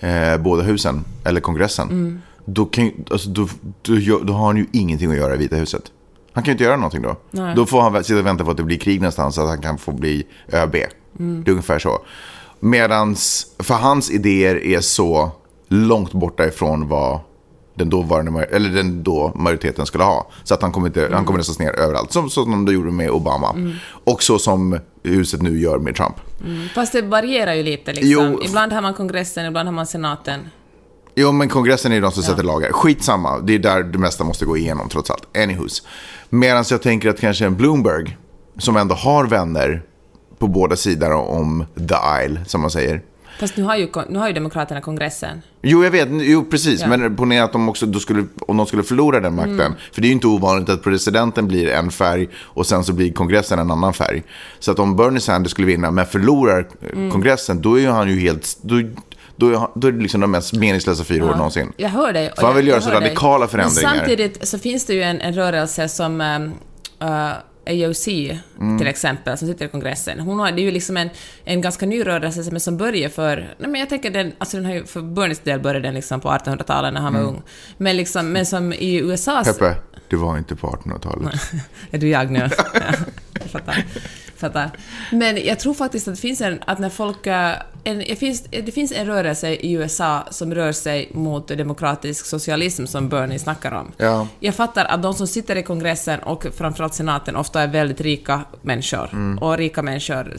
eh, 0.00 0.36
båda 0.38 0.62
husen, 0.62 1.04
eller 1.24 1.40
kongressen, 1.40 1.88
Mm. 1.90 2.22
då, 2.44 2.64
kan, 2.66 2.92
alltså, 3.10 3.28
då, 3.28 3.48
då, 3.82 4.18
då 4.22 4.32
har 4.32 4.46
han 4.46 4.56
ju 4.56 4.66
ingenting 4.72 5.10
att 5.10 5.16
göra 5.16 5.34
i 5.34 5.38
Vita 5.38 5.56
huset. 5.56 5.82
Han 6.32 6.42
kan 6.44 6.50
ju 6.50 6.52
inte 6.52 6.64
göra 6.64 6.76
någonting 6.76 7.02
då. 7.02 7.16
Nej. 7.30 7.54
Då 7.56 7.66
får 7.66 7.80
han 7.80 8.04
sitta 8.04 8.18
och 8.20 8.26
vänta 8.26 8.44
på 8.44 8.50
att 8.50 8.56
det 8.56 8.62
blir 8.62 8.78
krig 8.78 9.00
någonstans 9.00 9.34
så 9.34 9.42
att 9.42 9.48
han 9.48 9.60
kan 9.62 9.78
få 9.78 9.92
bli 9.92 10.26
ÖB. 10.52 10.74
Mm. 11.18 11.42
Det 11.44 11.50
är 11.50 11.52
ungefär 11.52 11.78
så. 11.78 11.98
Medans, 12.60 13.46
för 13.58 13.74
hans 13.74 14.10
idéer 14.10 14.64
är 14.64 14.80
så 14.80 15.30
långt 15.68 16.12
borta 16.12 16.46
ifrån 16.46 16.88
vad 16.88 17.20
den 17.76 17.90
dåvarande, 17.90 18.44
eller 18.44 18.68
den 18.68 19.02
då 19.02 19.32
majoriteten 19.34 19.86
skulle 19.86 20.04
ha. 20.04 20.30
Så 20.44 20.54
att 20.54 20.62
han 20.62 20.72
kommer, 20.72 20.86
inte, 20.86 21.08
han 21.12 21.24
kommer 21.24 21.38
röstas 21.38 21.58
ner 21.58 21.72
överallt. 21.72 22.12
Som, 22.12 22.30
som 22.30 22.64
de 22.64 22.74
gjorde 22.74 22.90
med 22.90 23.10
Obama. 23.10 23.56
Och 24.04 24.22
så 24.22 24.38
som 24.38 24.78
huset 25.02 25.42
nu 25.42 25.60
gör 25.60 25.78
med 25.78 25.96
Trump. 25.96 26.14
Fast 26.74 26.92
det 26.92 27.02
varierar 27.02 27.54
ju 27.54 27.62
lite 27.62 27.92
liksom. 27.92 28.10
Jo. 28.10 28.40
Ibland 28.44 28.72
har 28.72 28.82
man 28.82 28.94
kongressen, 28.94 29.46
ibland 29.46 29.68
har 29.68 29.74
man 29.74 29.86
senaten. 29.86 30.40
Jo, 31.14 31.32
men 31.32 31.48
kongressen 31.48 31.92
är 31.92 31.96
ju 31.96 32.02
de 32.02 32.12
som 32.12 32.22
sätter 32.22 32.42
lagar. 32.42 32.72
Skitsamma, 32.72 33.38
det 33.38 33.54
är 33.54 33.58
där 33.58 33.82
det 33.82 33.98
mesta 33.98 34.24
måste 34.24 34.44
gå 34.44 34.56
igenom 34.56 34.88
trots 34.88 35.10
allt. 35.10 35.36
Anywhos. 35.36 35.82
Medan 36.28 36.64
jag 36.70 36.82
tänker 36.82 37.08
att 37.08 37.20
kanske 37.20 37.46
en 37.46 37.56
Bloomberg, 37.56 38.16
som 38.58 38.76
ändå 38.76 38.94
har 38.94 39.24
vänner 39.24 39.82
på 40.38 40.46
båda 40.46 40.76
sidor 40.76 41.12
om 41.12 41.64
the 41.88 41.94
aisle, 41.94 42.44
som 42.46 42.60
man 42.60 42.70
säger. 42.70 43.02
Fast 43.38 43.56
nu 43.56 43.62
har 43.62 43.76
ju, 43.76 43.88
nu 44.08 44.18
har 44.18 44.26
ju 44.28 44.32
Demokraterna 44.34 44.80
kongressen. 44.80 45.42
Jo, 45.62 45.84
jag 45.84 45.90
vet. 45.90 46.08
Jo, 46.12 46.44
precis. 46.50 46.80
Ja. 46.80 46.86
Mm. 46.86 47.00
Men 47.00 47.16
ponera 47.16 47.44
att 47.44 47.52
de 47.52 47.68
också, 47.68 47.86
då 47.86 47.98
skulle, 47.98 48.24
om 48.40 48.56
de 48.56 48.66
skulle 48.66 48.82
förlora 48.82 49.20
den 49.20 49.34
makten. 49.34 49.74
För 49.92 50.00
det 50.00 50.06
är 50.06 50.08
ju 50.08 50.12
inte 50.14 50.26
ovanligt 50.26 50.68
att 50.68 50.82
presidenten 50.82 51.48
blir 51.48 51.68
en 51.68 51.90
färg 51.90 52.28
och 52.36 52.66
sen 52.66 52.84
så 52.84 52.92
blir 52.92 53.12
kongressen 53.12 53.58
en 53.58 53.70
annan 53.70 53.94
färg. 53.94 54.22
Så 54.58 54.70
att 54.70 54.78
om 54.78 54.96
Bernie 54.96 55.20
Sanders 55.20 55.50
skulle 55.52 55.66
vinna 55.66 55.90
men 55.90 56.06
förlorar 56.06 56.68
Mm. 56.92 57.10
kongressen, 57.10 57.62
då 57.62 57.74
är 57.74 57.80
ju 57.80 57.88
han 57.88 58.08
ju 58.08 58.20
helt... 58.20 58.56
Då, 58.62 58.82
då, 59.36 59.48
är, 59.48 59.56
han- 59.56 59.70
då 59.74 59.88
är 59.88 59.92
det 59.92 60.02
liksom 60.02 60.20
de 60.20 60.30
mest 60.30 60.52
meningslösa 60.52 61.04
fyra 61.04 61.24
åren 61.24 61.36
någonsin. 61.36 61.72
Jag 61.76 61.88
hör 61.88 62.12
dig. 62.12 62.32
För 62.36 62.42
han 62.42 62.50
jag- 62.50 62.56
vill 62.56 62.66
göra 62.66 62.76
jag 62.76 62.82
så 62.82 62.90
hör 62.90 63.00
dig. 63.00 63.08
radikala 63.08 63.48
förändringar. 63.48 63.90
Men 63.90 63.98
samtidigt 63.98 64.48
så 64.48 64.58
finns 64.58 64.84
det 64.86 64.94
ju 64.94 65.02
en, 65.02 65.20
en 65.20 65.34
rörelse 65.34 65.88
som 65.88 66.20
uh, 66.20 67.32
AOC 67.66 68.08
Mm. 68.60 68.78
till 68.78 68.86
exempel, 68.86 69.38
som 69.38 69.48
sitter 69.48 69.64
i 69.64 69.68
kongressen. 69.68 70.20
Hon 70.20 70.38
har, 70.38 70.52
det 70.52 70.60
är 70.60 70.64
ju 70.64 70.70
liksom 70.70 70.96
en, 70.96 71.10
en 71.44 71.60
ganska 71.60 71.86
ny 71.86 72.06
rörelse 72.06 72.44
som, 72.44 72.60
som 72.60 72.76
börjar 72.76 73.08
för... 73.08 73.36
Nej 73.58 73.70
men 73.70 73.80
jag 73.80 73.88
tänker 73.88 74.10
den, 74.10 74.32
alltså 74.38 74.56
den 74.56 74.66
har 74.66 74.72
ju, 74.74 74.84
för 74.86 75.00
Bernies 75.02 75.38
del 75.38 75.60
började 75.60 75.88
den 75.88 75.94
liksom 75.94 76.20
på 76.20 76.28
1800-talet 76.28 76.94
när 76.94 77.00
han 77.00 77.14
var 77.14 77.20
ung. 77.20 77.42
Men 77.76 77.96
liksom, 77.96 78.32
men 78.32 78.46
som 78.46 78.72
i 78.72 78.96
USAs... 78.98 79.46
Mm. 79.46 79.58
Peppe, 79.58 79.80
det 80.08 80.16
var 80.16 80.38
inte 80.38 80.56
på 80.56 80.66
1800-talet. 80.68 81.40
Är 81.90 81.98
du 81.98 82.08
jag 82.08 82.30
nu? 82.30 82.38
Ja, 82.74 82.80
jag 83.40 83.50
fattar. 83.50 83.84
fattar. 84.36 84.70
Men 85.12 85.44
jag 85.44 85.58
tror 85.60 85.74
faktiskt 85.74 86.08
att 86.08 86.14
det 86.14 86.20
finns 86.20 86.40
en, 86.40 86.58
att 86.66 86.78
när 86.78 86.90
folk... 86.90 87.26
En, 87.86 87.98
det, 87.98 88.16
finns, 88.16 88.42
det 88.42 88.72
finns 88.72 88.92
en 88.92 89.06
rörelse 89.06 89.50
i 89.50 89.72
USA 89.72 90.24
som 90.30 90.54
rör 90.54 90.72
sig 90.72 91.08
mot 91.12 91.48
demokratisk 91.48 92.26
socialism 92.26 92.86
som 92.86 93.08
Bernie 93.08 93.38
snackar 93.38 93.72
om. 93.72 93.92
Ja. 93.96 94.28
Jag 94.40 94.54
fattar 94.54 94.84
att 94.84 95.02
de 95.02 95.14
som 95.14 95.26
sitter 95.26 95.56
i 95.56 95.62
kongressen 95.62 96.20
och 96.20 96.46
framförallt 96.56 96.94
senaten 96.94 97.36
ofta 97.36 97.62
är 97.62 97.68
väldigt 97.68 98.00
rika 98.00 98.40
människor. 98.62 99.08
Mm. 99.12 99.38
Och 99.38 99.58
rika 99.58 99.82
människor, 99.82 100.36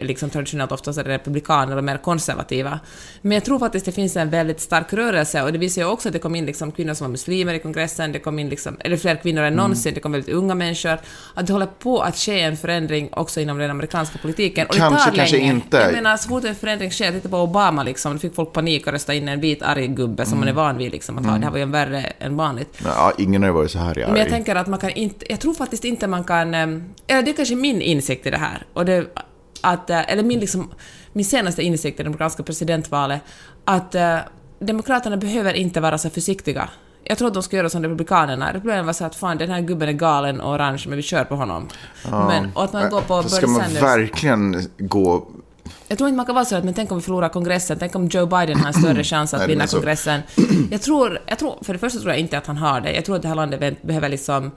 liksom 0.00 0.30
traditionellt 0.30 0.72
oftast 0.72 0.98
är 0.98 1.04
republikaner 1.04 1.72
eller 1.72 1.82
mer 1.82 1.96
konservativa. 1.96 2.80
Men 3.22 3.32
jag 3.32 3.44
tror 3.44 3.58
faktiskt 3.58 3.86
det 3.86 3.92
finns 3.92 4.16
en 4.16 4.30
väldigt 4.30 4.60
stark 4.60 4.92
rörelse 4.92 5.42
och 5.42 5.52
det 5.52 5.58
visar 5.58 5.82
ju 5.82 5.88
också 5.88 6.08
att 6.08 6.12
det 6.12 6.18
kom 6.18 6.34
in 6.34 6.46
liksom 6.46 6.72
kvinnor 6.72 6.94
som 6.94 7.04
var 7.04 7.12
muslimer 7.12 7.54
i 7.54 7.58
kongressen, 7.58 8.12
det 8.12 8.18
kom 8.18 8.38
in 8.38 8.48
liksom, 8.48 8.76
eller 8.80 8.96
fler 8.96 9.16
kvinnor 9.16 9.42
än 9.42 9.54
någonsin, 9.54 9.94
det 9.94 10.00
kom 10.00 10.12
väldigt 10.12 10.34
unga 10.34 10.54
människor. 10.54 10.98
Att 11.34 11.46
det 11.46 11.52
håller 11.52 11.66
på 11.66 12.00
att 12.00 12.16
ske 12.16 12.40
en 12.40 12.56
förändring 12.56 13.08
också 13.12 13.40
inom 13.40 13.58
den 13.58 13.70
amerikanska 13.70 14.18
politiken. 14.18 14.66
Och 14.66 14.74
Kanske, 14.74 14.98
det 14.98 15.04
tar 15.04 15.16
kanske 15.16 15.36
länge. 15.36 15.50
inte. 15.50 15.76
Jag 15.76 15.92
menar, 15.92 16.16
så 16.16 16.28
fort 16.28 16.44
en 16.44 16.54
förändring 16.54 16.81
sker, 16.90 17.12
titta 17.12 17.28
på 17.28 17.36
Obama 17.36 17.82
liksom, 17.82 18.12
då 18.12 18.18
fick 18.18 18.34
folk 18.34 18.52
panik 18.52 18.86
och 18.86 18.92
rösta 18.92 19.14
in 19.14 19.28
en 19.28 19.40
vit 19.40 19.62
arg 19.62 19.86
gubbe 19.88 20.26
som 20.26 20.38
man 20.38 20.48
är 20.48 20.52
van 20.52 20.78
vid 20.78 20.92
liksom, 20.92 21.18
att 21.18 21.26
ha. 21.26 21.38
Det 21.38 21.44
här 21.44 21.50
var 21.50 21.56
ju 21.58 21.62
en 21.62 21.70
värre 21.70 22.00
än 22.18 22.36
vanligt. 22.36 22.78
Ja, 22.84 23.12
ingen 23.18 23.42
har 23.42 23.48
ju 23.48 23.54
varit 23.54 23.70
så 23.70 23.78
här 23.78 23.94
Men 23.94 24.08
jag 24.08 24.18
arg. 24.20 24.30
tänker 24.30 24.54
att 24.56 24.66
man 24.66 24.78
kan 24.78 24.90
inte, 24.90 25.26
jag 25.28 25.40
tror 25.40 25.54
faktiskt 25.54 25.84
inte 25.84 26.06
man 26.06 26.24
kan, 26.24 26.54
ehm, 26.54 26.84
eller 27.06 27.22
det 27.22 27.30
är 27.30 27.34
kanske 27.34 27.54
min 27.56 27.82
insikt 27.82 28.26
i 28.26 28.30
det 28.30 28.36
här, 28.36 28.66
och 28.72 28.84
det, 28.84 29.06
att, 29.60 29.90
eh, 29.90 30.12
eller 30.12 30.22
min, 30.22 30.40
liksom, 30.40 30.70
min 31.12 31.24
senaste 31.24 31.62
insikt 31.62 31.94
i 31.94 32.02
det 32.02 32.04
demokratiska 32.04 32.42
presidentvalet, 32.42 33.20
att 33.64 33.94
eh, 33.94 34.16
demokraterna 34.58 35.16
behöver 35.16 35.54
inte 35.54 35.80
vara 35.80 35.98
så 35.98 36.10
försiktiga. 36.10 36.68
Jag 37.04 37.18
tror 37.18 37.28
att 37.28 37.34
de 37.34 37.42
ska 37.42 37.56
göra 37.56 37.68
som 37.70 37.82
republikanerna. 37.82 38.48
Republikanerna 38.48 38.86
var 38.86 38.92
så 38.92 39.04
att 39.04 39.14
fan 39.16 39.38
den 39.38 39.50
här 39.50 39.60
gubben 39.60 39.88
är 39.88 39.92
galen 39.92 40.40
och 40.40 40.54
orange 40.54 40.84
men 40.88 40.96
vi 40.96 41.02
kör 41.02 41.24
på 41.24 41.36
honom. 41.36 41.68
Men, 42.10 42.50
och 42.54 42.64
att 42.64 42.72
man 42.72 42.90
går 42.90 43.00
på 43.00 43.22
Ska 43.22 43.40
Bernie 43.40 43.52
man 43.52 43.62
Sanders. 43.62 43.82
verkligen 43.82 44.70
gå... 44.78 45.26
Jag 45.88 45.98
tror 45.98 46.08
inte 46.08 46.16
man 46.16 46.26
kan 46.26 46.34
vara 46.34 46.44
så 46.44 46.56
att 46.56 46.64
men 46.64 46.74
tänk 46.74 46.92
om 46.92 46.98
vi 46.98 47.02
förlorar 47.04 47.28
kongressen, 47.28 47.76
tänk 47.78 47.94
om 47.94 48.06
Joe 48.06 48.26
Biden 48.26 48.56
har 48.60 48.66
en 48.66 48.74
större 48.74 49.04
chans 49.04 49.34
att 49.34 49.48
vinna 49.48 49.66
kongressen. 49.66 50.20
Jag 50.70 50.82
tror, 50.82 51.18
jag 51.26 51.38
tror, 51.38 51.58
för 51.62 51.72
det 51.72 51.78
första 51.78 51.98
tror 51.98 52.10
jag 52.10 52.20
inte 52.20 52.38
att 52.38 52.46
han 52.46 52.56
har 52.56 52.80
det. 52.80 52.92
Jag 52.92 53.04
tror 53.04 53.16
att 53.16 53.22
det 53.22 53.28
här 53.28 53.34
landet 53.34 53.60
be- 53.60 53.74
behöver 53.82 54.08
liksom... 54.08 54.50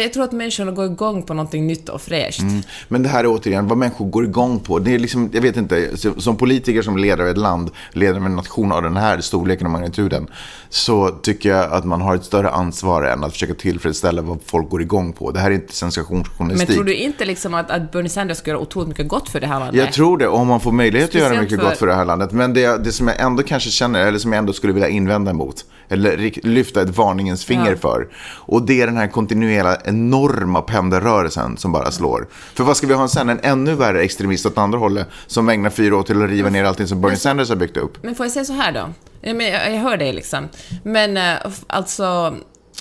Jag 0.00 0.12
tror 0.12 0.24
att 0.24 0.32
människorna 0.32 0.72
går 0.72 0.84
igång 0.84 1.22
på 1.22 1.34
någonting 1.34 1.66
nytt 1.66 1.88
och 1.88 2.00
fräscht. 2.02 2.40
Mm. 2.40 2.62
Men 2.88 3.02
det 3.02 3.08
här 3.08 3.24
är 3.24 3.26
återigen 3.28 3.68
vad 3.68 3.78
människor 3.78 4.06
går 4.06 4.24
igång 4.24 4.60
på. 4.60 4.78
Det 4.78 4.94
är 4.94 4.98
liksom, 4.98 5.30
jag 5.32 5.40
vet 5.42 5.56
inte, 5.56 5.88
som 6.18 6.36
politiker 6.36 6.82
som 6.82 6.96
ledare 6.96 7.22
av 7.22 7.28
ett 7.28 7.38
land, 7.38 7.70
ledare 7.92 8.16
av 8.20 8.26
en 8.26 8.36
nation 8.36 8.72
av 8.72 8.82
den 8.82 8.96
här 8.96 9.20
storleken 9.20 9.66
och 9.66 9.72
magnituden, 9.72 10.26
så 10.68 11.08
tycker 11.08 11.48
jag 11.48 11.72
att 11.72 11.84
man 11.84 12.00
har 12.00 12.14
ett 12.14 12.24
större 12.24 12.50
ansvar 12.50 13.02
än 13.02 13.24
att 13.24 13.32
försöka 13.32 13.54
tillfredsställa 13.54 14.22
vad 14.22 14.38
folk 14.46 14.70
går 14.70 14.82
igång 14.82 15.12
på. 15.12 15.30
Det 15.30 15.40
här 15.40 15.50
är 15.50 15.54
inte 15.54 15.66
Men 15.66 15.72
sensationsjournalistik. 15.72 16.74
tror 16.76 16.84
du 16.84 16.94
inte 16.94 17.24
liksom 17.24 17.54
att, 17.54 17.70
att 17.70 17.92
Bernie 17.92 18.08
Sanders 18.08 18.38
ska 18.38 18.50
göra 18.50 18.60
otroligt 18.60 18.88
mycket 18.88 19.08
gott 19.08 19.28
för 19.28 19.40
det 19.40 19.46
här 19.46 19.58
landet? 19.60 19.84
Jag 19.84 19.92
tror 19.92 20.18
det, 20.18 20.28
om 20.28 20.46
man 20.48 20.60
får 20.60 20.72
möjlighet 20.72 21.08
att 21.08 21.14
göra 21.14 21.24
Speciellt 21.26 21.50
mycket 21.50 21.60
för- 21.64 21.68
gott 21.70 21.78
för 21.78 21.86
det 21.86 21.94
här 21.94 22.04
landet. 22.04 22.32
Men 22.32 22.54
det, 22.54 22.84
det 22.84 22.92
som 22.92 23.08
jag 23.08 23.20
ändå 23.20 23.42
kanske 23.42 23.70
känner, 23.70 24.06
eller 24.06 24.18
som 24.18 24.32
jag 24.32 24.38
ändå 24.38 24.52
skulle 24.52 24.72
vilja 24.72 24.88
invända 24.88 25.30
emot, 25.30 25.64
eller 25.88 26.30
lyfta 26.46 26.82
ett 26.82 26.96
varningens 26.96 27.44
finger 27.44 27.70
Ja. 27.70 27.76
för. 27.76 28.08
Och 28.36 28.66
det 28.66 28.80
är 28.82 28.86
den 28.86 28.96
här 28.96 29.06
kontinuerliga, 29.06 29.74
enorma 29.84 30.62
pendelrörelsen 30.62 31.56
som 31.56 31.72
bara 31.72 31.90
slår. 31.90 32.28
För 32.54 32.64
vad 32.64 32.76
ska 32.76 32.86
vi 32.86 32.94
ha 32.94 33.08
sen? 33.08 33.28
En 33.28 33.40
ännu 33.42 33.74
värre 33.74 34.02
extremist 34.02 34.46
åt 34.46 34.58
andra 34.58 34.78
hållet, 34.78 35.08
som 35.26 35.48
ägnar 35.48 35.70
fyra 35.70 35.96
år 35.96 36.02
till 36.02 36.22
att 36.22 36.30
riva 36.30 36.50
ner 36.50 36.64
allting 36.64 36.86
som 36.86 37.00
Bernie 37.00 37.16
Sanders 37.16 37.48
har 37.48 37.56
byggt 37.56 37.76
upp. 37.76 38.02
Men 38.02 38.14
får 38.14 38.26
jag 38.26 38.32
säga 38.32 38.44
så 38.44 38.52
här 38.52 38.72
då? 38.72 38.88
Jag, 39.20 39.80
hör 39.80 39.96
dig 39.96 40.12
liksom. 40.12 40.48
Men 40.82 41.16
eh, 41.16 41.52
alltså, 41.66 42.36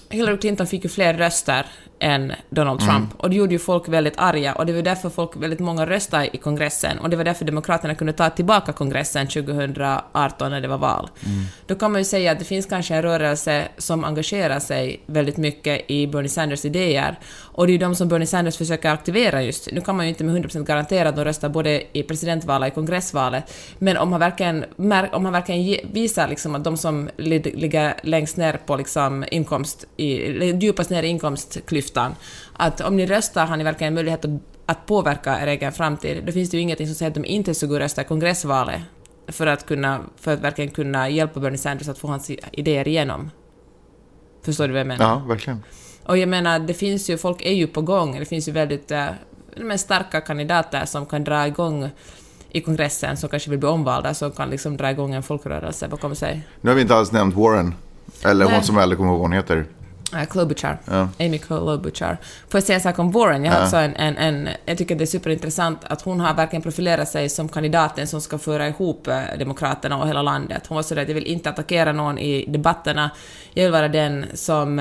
Hillary 0.10 0.38
Clinton 0.38 0.68
fick 0.68 0.84
ju 0.84 0.90
fler 0.90 1.14
röster 1.14 1.66
än 2.02 2.34
Donald 2.50 2.80
Trump. 2.80 3.10
Och 3.18 3.30
det 3.30 3.36
gjorde 3.36 3.54
ju 3.54 3.60
folk 3.60 3.88
väldigt 3.90 4.14
arga 4.18 4.54
och 4.54 4.66
det 4.66 4.74
var 4.74 4.82
därför 4.82 5.10
folk, 5.10 5.36
väldigt 5.36 5.60
många 5.60 5.86
röstade 5.86 6.36
i 6.36 6.38
kongressen. 6.38 7.00
Och 7.00 7.10
det 7.10 7.16
var 7.16 7.24
därför 7.24 7.46
Demokraterna 7.46 7.96
kunde 7.96 8.14
ta 8.14 8.30
tillbaka 8.30 8.74
kongressen 8.74 9.28
2018 9.28 10.52
när 10.52 10.62
det 10.62 10.68
var 10.68 10.78
val. 10.78 11.10
Då 11.66 11.76
kan 11.76 11.92
man 11.92 12.02
ju 12.02 12.06
säga 12.06 12.32
att 12.32 12.40
det 12.40 12.46
finns 12.46 12.66
kanske 12.66 12.96
en 12.96 13.02
rörelse 13.02 13.68
som 13.78 14.04
engagerar 14.04 14.60
sig 14.60 15.04
väldigt 15.06 15.38
mycket 15.38 15.92
i 15.92 16.08
Bernie 16.08 16.30
Sanders 16.30 16.66
idéer. 16.66 17.20
Och 17.62 17.68
det 17.68 17.72
är 17.72 17.74
ju 17.74 17.78
de 17.78 17.96
som 17.96 18.08
Bernie 18.08 18.28
Sanders 18.28 18.58
försöker 18.58 18.90
aktivera 18.90 19.44
just. 19.44 19.72
Nu 19.72 19.82
kan 19.82 19.96
man 19.96 20.06
ju 20.06 20.10
inte 20.10 20.24
med 20.24 20.46
100% 20.46 20.64
garantera 20.64 21.10
att 21.10 21.16
de 21.16 21.26
röstar 21.26 21.50
både 21.50 21.84
i 21.98 22.04
presidentvalet 22.04 22.68
och 22.68 22.74
i 22.74 22.76
kongressvalet. 22.76 23.54
Men 23.78 23.98
om 23.98 24.12
han 24.12 24.20
verkligen, 24.20 24.66
om 25.12 25.26
han 25.26 25.32
verkligen 25.32 25.92
visar 25.94 26.28
liksom 26.28 26.56
att 26.56 26.64
de 26.64 26.78
som 26.78 27.10
ligger 27.18 27.94
längst 28.04 28.38
ner 28.38 28.60
på 28.66 28.76
liksom 28.76 29.26
inkomst, 29.32 29.88
i, 29.98 30.06
djupast 30.62 30.90
ner 30.90 31.04
i 31.04 31.08
inkomstklyftan, 31.08 32.16
att 32.54 32.82
om 32.82 32.98
ni 32.98 33.06
röstar 33.06 33.46
har 33.46 33.58
ni 33.58 33.64
verkligen 33.64 33.94
möjlighet 33.94 34.26
att, 34.26 34.32
att 34.66 34.86
påverka 34.86 35.42
er 35.42 35.48
egen 35.48 35.72
framtid. 35.72 36.24
Då 36.26 36.32
finns 36.32 36.50
det 36.50 36.58
ju 36.58 36.64
ingenting 36.64 36.88
som 36.88 36.96
säger 36.96 37.10
att 37.10 37.16
de 37.16 37.26
inte 37.26 37.56
ska 37.56 37.66
gå 37.66 37.74
och 37.74 37.80
rösta 37.80 38.02
i 38.02 38.06
kongressvalet 38.06 38.82
för 39.28 39.48
att, 39.48 39.66
kunna, 39.66 40.00
för 40.16 40.34
att 40.34 40.40
verkligen 40.40 40.72
kunna 40.72 41.10
hjälpa 41.10 41.40
Bernie 41.40 41.58
Sanders 41.58 41.88
att 41.88 41.98
få 41.98 42.08
hans 42.08 42.32
idéer 42.52 42.88
igenom. 42.88 43.32
Förstår 44.46 44.68
du 44.68 44.74
vad 44.74 44.80
jag 44.80 44.88
menar? 44.88 45.06
Ja, 45.06 45.24
verkligen. 45.28 45.64
Och 46.04 46.18
jag 46.18 46.30
menar, 46.30 46.60
det 46.60 46.74
finns 46.74 47.10
ju, 47.10 47.18
folk 47.18 47.42
är 47.42 47.54
ju 47.54 47.68
på 47.68 47.82
gång, 47.82 48.20
det 48.20 48.26
finns 48.26 48.48
ju 48.48 48.52
väldigt 48.52 48.92
eh, 48.92 49.06
men 49.56 49.80
starka 49.80 50.22
kandidater 50.22 50.86
som 50.86 51.06
kan 51.06 51.24
dra 51.24 51.48
igång 51.48 51.90
i 52.50 52.62
kongressen, 52.62 53.18
som 53.18 53.30
kanske 53.30 53.50
vill 53.50 53.60
bli 53.60 53.70
omvalda, 53.70 54.14
som 54.14 54.32
kan 54.32 54.50
liksom 54.50 54.78
dra 54.78 54.92
igång 54.92 55.14
en 55.14 55.24
folkrörelse 55.24 55.88
bakom 55.88 56.16
sig. 56.16 56.42
Nu 56.62 56.70
har 56.70 56.76
vi 56.76 56.82
inte 56.82 56.96
alls 56.96 57.12
nämnt 57.12 57.36
Warren. 57.36 57.76
Eller 58.26 58.46
Nej. 58.46 58.54
hon 58.54 58.64
som 58.64 58.78
aldrig 58.78 58.98
kommer 58.98 59.12
ihåg 59.12 59.20
vad 59.20 59.30
hon 59.30 59.38
heter. 59.38 59.66
Klobuchar. 60.30 60.78
Amy 61.20 61.38
Klobuchar. 61.38 62.18
Får 62.50 62.58
jag 62.58 62.64
säga 62.64 62.76
en 62.76 62.82
sak 62.82 63.00
om 63.00 63.12
Warren? 63.12 63.46
Jag, 63.46 63.54
har 63.54 63.64
också 63.64 63.78
en, 63.78 63.96
en, 63.96 64.18
en, 64.18 64.50
jag 64.66 64.78
tycker 64.78 64.96
det 64.96 65.04
är 65.04 65.06
superintressant 65.06 65.80
att 65.84 66.02
hon 66.02 66.20
har 66.20 66.34
verkligen 66.34 66.64
profilerat 66.64 67.10
sig 67.10 67.30
som 67.30 67.50
kandidaten 67.50 68.08
som 68.08 68.22
ska 68.22 68.38
föra 68.38 68.68
ihop 68.68 69.08
eh, 69.08 69.22
Demokraterna 69.40 69.98
och 70.02 70.08
hela 70.08 70.22
landet. 70.22 70.68
Hon 70.68 70.76
var 70.76 70.84
sådär 70.84 71.02
att 71.02 71.08
jag 71.08 71.16
vill 71.16 71.26
inte 71.26 71.50
attackera 71.50 71.92
någon 71.92 72.18
i 72.18 72.46
debatterna, 72.48 73.12
jag 73.54 73.64
vill 73.64 73.72
vara 73.72 73.88
den 73.88 74.26
som 74.34 74.80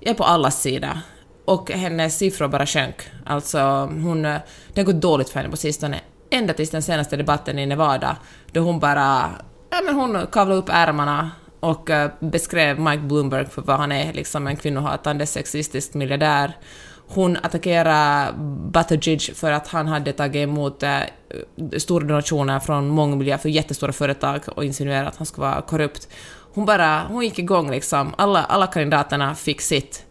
jag 0.00 0.10
är 0.10 0.14
på 0.14 0.24
allas 0.24 0.62
sida. 0.62 1.02
Och 1.44 1.70
hennes 1.70 2.18
siffror 2.18 2.48
bara 2.48 2.66
sjönk. 2.66 2.96
Alltså, 3.26 3.58
hon, 4.02 4.24
eh, 4.24 4.36
det 4.74 4.80
har 4.80 4.86
gått 4.86 5.02
dåligt 5.02 5.28
för 5.28 5.38
henne 5.38 5.50
på 5.50 5.56
sistone. 5.56 6.00
Ända 6.30 6.54
tills 6.54 6.70
den 6.70 6.82
senaste 6.82 7.16
debatten 7.16 7.58
i 7.58 7.66
Nevada, 7.66 8.16
då 8.52 8.60
hon 8.60 8.80
bara... 8.80 9.30
Ja, 9.70 9.80
men 9.84 9.94
hon 9.94 10.26
kavlade 10.32 10.60
upp 10.60 10.68
ärmarna 10.68 11.30
och 11.60 11.90
eh, 11.90 12.10
beskrev 12.20 12.80
Mike 12.80 13.02
Bloomberg 13.02 13.46
för 13.46 13.62
vad 13.62 13.76
han 13.76 13.92
är, 13.92 14.12
liksom 14.12 14.46
en 14.46 14.56
kvinnohatande 14.56 15.26
sexistisk 15.26 15.94
miljardär. 15.94 16.56
Hon 17.08 17.36
attackerade 17.42 18.32
Buttigieg 18.72 19.36
för 19.36 19.52
att 19.52 19.68
han 19.68 19.86
hade 19.86 20.12
tagit 20.12 20.42
emot 20.42 20.82
eh, 20.82 21.00
stora 21.78 22.06
donationer 22.06 22.60
från 22.60 22.88
mångmiljö 22.88 23.38
för 23.38 23.48
jättestora 23.48 23.92
företag 23.92 24.40
och 24.46 24.64
insinuerat 24.64 25.08
att 25.08 25.16
han 25.16 25.26
skulle 25.26 25.46
vara 25.46 25.62
korrupt. 25.62 26.08
Hon 26.54 26.66
bara, 26.66 27.06
hon 27.08 27.24
gick 27.24 27.38
igång 27.38 27.70
liksom. 27.70 28.14
Alla, 28.18 28.44
alla 28.44 28.66
kandidaterna 28.66 29.34
fick 29.34 29.60
sitt. 29.60 30.04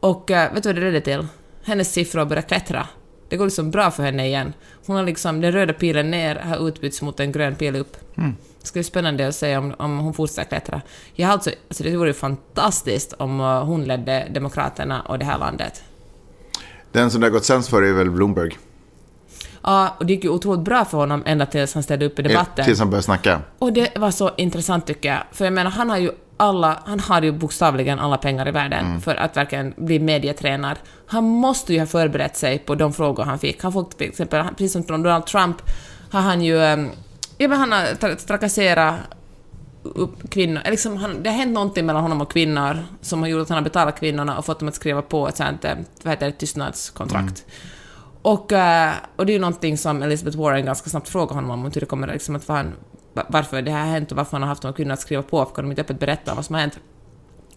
Och 0.00 0.30
eh, 0.30 0.54
vet 0.54 0.62
du 0.62 0.68
vad 0.68 0.76
det 0.76 0.82
ledde 0.82 1.00
till? 1.00 1.26
Hennes 1.64 1.92
siffror 1.92 2.24
började 2.24 2.48
klättra. 2.48 2.86
Det 3.28 3.36
går 3.36 3.44
liksom 3.44 3.70
bra 3.70 3.90
för 3.90 4.02
henne 4.02 4.26
igen. 4.26 4.52
Hon 4.86 4.96
har 4.96 5.02
liksom, 5.02 5.40
den 5.40 5.52
röda 5.52 5.72
pilen 5.72 6.10
ner 6.10 6.36
har 6.36 6.68
utbytts 6.68 7.02
mot 7.02 7.20
en 7.20 7.32
grön 7.32 7.54
pil 7.54 7.76
upp. 7.76 7.96
Det 8.60 8.66
ska 8.66 8.76
bli 8.76 8.84
spännande 8.84 9.28
att 9.28 9.34
se 9.34 9.56
om, 9.56 9.74
om 9.78 9.98
hon 9.98 10.14
fortsätter 10.14 10.44
klättra. 10.44 10.80
Jag 11.14 11.26
har 11.26 11.32
alltså, 11.32 11.50
alltså 11.68 11.84
det 11.84 11.96
vore 11.96 12.08
ju 12.08 12.14
fantastiskt 12.14 13.12
om 13.12 13.40
uh, 13.40 13.64
hon 13.64 13.84
ledde 13.84 14.26
Demokraterna 14.30 15.00
och 15.00 15.18
det 15.18 15.24
här 15.24 15.38
landet. 15.38 15.82
Den 16.92 17.10
som 17.10 17.20
det 17.20 17.26
har 17.26 17.32
gått 17.32 17.44
sämst 17.44 17.68
för 17.68 17.82
är 17.82 17.92
väl 17.92 18.10
Bloomberg. 18.10 18.58
Ja, 19.66 19.94
och 19.98 20.06
det 20.06 20.12
gick 20.12 20.24
ju 20.24 20.30
otroligt 20.30 20.60
bra 20.64 20.84
för 20.84 20.98
honom 20.98 21.22
ända 21.26 21.46
tills 21.46 21.74
han 21.74 21.82
ställde 21.82 22.06
upp 22.06 22.18
i 22.18 22.22
debatten. 22.22 22.64
Tills 22.64 22.78
han 22.78 22.90
började 22.90 23.02
snacka. 23.02 23.40
Och 23.58 23.72
det 23.72 23.98
var 23.98 24.10
så 24.10 24.30
intressant 24.36 24.86
tycker 24.86 25.08
jag. 25.08 25.22
För 25.32 25.44
jag 25.44 25.52
menar, 25.54 25.70
han 25.70 25.90
har 25.90 25.96
ju 25.98 26.10
alla, 26.36 26.78
han 26.84 27.00
har 27.00 27.22
ju 27.22 27.32
bokstavligen 27.32 27.98
alla 27.98 28.16
pengar 28.18 28.48
i 28.48 28.50
världen 28.50 29.00
för 29.00 29.14
att 29.14 29.36
verkligen 29.36 29.74
bli 29.76 29.98
medietränad. 29.98 30.76
Han 31.06 31.24
måste 31.24 31.72
ju 31.72 31.78
ha 31.78 31.86
förberett 31.86 32.36
sig 32.36 32.58
på 32.58 32.74
de 32.74 32.92
frågor 32.92 33.24
han 33.24 33.38
fick. 33.38 33.62
Han 33.62 33.72
fick 33.72 33.98
till 33.98 34.08
exempel, 34.08 34.44
precis 34.58 34.72
som 34.72 34.82
Donald 34.82 35.26
Trump, 35.26 35.56
har 36.10 36.20
han 36.20 36.42
ju... 36.42 36.62
ehm, 36.64 36.90
Ja, 37.38 37.48
men 37.48 37.58
han 37.58 37.72
har 37.72 37.78
tra- 37.78 38.26
trakasserat 38.26 38.94
upp 39.82 40.30
kvinnor. 40.30 40.60
Liksom 40.70 40.96
han, 40.96 41.22
det 41.22 41.30
har 41.30 41.36
hänt 41.36 41.52
någonting 41.52 41.86
mellan 41.86 42.02
honom 42.02 42.20
och 42.20 42.32
kvinnor 42.32 42.78
som 43.00 43.20
har 43.22 43.28
gjort 43.28 43.42
att 43.42 43.48
han 43.48 43.56
har 43.56 43.62
betalat 43.64 43.98
kvinnorna 44.00 44.38
och 44.38 44.44
fått 44.46 44.58
dem 44.58 44.68
att 44.68 44.74
skriva 44.74 45.02
på 45.02 45.28
ett 45.28 45.36
sånt, 45.36 45.64
eh, 45.64 45.74
vad 46.02 46.12
heter 46.12 46.26
det, 46.26 46.32
tystnadskontrakt. 46.32 47.44
Och, 48.26 48.52
eh, 48.52 48.92
och 49.16 49.26
det 49.26 49.32
är 49.32 49.34
ju 49.34 49.40
någonting 49.40 49.78
som 49.78 50.02
Elizabeth 50.02 50.38
Warren 50.38 50.64
ganska 50.64 50.90
snabbt 50.90 51.08
frågar 51.08 51.34
honom 51.34 51.50
om, 51.50 51.64
hur 51.64 51.80
det 51.80 51.86
kommer 51.86 52.06
liksom 52.06 52.36
att 52.36 52.48
han, 52.48 52.72
varför 53.28 53.62
det 53.62 53.70
här 53.70 53.80
har 53.80 53.86
hänt 53.86 54.10
och 54.10 54.16
varför 54.16 54.32
han 54.32 54.42
har 54.42 54.48
haft 54.48 54.76
kvinnorna 54.76 54.94
att 54.94 55.00
skriva 55.00 55.22
på, 55.22 55.38
varför 55.38 55.62
de 55.62 55.70
inte 55.70 55.82
öppet 55.82 56.00
berätta 56.00 56.34
vad 56.34 56.44
som 56.44 56.54
har 56.54 56.60
hänt. 56.60 56.78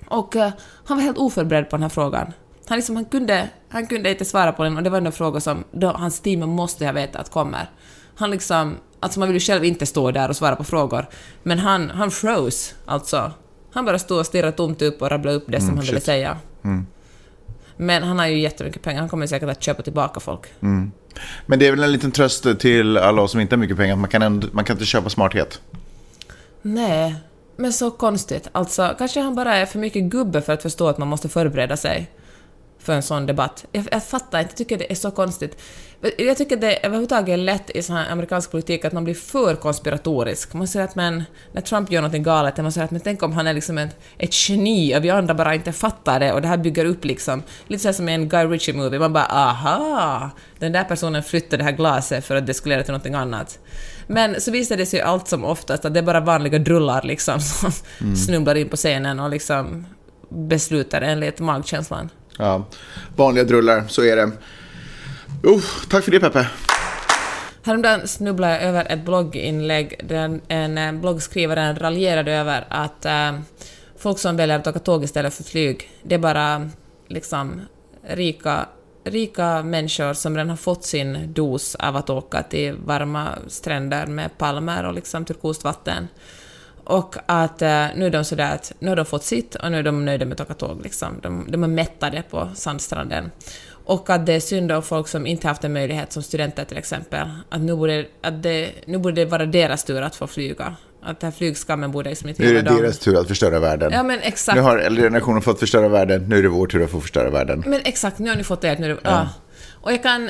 Och 0.08 0.36
eh, 0.36 0.51
han 0.86 0.97
var 0.97 1.03
helt 1.03 1.17
oförberedd 1.17 1.69
på 1.69 1.75
den 1.75 1.82
här 1.82 1.89
frågan. 1.89 2.34
Han, 2.67 2.77
liksom, 2.77 2.95
han, 2.95 3.05
kunde, 3.05 3.49
han 3.69 3.88
kunde 3.88 4.12
inte 4.12 4.25
svara 4.25 4.51
på 4.51 4.63
den 4.63 4.77
och 4.77 4.84
det 4.84 4.89
var 4.89 5.01
en 5.01 5.12
fråga 5.12 5.39
som 5.39 5.63
då, 5.71 5.88
hans 5.88 6.19
team 6.19 6.49
måste 6.49 6.86
ha 6.86 6.91
vetat 6.91 7.21
att 7.21 7.32
kommer. 7.32 7.69
Han 8.15 8.32
liksom, 8.32 8.75
alltså 8.99 9.19
man 9.19 9.29
vill 9.29 9.36
ju 9.36 9.39
själv 9.39 9.65
inte 9.65 9.86
stå 9.86 10.12
där 10.12 10.29
och 10.29 10.36
svara 10.36 10.55
på 10.55 10.63
frågor, 10.63 11.05
men 11.43 11.60
han, 11.60 11.89
han 11.89 12.12
froze, 12.12 12.75
alltså. 12.86 13.32
Han 13.71 13.86
bara 13.86 13.99
stod 13.99 14.19
och 14.19 14.25
stirrade 14.25 14.51
tomt 14.51 14.82
upp 14.82 15.01
och 15.01 15.12
rabblade 15.12 15.38
upp 15.38 15.45
det 15.47 15.60
som 15.60 15.69
han 15.69 15.79
ville 15.79 15.97
shit. 15.97 16.03
säga. 16.03 16.38
Men 17.81 18.03
han 18.03 18.19
har 18.19 18.27
ju 18.27 18.39
jättemycket 18.39 18.81
pengar, 18.81 18.99
han 18.99 19.09
kommer 19.09 19.27
säkert 19.27 19.49
att 19.49 19.63
köpa 19.63 19.83
tillbaka 19.83 20.19
folk. 20.19 20.41
Men 21.45 21.59
det 21.59 21.67
är 21.67 21.71
väl 21.71 21.83
en 21.83 21.91
liten 21.91 22.11
tröst 22.11 22.59
till 22.59 22.97
alla 22.97 23.21
oss 23.21 23.31
som 23.31 23.39
inte 23.39 23.55
har 23.55 23.59
mycket 23.59 23.77
pengar. 23.77 23.95
Man 23.95 24.09
kan, 24.09 24.21
ändå, 24.21 24.47
man 24.51 24.65
kan 24.65 24.75
inte 24.75 24.85
köpa 24.85 25.09
smarthet. 25.09 25.61
Nej, 26.61 27.15
men 27.55 27.73
så 27.73 27.91
konstigt. 27.91 28.49
Alltså, 28.51 28.95
kanske 28.97 29.19
han 29.19 29.35
bara 29.35 29.55
är 29.55 29.65
för 29.65 29.79
mycket 29.79 30.03
gubbe 30.03 30.41
för 30.41 30.53
att 30.53 30.61
förstå 30.61 30.87
att 30.87 30.97
man 30.97 31.07
måste 31.07 31.29
förbereda 31.29 31.77
sig 31.77 32.09
för 32.79 32.93
en 32.93 33.03
sån 33.03 33.25
debatt. 33.25 33.65
Jag, 33.71 33.87
jag 33.91 34.03
fattar 34.03 34.39
inte, 34.39 34.51
jag 34.51 34.57
tycker 34.57 34.77
det 34.77 34.91
är 34.91 34.95
så 34.95 35.11
konstigt. 35.11 35.61
Jag 36.17 36.37
tycker 36.37 36.57
det 36.57 36.85
överhuvudtaget 36.85 37.33
är 37.33 37.37
lätt 37.37 37.69
i 37.69 37.83
sån 37.83 37.95
här 37.95 38.11
amerikansk 38.11 38.51
politik 38.51 38.85
att 38.85 38.93
man 38.93 39.03
blir 39.03 39.13
för 39.13 39.55
konspiratorisk. 39.55 40.53
Man 40.53 40.67
säger 40.67 40.85
att 40.85 40.95
men, 40.95 41.23
när 41.51 41.61
Trump 41.61 41.91
gör 41.91 42.01
något 42.01 42.11
galet, 42.11 42.57
man 42.57 42.71
säger 42.71 42.85
att 42.85 42.91
men 42.91 43.01
tänk 43.01 43.23
om 43.23 43.31
han 43.31 43.47
är 43.47 43.53
liksom 43.53 43.77
ett, 43.77 43.97
ett 44.17 44.49
geni 44.49 44.97
och 44.97 45.03
vi 45.03 45.09
andra 45.09 45.33
bara 45.33 45.55
inte 45.55 45.71
fattar 45.71 46.19
det 46.19 46.33
och 46.33 46.41
det 46.41 46.47
här 46.47 46.57
bygger 46.57 46.85
upp 46.85 47.05
liksom, 47.05 47.43
lite 47.67 47.81
så 47.81 47.87
här 47.87 47.93
som 47.93 48.09
i 48.09 48.13
en 48.13 48.29
Guy 48.29 48.45
Ritchie-movie, 48.45 48.99
man 48.99 49.13
bara 49.13 49.25
aha, 49.25 50.29
den 50.59 50.71
där 50.71 50.83
personen 50.83 51.23
flyttade 51.23 51.57
det 51.57 51.63
här 51.63 51.71
glaset 51.71 52.25
för 52.25 52.35
att 52.35 52.47
det 52.47 52.53
skulle 52.53 52.75
leda 52.75 52.83
till 52.83 52.91
någonting 52.91 53.13
annat. 53.13 53.59
Men 54.07 54.41
så 54.41 54.51
visar 54.51 54.77
det 54.77 54.85
sig 54.85 55.01
allt 55.01 55.27
som 55.27 55.45
oftast 55.45 55.85
att 55.85 55.93
det 55.93 55.99
är 55.99 56.03
bara 56.03 56.19
vanliga 56.19 56.59
drullar 56.59 57.01
liksom 57.01 57.39
som 57.39 57.71
snubblar 58.15 58.55
in 58.55 58.69
på 58.69 58.75
scenen 58.75 59.19
och 59.19 59.29
liksom 59.29 59.85
beslutar 60.29 61.01
enligt 61.01 61.39
magkänslan. 61.39 62.09
Ja, 62.41 62.65
vanliga 63.15 63.43
drullar, 63.43 63.84
så 63.88 64.04
är 64.04 64.15
det. 64.15 64.23
Uh, 65.49 65.63
tack 65.89 66.04
för 66.04 66.12
det 66.12 66.19
Peppe. 66.19 66.47
Häromdagen 67.63 68.08
snubblade 68.08 68.54
jag 68.54 68.63
över 68.63 68.86
ett 68.89 69.06
blogginlägg 69.06 69.99
där 70.04 70.39
en 70.47 70.78
eh, 70.78 70.91
bloggskrivare 70.91 71.73
raljerade 71.73 72.32
över 72.32 72.65
att 72.69 73.06
äh, 73.06 73.39
folk 73.97 74.19
som 74.19 74.38
väljer 74.38 74.60
att 74.60 74.67
åka 74.67 74.80
tåg 74.80 75.04
istället 75.04 75.34
för 75.34 75.43
flyg, 75.43 75.89
det 76.04 76.15
är 76.15 76.19
bara 76.19 76.69
liksom 77.08 77.62
rika, 78.04 78.65
rika 79.04 79.63
människor 79.63 80.13
som 80.13 80.36
redan 80.36 80.49
har 80.49 80.58
fått 80.58 80.84
sin 80.84 81.34
dos 81.34 81.75
av 81.75 81.95
att 81.95 82.10
åka 82.10 82.43
till 82.43 82.75
varma 82.86 83.28
stränder 83.47 84.06
med 84.06 84.38
palmer 84.38 84.86
och 84.86 84.93
liksom 84.93 85.25
turkost 85.25 85.63
vatten. 85.63 86.08
Och 86.89 87.15
att 87.25 87.62
eh, 87.62 87.86
nu 87.95 88.06
är 88.06 88.10
de 88.10 88.25
sådär 88.25 88.56
att 88.56 88.73
nu 88.80 88.89
har 88.89 88.95
de 88.95 89.06
fått 89.06 89.23
sitt 89.23 89.56
och 89.56 89.71
nu 89.71 89.78
är 89.78 89.84
de 89.84 90.06
nöjda 90.06 90.25
med 90.25 90.34
att 90.34 90.41
åka 90.41 90.54
tåg. 90.54 90.82
Liksom. 90.84 91.19
De, 91.21 91.47
de 91.49 91.63
är 91.63 91.67
mättade 91.67 92.23
på 92.30 92.49
sandstranden. 92.56 93.32
Och 93.86 94.10
att 94.10 94.25
det 94.25 94.34
är 94.34 94.39
synd 94.39 94.71
om 94.71 94.84
folk 94.84 95.08
som 95.08 95.28
inte 95.28 95.47
haft 95.47 95.63
en 95.63 95.73
möjlighet, 95.73 96.12
som 96.12 96.23
studenter 96.23 96.65
till 96.65 96.78
exempel, 96.78 97.30
att 97.49 97.62
nu 97.62 97.75
borde, 97.75 98.06
att 98.21 98.43
det, 98.43 98.71
nu 98.86 98.97
borde 98.97 99.15
det 99.15 99.25
vara 99.25 99.45
deras 99.45 99.84
tur 99.84 100.02
att 100.02 100.15
få 100.15 100.28
flyga. 100.28 100.75
Att 101.02 101.19
den 101.19 101.32
här 101.32 101.38
flygskammen 101.38 101.91
borde 101.91 102.10
liksom 102.10 102.30
inte 102.30 102.43
Nu 102.43 102.49
är 102.49 102.54
det 102.54 102.62
dem. 102.62 102.78
deras 102.78 102.99
tur 102.99 103.19
att 103.19 103.28
förstöra 103.28 103.60
världen. 103.60 103.91
Ja 103.93 104.04
men 104.04 104.19
exakt. 104.19 104.56
Nu 104.56 104.62
har 104.62 104.78
äldre 104.78 105.04
generationen 105.04 105.41
fått 105.41 105.60
förstöra 105.60 105.88
världen, 105.88 106.30
nu 106.30 106.38
är 106.38 106.43
det 106.43 106.49
vår 106.49 106.67
tur 106.67 106.84
att 106.84 106.91
få 106.91 107.02
förstöra 107.02 107.30
världen. 107.30 107.63
Men 107.67 107.82
exakt, 107.84 108.19
nu 108.19 108.30
har 108.30 108.38
ni 108.38 108.43
fått 108.43 108.62
det. 108.62 108.80
Nu 108.80 108.86
är 108.86 108.89
det 108.89 108.99
ja. 109.04 109.30
Och 109.82 109.91
jag 109.91 110.04
kan... 110.04 110.30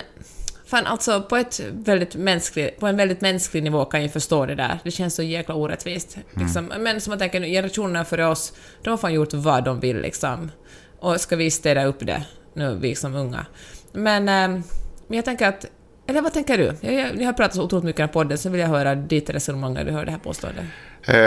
Fan, 0.69 0.85
alltså 0.85 1.21
på, 1.21 1.37
ett 1.37 1.59
väldigt 1.71 2.15
mänsklig, 2.15 2.79
på 2.79 2.87
en 2.87 2.97
väldigt 2.97 3.21
mänsklig 3.21 3.63
nivå 3.63 3.85
kan 3.85 4.01
jag 4.01 4.13
förstå 4.13 4.45
det 4.45 4.55
där. 4.55 4.79
Det 4.83 4.91
känns 4.91 5.15
så 5.15 5.23
jäkla 5.23 5.55
orättvist. 5.55 6.17
Liksom. 6.33 6.73
Men 6.79 7.01
som 7.01 7.11
man 7.11 7.19
tänker, 7.19 7.41
generationerna 7.41 8.05
före 8.05 8.25
oss, 8.25 8.53
de 8.83 8.89
har 8.89 8.97
fan 8.97 9.13
gjort 9.13 9.33
vad 9.33 9.63
de 9.63 9.79
vill 9.79 10.01
liksom. 10.01 10.51
Och 10.99 11.21
ska 11.21 11.35
vi 11.35 11.51
städa 11.51 11.85
upp 11.85 11.99
det, 11.99 12.23
nu 12.53 12.77
vi 12.81 12.95
som 12.95 13.15
unga. 13.15 13.45
Men, 13.91 14.29
ehm, 14.29 14.63
men 15.07 15.15
jag 15.15 15.25
tänker 15.25 15.47
att... 15.47 15.65
Eller 16.07 16.21
vad 16.21 16.33
tänker 16.33 16.57
du? 16.57 16.75
Ni 17.15 17.23
har 17.23 17.33
pratat 17.33 17.55
så 17.55 17.63
otroligt 17.63 17.85
mycket 17.85 17.99
här 17.99 18.07
podden, 18.07 18.37
så 18.37 18.49
vill 18.49 18.61
jag 18.61 18.67
höra 18.67 18.95
ditt 18.95 19.29
resonemang 19.29 19.73
när 19.73 19.85
du 19.85 19.91
hör 19.91 20.05
det 20.05 20.11
här 20.11 20.19
påståendet. 20.19 20.65
Eh, 21.05 21.17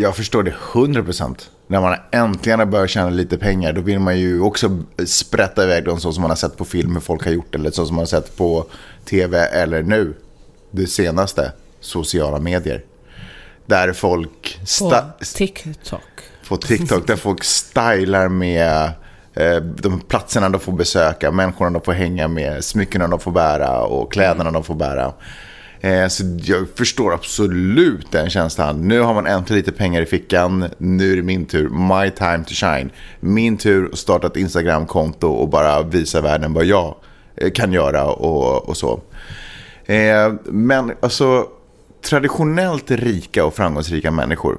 jag 0.00 0.16
förstår 0.16 0.42
det 0.42 0.54
100%. 0.72 1.50
När 1.66 1.80
man 1.80 1.96
äntligen 2.10 2.58
har 2.58 2.66
börjat 2.66 2.90
tjäna 2.90 3.10
lite 3.10 3.38
pengar, 3.38 3.72
då 3.72 3.80
vill 3.80 3.98
man 3.98 4.18
ju 4.18 4.40
också 4.40 4.78
sprätta 5.06 5.64
iväg 5.64 5.84
dem 5.84 6.00
så 6.00 6.12
som 6.12 6.22
man 6.22 6.30
har 6.30 6.36
sett 6.36 6.56
på 6.56 6.64
film 6.64 6.94
hur 6.94 7.00
folk 7.00 7.24
har 7.24 7.32
gjort, 7.32 7.54
eller 7.54 7.70
så 7.70 7.86
som 7.86 7.96
man 7.96 8.02
har 8.02 8.06
sett 8.06 8.36
på 8.36 8.66
tv, 9.04 9.38
eller 9.38 9.82
nu, 9.82 10.14
det 10.70 10.86
senaste, 10.86 11.52
sociala 11.80 12.38
medier. 12.38 12.84
Där 13.66 13.92
folk... 13.92 14.60
På 15.18 15.24
TikTok. 15.24 16.00
på 16.48 16.56
TikTok 16.56 17.06
där 17.06 17.16
folk 17.16 17.44
stylar 17.44 18.28
med 18.28 18.90
eh, 19.34 19.56
de 19.56 20.00
platserna 20.00 20.48
de 20.48 20.60
får 20.60 20.72
besöka, 20.72 21.30
människorna 21.30 21.70
de 21.70 21.82
får 21.82 21.92
hänga 21.92 22.28
med, 22.28 22.64
smyckena 22.64 23.08
de 23.08 23.20
får 23.20 23.32
bära 23.32 23.80
och 23.80 24.12
kläderna 24.12 24.50
de 24.50 24.64
får 24.64 24.74
bära. 24.74 25.12
Eh, 25.80 26.08
så 26.08 26.24
jag 26.42 26.66
förstår 26.74 27.14
absolut 27.14 28.12
den 28.12 28.30
känslan. 28.30 28.88
Nu 28.88 29.00
har 29.00 29.14
man 29.14 29.26
äntligen 29.26 29.58
lite 29.58 29.72
pengar 29.72 30.02
i 30.02 30.06
fickan. 30.06 30.64
Nu 30.78 31.12
är 31.12 31.16
det 31.16 31.22
min 31.22 31.46
tur. 31.46 31.68
My 31.68 32.10
time 32.10 32.44
to 32.44 32.54
shine. 32.54 32.90
Min 33.20 33.56
tur 33.56 33.88
att 33.92 33.98
starta 33.98 34.26
ett 34.26 34.36
Instagram-konto 34.36 35.28
och 35.28 35.48
bara 35.48 35.82
visa 35.82 36.20
världen 36.20 36.52
vad 36.52 36.64
jag 36.64 36.94
eh, 37.36 37.50
kan 37.50 37.72
göra 37.72 38.04
och, 38.04 38.68
och 38.68 38.76
så. 38.76 39.00
Eh, 39.84 40.32
men 40.44 40.92
alltså 41.00 41.46
traditionellt 42.04 42.90
rika 42.90 43.44
och 43.44 43.54
framgångsrika 43.54 44.10
människor. 44.10 44.58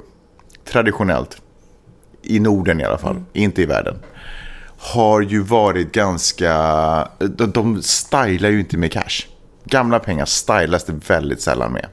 Traditionellt 0.72 1.42
i 2.24 2.40
Norden 2.40 2.82
i 2.82 2.84
alla 2.84 2.98
fall, 2.98 3.24
inte 3.34 3.62
i 3.62 3.66
världen, 3.66 3.96
har 4.78 5.22
ju 5.22 5.42
varit 5.42 5.92
ganska... 5.92 6.54
De, 7.20 7.52
de 7.52 7.82
stylar 7.82 8.50
ju 8.50 8.60
inte 8.60 8.78
med 8.78 8.92
cash. 8.92 9.26
Gamla 9.70 10.00
pengar 10.00 10.26
stylas 10.26 10.84
det 10.84 11.10
väldigt 11.10 11.42
sällan 11.42 11.72
med. 11.72 11.86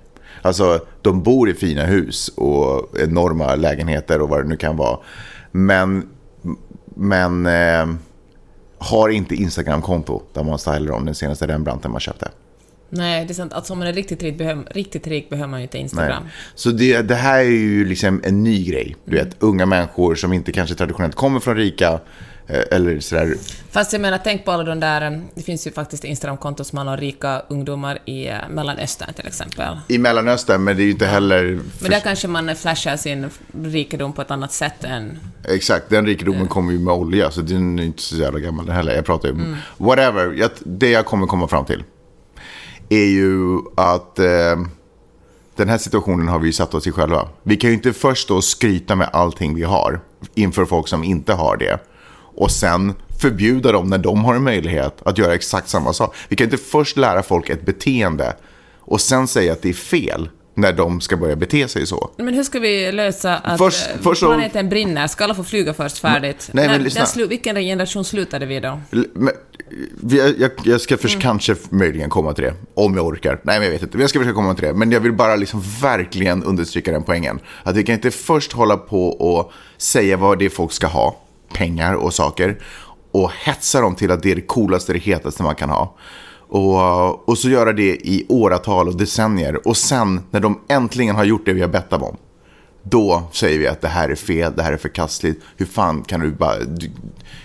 Alltså, 0.42 0.80
de 1.02 1.22
bor 1.22 1.50
i 1.50 1.54
fina 1.54 1.84
hus 1.84 2.28
och 2.28 2.98
enorma 2.98 3.54
lägenheter 3.54 4.20
och 4.20 4.28
vad 4.28 4.44
det 4.44 4.48
nu 4.48 4.56
kan 4.56 4.76
vara. 4.76 4.98
Men 5.50 6.08
Men 6.96 7.46
eh, 7.46 7.86
har 8.78 9.08
inte 9.08 9.34
Instagram-konto 9.34 10.22
där 10.32 10.44
man 10.44 10.58
stylar 10.58 10.90
om 10.90 11.04
den 11.04 11.14
senaste 11.14 11.46
Rembrandten 11.46 11.90
man 11.90 12.00
köpte. 12.00 12.28
Nej, 12.88 13.24
det 13.24 13.32
är 13.32 13.34
sant. 13.34 13.52
Alltså 13.52 13.72
om 13.72 13.78
man 13.78 13.88
är 13.88 13.92
riktigt 13.92 14.22
rik, 14.22 14.38
behöver, 14.38 14.64
riktigt 14.70 15.06
rik 15.06 15.30
behöver 15.30 15.48
man 15.48 15.60
ju 15.60 15.62
inte 15.62 15.78
Instagram. 15.78 16.22
Nej. 16.22 16.32
Så 16.54 16.70
det, 16.70 17.02
det 17.02 17.14
här 17.14 17.38
är 17.38 17.42
ju 17.42 17.84
liksom 17.84 18.20
en 18.24 18.44
ny 18.44 18.64
grej. 18.64 18.96
Du 19.04 19.16
vet, 19.16 19.42
unga 19.42 19.66
människor 19.66 20.14
som 20.14 20.32
inte 20.32 20.52
kanske 20.52 20.74
traditionellt 20.74 21.14
kommer 21.14 21.40
från 21.40 21.56
rika 21.56 22.00
eller 22.48 23.00
sådär. 23.00 23.34
Fast 23.70 23.92
jag 23.92 24.02
menar, 24.02 24.20
tänk 24.24 24.44
på 24.44 24.52
alla 24.52 24.64
de 24.64 24.80
där... 24.80 25.12
eh, 25.12 25.18
Det 25.34 25.42
finns 25.42 25.66
ju 25.66 25.70
faktiskt 25.72 26.04
Instagram-konton 26.04 26.64
som 26.64 26.78
har 26.78 26.96
rika 26.96 27.42
ungdomar 27.48 27.98
i 28.04 28.28
eh, 28.28 28.34
Mellanöstern 28.50 29.14
till 29.14 29.26
exempel. 29.26 29.78
I 29.88 29.98
Mellanöstern, 29.98 30.64
men 30.64 30.76
det 30.76 30.82
är 30.82 30.84
ju 30.84 30.90
inte 30.90 31.06
heller... 31.06 31.60
Men 31.80 31.90
där 31.90 32.00
kanske 32.00 32.28
man 32.28 32.56
flashar 32.56 32.96
sin 32.96 33.30
rikedom 33.64 34.12
på 34.12 34.22
ett 34.22 34.30
annat 34.30 34.52
sätt 34.52 34.84
än... 34.84 35.18
Exakt, 35.48 35.90
den 35.90 36.06
rikedomen 36.06 36.48
kommer 36.48 36.72
ju 36.72 36.78
med 36.78 36.94
olja, 36.94 37.30
så 37.30 37.40
den 37.40 37.78
är 37.78 37.82
inte 37.82 38.02
så 38.02 38.16
jävla 38.16 38.38
gammal 38.38 38.68
heller. 38.68 38.94
Jag 38.94 39.04
pratar 39.06 39.28
ju 39.28 39.34
whatever. 39.76 40.32
Jag, 40.32 40.50
det 40.64 40.90
jag 40.90 41.06
kommer 41.06 41.26
komma 41.26 41.48
fram 41.48 41.64
till 41.64 41.84
är 42.88 43.04
ju 43.06 43.58
att 43.76 44.18
eh, 44.18 44.56
den 45.56 45.68
här 45.68 45.78
situationen 45.78 46.28
har 46.28 46.38
vi 46.38 46.46
ju 46.46 46.52
satt 46.52 46.74
oss 46.74 46.86
i 46.86 46.92
själva. 46.92 47.28
Vi 47.42 47.56
kan 47.56 47.70
ju 47.70 47.76
inte 47.76 47.92
först 47.92 48.30
och 48.30 48.44
skryta 48.44 48.96
med 48.96 49.08
allting 49.12 49.54
vi 49.54 49.62
har 49.62 50.00
inför 50.34 50.64
folk 50.64 50.88
som 50.88 51.04
inte 51.04 51.32
har 51.32 51.56
det. 51.56 51.78
Och 52.36 52.50
sen 52.50 52.94
förbjuda 53.20 53.72
dem 53.72 53.86
när 53.90 53.98
de 53.98 54.24
har 54.24 54.34
en 54.34 54.42
möjlighet 54.44 55.02
att 55.02 55.18
göra 55.18 55.34
exakt 55.34 55.68
samma 55.68 55.92
sak. 55.92 56.14
Vi 56.28 56.36
kan 56.36 56.44
inte 56.44 56.56
först 56.56 56.96
lära 56.96 57.22
folk 57.22 57.50
ett 57.50 57.66
beteende 57.66 58.36
och 58.80 59.00
sen 59.00 59.28
säga 59.28 59.52
att 59.52 59.62
det 59.62 59.68
är 59.68 59.72
fel 59.72 60.28
när 60.54 60.72
de 60.72 61.00
ska 61.00 61.16
börja 61.16 61.36
bete 61.36 61.68
sig 61.68 61.86
så. 61.86 62.10
Men 62.16 62.34
hur 62.34 62.42
ska 62.42 62.58
vi 62.58 62.92
lösa 62.92 63.36
att 63.36 63.58
Först- 63.58 63.90
eh, 63.90 63.96
först 64.02 64.20
så- 64.20 64.26
planeten 64.26 64.68
brinner? 64.68 65.06
Ska 65.06 65.24
alla 65.24 65.34
få 65.34 65.44
flyga 65.44 65.74
först 65.74 65.98
färdigt? 65.98 66.48
Nej, 66.52 66.68
men 66.68 66.82
När- 66.82 67.04
slu, 67.04 67.26
vilken 67.26 67.56
generation 67.56 68.04
slutade 68.04 68.46
vi 68.46 68.60
då? 68.60 68.80
Men, 69.14 69.30
jag, 70.38 70.50
jag, 70.64 70.80
ska 70.80 70.96
först 70.96 71.20
kanske 71.20 71.56
möjligen 71.70 72.10
komma 72.10 72.32
till 72.32 72.44
det, 72.44 72.54
om 72.74 72.96
jag 72.96 73.06
orkar. 73.06 73.40
Nej, 73.42 73.58
men 73.58 73.64
jag 73.64 73.72
vet 73.72 73.82
inte. 73.82 73.98
Jag 73.98 74.10
ska 74.10 74.18
försöka 74.18 74.34
komma 74.34 74.54
till 74.54 74.64
det. 74.64 74.72
Men 74.74 74.90
jag 74.92 75.00
vill 75.00 75.12
bara 75.12 75.36
liksom 75.36 75.62
verkligen 75.82 76.44
understryka 76.44 76.92
den 76.92 77.02
poängen. 77.02 77.40
Att 77.62 77.76
vi 77.76 77.82
kan 77.82 77.94
inte 77.94 78.10
först 78.10 78.52
hålla 78.52 78.76
på 78.76 79.08
och 79.08 79.52
säga 79.76 80.16
vad 80.16 80.38
det 80.38 80.44
är 80.44 80.48
folk 80.50 80.72
ska 80.72 80.86
ha, 80.86 81.16
pengar 81.52 81.94
och 81.94 82.14
saker, 82.14 82.58
och 83.12 83.30
hetsa 83.30 83.80
dem 83.80 83.94
till 83.94 84.10
att 84.10 84.22
det 84.22 84.30
är 84.30 84.36
det 84.36 84.42
coolaste, 84.42 84.92
det 84.92 84.98
hetaste 84.98 85.42
man 85.42 85.54
kan 85.54 85.70
ha. 85.70 85.96
Och, 86.48 87.28
och 87.28 87.38
så 87.38 87.48
göra 87.48 87.72
det 87.72 88.06
i 88.06 88.26
åratal 88.28 88.88
och 88.88 88.96
decennier. 88.96 89.68
Och 89.68 89.76
sen, 89.76 90.20
när 90.30 90.40
de 90.40 90.60
äntligen 90.68 91.16
har 91.16 91.24
gjort 91.24 91.46
det 91.46 91.52
vi 91.52 91.60
har 91.60 91.68
bett 91.68 91.90
dem 91.90 92.02
om, 92.02 92.16
då 92.82 93.22
säger 93.32 93.58
vi 93.58 93.66
att 93.66 93.80
det 93.80 93.88
här 93.88 94.08
är 94.08 94.14
fel, 94.14 94.52
det 94.56 94.62
här 94.62 94.72
är 94.72 94.76
förkastligt. 94.76 95.44
Hur 95.56 95.66
fan 95.66 96.02
kan 96.02 96.20
du 96.20 96.30
bara, 96.30 96.58
du, 96.58 96.90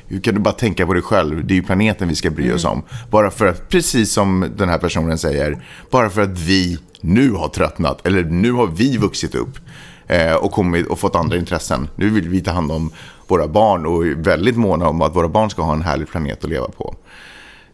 hur 0.07 0.19
kan 0.19 0.33
du 0.33 0.39
bara 0.39 0.53
tänka 0.53 0.85
på 0.85 0.93
dig 0.93 1.01
själv? 1.01 1.45
Det 1.45 1.53
är 1.53 1.55
ju 1.55 1.63
planeten 1.63 2.07
vi 2.07 2.15
ska 2.15 2.29
bry 2.29 2.51
oss 2.51 2.65
om. 2.65 2.83
Bara 3.09 3.31
för 3.31 3.45
att, 3.45 3.69
precis 3.69 4.11
som 4.11 4.45
den 4.57 4.69
här 4.69 4.77
personen 4.77 5.17
säger, 5.17 5.63
bara 5.89 6.09
för 6.09 6.21
att 6.21 6.39
vi 6.39 6.79
nu 7.01 7.31
har 7.31 7.47
tröttnat, 7.47 8.07
eller 8.07 8.23
nu 8.23 8.51
har 8.51 8.67
vi 8.67 8.97
vuxit 8.97 9.35
upp 9.35 9.59
eh, 10.07 10.33
och, 10.33 10.51
kommit, 10.51 10.87
och 10.87 10.99
fått 10.99 11.15
andra 11.15 11.37
intressen. 11.37 11.89
Nu 11.95 12.09
vill 12.09 12.29
vi 12.29 12.41
ta 12.41 12.51
hand 12.51 12.71
om 12.71 12.91
våra 13.31 13.47
barn 13.47 13.85
och 13.85 14.05
är 14.05 14.15
väldigt 14.15 14.57
måna 14.57 14.89
om 14.89 15.01
att 15.01 15.15
våra 15.15 15.27
barn 15.27 15.49
ska 15.49 15.61
ha 15.61 15.73
en 15.73 15.81
härlig 15.81 16.07
planet 16.09 16.43
att 16.43 16.49
leva 16.49 16.67
på. 16.67 16.95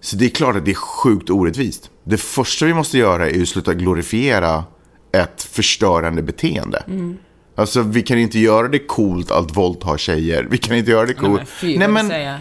Så 0.02 0.16
det 0.16 0.26
är 0.26 0.30
klart 0.30 0.56
att 0.56 0.66
det 0.66 0.72
är 0.72 0.76
sjukt 0.76 1.30
orättvist. 1.30 1.90
Det 2.04 2.18
första 2.18 2.66
vi 2.66 2.74
måste 2.74 2.98
göra 2.98 3.30
är 3.30 3.42
att 3.42 3.48
sluta 3.48 3.74
glorifiera 3.74 4.64
ett 5.12 5.44
förstörande 5.44 6.22
beteende. 6.22 6.84
Alltså 7.56 7.82
vi 7.82 8.02
kan 8.02 8.18
inte 8.20 8.40
göra 8.40 8.68
det 8.68 8.80
coolt 8.80 9.32
att 9.32 9.58
våldta 9.58 9.98
tjejer. 9.98 10.48
Vi 10.50 10.58
kan 10.58 10.78
inte 10.78 10.92
göra 10.92 11.06
det 11.06 11.22
Nej, 11.22 11.30
coolt. 11.30 11.42
men 11.78 11.98
fy, 11.98 12.08
säger. 12.10 12.34
eh, 12.34 12.40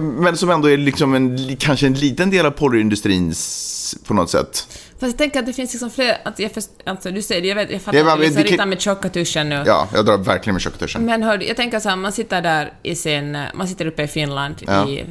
men 0.00 0.36
som 0.36 0.50
ändå 0.50 0.70
är 0.70 0.76
liksom 0.76 1.14
en, 1.14 1.56
kanske 1.56 1.86
en 1.86 1.94
liten 1.94 2.30
del 2.30 2.46
av 2.46 2.50
porrindustrins 2.50 3.96
på 4.06 4.14
något 4.14 4.30
sätt. 4.30 4.66
Fast 4.92 5.02
jag 5.12 5.18
tänker 5.18 5.40
att 5.40 5.46
det 5.46 5.52
finns 5.52 5.72
liksom 5.72 5.90
fler... 5.90 6.16
Att 6.24 6.38
jag 6.38 6.52
först, 6.52 6.68
alltså, 6.86 7.10
du 7.10 7.22
säger 7.22 7.42
det, 7.42 7.48
jag, 7.48 7.54
vet, 7.54 7.70
jag 7.70 7.82
fattar 7.82 7.98
Ja, 7.98 8.04
men 8.04 8.12
att 8.12 8.18
du 8.18 8.24
liksom 8.24 8.42
kan- 8.42 8.50
ritar 8.52 8.66
med 8.66 8.80
tjocka 8.80 9.08
tuschen 9.08 9.48
nu. 9.48 9.62
Ja, 9.66 9.88
jag 9.94 10.06
drar 10.06 10.18
verkligen 10.18 10.54
med 10.54 10.62
tjocktuschen. 10.62 11.04
Men 11.04 11.22
hör, 11.22 11.42
jag 11.42 11.56
tänker 11.56 11.80
så 11.80 11.88
här, 11.88 11.96
man 11.96 12.12
sitter 12.12 12.42
där 12.42 12.72
i 12.82 12.94
sin... 12.94 13.38
Man 13.54 13.68
sitter 13.68 13.86
uppe 13.86 14.02
i 14.02 14.08
Finland 14.08 14.54
Ja. 14.66 14.88
i, 14.88 15.04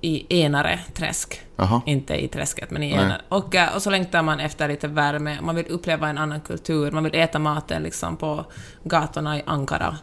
i 0.00 0.40
Enare 0.42 0.80
träsk. 0.94 1.40
Jaha. 1.56 1.80
Inte 1.86 2.14
i 2.14 2.28
träsket, 2.28 2.70
men 2.70 2.82
i 2.82 2.92
Enare. 2.92 3.20
Och, 3.28 3.54
eh, 3.54 3.74
och 3.74 3.82
så 3.82 3.90
längtar 3.90 4.22
man 4.22 4.40
efter 4.40 4.68
lite 4.68 4.88
värme, 4.88 5.38
man 5.42 5.54
vill 5.56 5.66
uppleva 5.68 6.08
en 6.08 6.18
annan 6.18 6.40
kultur, 6.40 6.90
man 6.90 7.04
vill 7.04 7.14
äta 7.14 7.38
maten 7.38 7.82
liksom 7.82 8.16
på 8.16 8.44
gatorna 8.84 9.38
i 9.38 9.42
Ankara. 9.46 9.96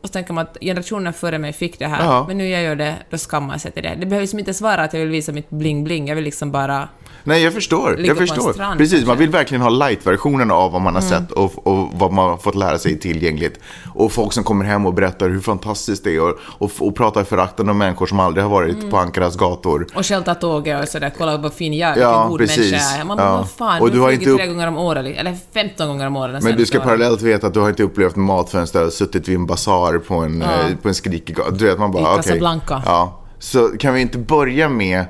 Och 0.00 0.08
så 0.08 0.12
tänker 0.12 0.32
man 0.32 0.42
att 0.46 0.56
generationen 0.60 1.12
före 1.12 1.38
mig 1.38 1.52
fick 1.52 1.78
det 1.78 1.86
här, 1.86 2.04
Ja. 2.04 2.24
men 2.28 2.38
nu 2.38 2.48
jag 2.48 2.62
gör 2.62 2.76
det, 2.76 2.94
då 3.10 3.18
skammar 3.18 3.54
jag 3.54 3.60
sig 3.60 3.70
till 3.72 3.82
det. 3.82 3.88
Det 4.00 4.06
behöver 4.06 4.20
liksom 4.20 4.38
inte 4.38 4.54
svara 4.54 4.82
att 4.82 4.92
jag 4.92 5.00
vill 5.00 5.08
visa 5.08 5.32
mitt 5.32 5.50
bling-bling, 5.50 6.08
jag 6.08 6.14
vill 6.14 6.24
liksom 6.24 6.50
bara... 6.52 6.88
Nej, 7.28 7.42
jag 7.42 7.52
förstår. 7.52 7.90
Ligga 7.96 8.06
Jag 8.08 8.16
på 8.16 8.26
förstår. 8.26 8.52
strand, 8.52 8.78
Precis, 8.78 8.98
man 8.98 9.06
kanske. 9.06 9.20
vill 9.20 9.30
verkligen 9.30 9.62
ha 9.62 9.70
light-versionen 9.70 10.50
av 10.50 10.72
vad 10.72 10.80
man 10.82 10.94
har 10.94 11.02
sett 11.02 11.32
och, 11.32 11.66
och 11.66 11.88
vad 11.92 12.12
man 12.12 12.30
har 12.30 12.36
fått 12.36 12.54
lära 12.54 12.78
sig 12.78 12.98
tillgängligt. 12.98 13.60
Och 13.94 14.12
folk 14.12 14.32
som 14.32 14.44
kommer 14.44 14.64
hem 14.64 14.86
och 14.86 14.94
berättar 14.94 15.28
hur 15.28 15.40
fantastiskt 15.40 16.04
det 16.04 16.14
är 16.16 16.20
och, 16.22 16.34
och, 16.58 16.70
och 16.80 16.96
pratar 16.96 17.24
föraktande 17.24 17.72
om 17.72 17.78
människor 17.78 18.06
som 18.06 18.20
aldrig 18.20 18.44
har 18.44 18.50
varit 18.50 18.90
på 18.90 18.96
Ankaras 18.98 19.36
gator. 19.36 19.86
Och 19.94 20.06
själv 20.06 20.22
ta 20.22 20.34
tåget 20.34 20.82
och 20.82 20.88
sådär, 20.88 21.12
kolla 21.18 21.36
vad 21.36 21.52
fin 21.52 21.72
jag 21.74 21.90
är, 21.96 22.00
Ja, 22.00 22.12
vilken 22.12 22.28
god 22.30 22.38
precis. 22.38 22.70
människa. 22.72 23.04
Man 23.04 23.16
bara, 23.16 23.26
Ja. 23.26 23.36
vad 23.36 23.50
fan, 23.50 23.80
Och 23.80 23.90
du 23.90 24.00
har 24.00 24.10
inte 24.10 24.30
upp- 24.30 24.38
tre 24.38 24.46
gånger 24.46 24.68
om 24.68 24.78
året, 24.78 25.16
eller 25.18 25.36
15 25.54 25.88
gånger 25.88 26.06
om 26.06 26.16
året. 26.16 26.42
Men 26.42 26.56
du 26.56 26.66
ska 26.66 26.80
parallellt 26.80 27.22
veta 27.22 27.46
att 27.46 27.54
du 27.54 27.60
har 27.60 27.68
inte 27.68 27.82
upplevt 27.82 28.16
mat 28.16 28.50
förrän 28.50 28.66
du 28.72 28.78
har 28.78 28.90
suttit 28.90 29.28
vid 29.28 29.36
en 29.36 29.46
basar 29.46 29.98
på 29.98 30.14
en, 30.14 30.40
Ja. 30.40 30.68
eh, 30.68 30.76
på 30.82 30.88
en 30.88 30.94
skrikig 30.94 31.36
gata. 31.36 31.50
Du 31.50 31.64
vet, 31.66 31.78
man 31.78 31.92
bara, 31.92 32.02
okej. 32.12 32.22
Casablanca. 32.22 32.82
Ja. 32.86 33.20
Så 33.38 33.68
kan 33.68 33.94
vi 33.94 34.00
inte 34.00 34.18
börja 34.18 34.68
med 34.68 35.04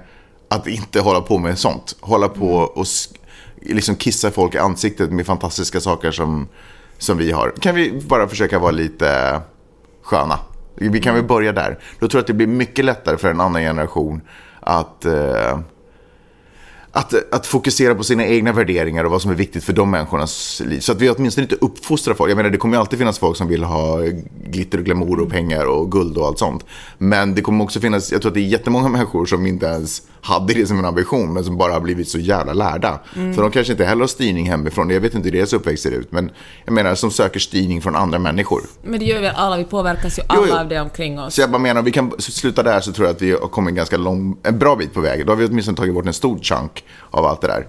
att 0.49 0.67
inte 0.67 1.01
hålla 1.01 1.21
på 1.21 1.39
med 1.39 1.59
sånt? 1.59 1.97
Hålla 2.01 2.29
på 2.29 2.59
Mm. 2.59 2.69
och 2.75 2.87
liksom 3.63 3.97
kissa 3.97 4.31
folk 4.31 4.55
i 4.55 4.59
ansiktet 4.59 5.13
med 5.13 5.27
fantastiska 5.27 5.81
saker 5.81 6.11
som, 6.11 6.49
som 6.99 7.19
vi 7.19 7.33
har. 7.33 7.53
Kan 7.61 7.75
vi 7.75 8.03
bara 8.09 8.29
försöka 8.29 8.59
vara 8.59 8.71
lite 8.71 9.41
sköna? 10.03 10.39
Vi 10.75 11.01
kan 11.01 11.15
väl 11.15 11.25
börja 11.25 11.53
där. 11.53 11.79
Då 11.99 12.09
tror 12.09 12.19
jag 12.19 12.23
att 12.23 12.27
det 12.27 12.33
blir 12.33 12.47
mycket 12.47 12.85
lättare 12.85 13.17
för 13.17 13.31
en 13.31 13.41
annan 13.41 13.63
generation 13.63 14.21
att 14.61 15.05
eh, 15.05 15.59
att, 16.99 17.35
att 17.35 17.47
fokusera 17.47 17.95
på 17.95 18.05
sina 18.05 18.27
egna 18.27 18.53
värderingar 18.53 19.05
och 19.05 19.11
vad 19.11 19.23
som 19.23 19.31
är 19.31 19.35
viktigt 19.35 19.65
för 19.65 19.73
de 19.73 19.91
människornas 19.91 20.63
liv. 20.67 20.81
Så 20.81 20.93
att 20.93 21.01
vi 21.01 21.11
åtminstone 21.11 21.45
inte 21.45 21.57
uppfostrar 21.61 22.15
folk. 22.15 22.31
Jag 22.31 22.37
menar, 22.37 22.51
det 22.51 22.59
kommer 22.59 22.77
ju 22.77 22.81
alltid 22.81 22.99
finnas 22.99 23.19
folk 23.19 23.37
som 23.37 23.49
vill 23.49 23.65
ha 23.65 24.01
glitter 24.45 24.79
och 24.79 24.85
glamour 24.85 25.21
och 25.21 25.31
pengar 25.31 25.65
och 25.65 25.93
guld 25.93 26.17
och 26.17 26.27
allt 26.27 26.39
sånt. 26.39 26.65
Men 26.99 27.35
det 27.35 27.43
kommer 27.43 27.65
också 27.65 27.81
finnas, 27.81 28.13
jag 28.13 28.23
tror 28.23 28.31
att 28.31 28.35
det 28.35 28.41
är 28.41 28.43
jättemånga 28.43 28.89
människor 28.99 29.27
som 29.27 29.47
inte 29.47 29.67
ens 29.67 30.03
hade 30.21 30.55
det 30.55 30.67
som 30.67 30.79
en 30.79 30.85
ambition, 30.85 31.33
men 31.33 31.45
som 31.45 31.57
bara 31.57 31.73
har 31.73 31.81
blivit 31.81 32.09
så 32.09 32.19
jävla 32.19 32.53
lärda. 32.53 33.01
Så 33.35 33.43
de 33.43 33.51
kanske 33.51 33.73
inte 33.73 33.85
heller 33.85 34.01
har 34.01 34.09
styrning 34.09 34.51
hemifrån. 34.51 34.91
Jag 34.91 35.01
vet 35.01 35.15
inte 35.15 35.29
hur 35.29 35.37
deras 35.37 35.53
uppväxt 35.53 35.83
ser 35.83 35.91
ut, 35.91 36.13
men 36.13 36.31
jag 36.65 36.73
menar, 36.73 36.95
som 36.95 37.11
söker 37.11 37.41
styrning 37.41 37.83
från 37.83 37.97
andra 37.97 38.19
människor. 38.19 38.61
Men 38.83 39.01
det 39.01 39.07
gör 39.07 39.21
väl 39.21 39.35
alla, 39.37 39.57
vi 39.57 39.65
påverkas 39.65 40.19
ju 40.19 40.23
Jo, 40.29 40.37
alla 40.37 40.47
jo. 40.49 40.55
av 40.55 40.69
det 40.69 40.81
omkring 40.81 41.21
oss. 41.21 41.35
Så 41.35 41.41
jag 41.41 41.51
bara 41.51 41.59
menar, 41.59 41.81
om 41.81 41.85
vi 41.85 41.93
kan 41.93 42.13
sluta 42.19 42.63
där 42.63 42.81
så 42.81 42.93
tror 42.93 43.07
jag 43.07 43.15
att 43.15 43.23
vi 43.23 43.31
har 43.31 43.39
kommit 43.39 43.71
en 43.71 43.75
ganska 43.75 43.97
lång, 43.97 44.37
en 44.43 44.59
bra 44.59 44.77
bit 44.77 44.95
på 44.95 45.01
väg. 45.01 45.27
Då 45.27 45.33
har 45.33 45.37
vi 45.37 45.47
åtminstone 45.47 45.77
tagit 45.77 45.95
bort 45.95 46.07
en 46.07 46.13
stor 46.13 46.39
chunk 46.39 46.85
av 47.11 47.25
allt 47.25 47.41
det 47.41 47.47
där. 47.47 47.67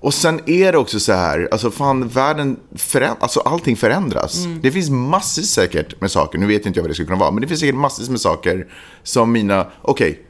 Och 0.00 0.14
sen 0.14 0.40
är 0.46 0.72
det 0.72 0.78
också 0.78 1.00
så 1.00 1.12
här, 1.12 1.48
alltså 1.52 1.70
fan 1.70 2.08
världen 2.08 2.56
förändras, 2.74 3.22
alltså 3.22 3.40
allting 3.40 3.76
förändras. 3.76 4.44
Det 4.62 4.70
finns 4.70 4.90
massor 4.90 5.42
säkert 5.42 6.00
med 6.00 6.10
saker, 6.10 6.38
nu 6.38 6.46
vet 6.46 6.66
inte 6.66 6.78
jag 6.78 6.82
vad 6.82 6.90
det 6.90 6.94
skulle 6.94 7.06
kunna 7.06 7.20
vara, 7.20 7.30
men 7.30 7.40
det 7.40 7.48
finns 7.48 7.60
säkert 7.60 7.74
massor 7.76 8.10
med 8.10 8.20
saker 8.20 8.66
som 9.02 9.32
mina, 9.32 9.66
okej, 9.82 10.22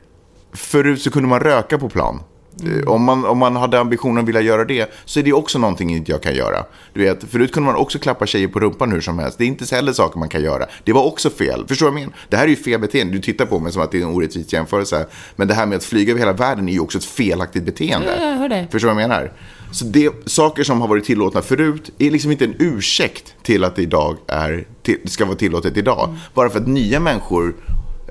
förut 0.53 1.03
så 1.03 1.11
kunde 1.11 1.29
man 1.29 1.41
röka 1.41 1.79
på 1.79 1.89
plan. 1.89 2.21
Eh, 2.65 2.89
Om, 2.89 3.03
man, 3.03 3.25
om 3.25 3.39
man 3.39 3.57
hade 3.57 3.81
ambitionen 3.81 4.23
att 4.23 4.29
vilja 4.29 4.41
göra 4.41 4.65
det 4.65 4.93
så 5.05 5.21
är 5.21 5.25
det 5.25 5.33
också 5.33 5.59
någonting 5.59 5.97
inte 5.97 6.13
jag 6.13 6.23
kan 6.23 6.35
göra. 6.35 6.65
Du 6.93 7.01
vet, 7.01 7.25
förut 7.25 7.53
kunde 7.53 7.67
man 7.67 7.77
också 7.77 7.99
klappa 7.99 8.27
tjejer 8.27 8.49
på 8.49 8.61
rumpan 8.61 8.93
hur 8.93 9.01
som 9.01 9.19
helst. 9.19 9.39
Det 9.39 9.45
är 9.45 9.49
inte 9.49 9.75
heller 9.75 9.93
saker 9.93 10.19
man 10.19 10.29
kan 10.29 10.43
göra. 10.43 10.67
Det 10.85 10.93
var 10.93 11.05
också 11.05 11.31
fel. 11.31 11.65
Förstår 11.69 11.87
du 11.87 11.93
vad 11.93 12.01
jag 12.01 12.07
menar? 12.07 12.19
Det 12.29 12.37
här 12.37 12.45
är 12.45 12.49
ju 12.49 12.57
fel 12.57 12.81
beteende. 12.81 13.13
Du 13.13 13.21
tittar 13.21 13.47
på 13.47 13.59
mig 13.59 13.73
som 13.73 13.83
att 13.83 13.93
det 13.93 13.99
är 13.99 14.03
en 14.03 14.09
orättvis 14.09 14.53
jämförelse. 14.53 15.07
Men 15.37 15.49
det 15.49 15.55
här 15.55 15.67
med 15.67 15.77
att 15.77 15.85
flyga 15.85 16.11
över 16.11 16.21
hela 16.21 16.33
världen 16.33 16.69
är 16.69 16.73
ju 16.73 16.81
också 16.81 16.99
ett 16.99 17.05
felaktigt 17.05 17.65
beteende. 17.65 18.17
Ja, 18.21 18.31
jag 18.31 18.37
hör 18.37 18.49
det. 18.49 18.67
Förstår 18.71 18.89
du 18.89 18.95
vad 18.95 19.03
jag 19.03 19.09
menar? 19.09 19.33
Så 19.73 19.85
det, 19.85 20.11
saker 20.27 20.65
som 20.65 20.81
har 20.81 20.89
varit 20.89 21.05
tillåtna 21.05 21.43
förut 21.43 21.91
är 21.99 22.11
liksom 22.11 22.31
inte 22.33 22.45
en 22.45 22.55
ursäkt 22.59 23.35
till 23.43 23.65
att 23.65 23.77
det 23.77 23.83
idag 23.83 24.17
är, 24.27 24.67
till, 24.83 24.99
ska 25.05 25.25
vara 25.25 25.37
tillåtet 25.37 25.77
idag. 25.77 26.09
Mm. 26.09 26.21
Bara 26.35 26.51
för 26.51 26.61
att 26.61 26.67
nya 26.67 27.01
människor, 27.01 27.55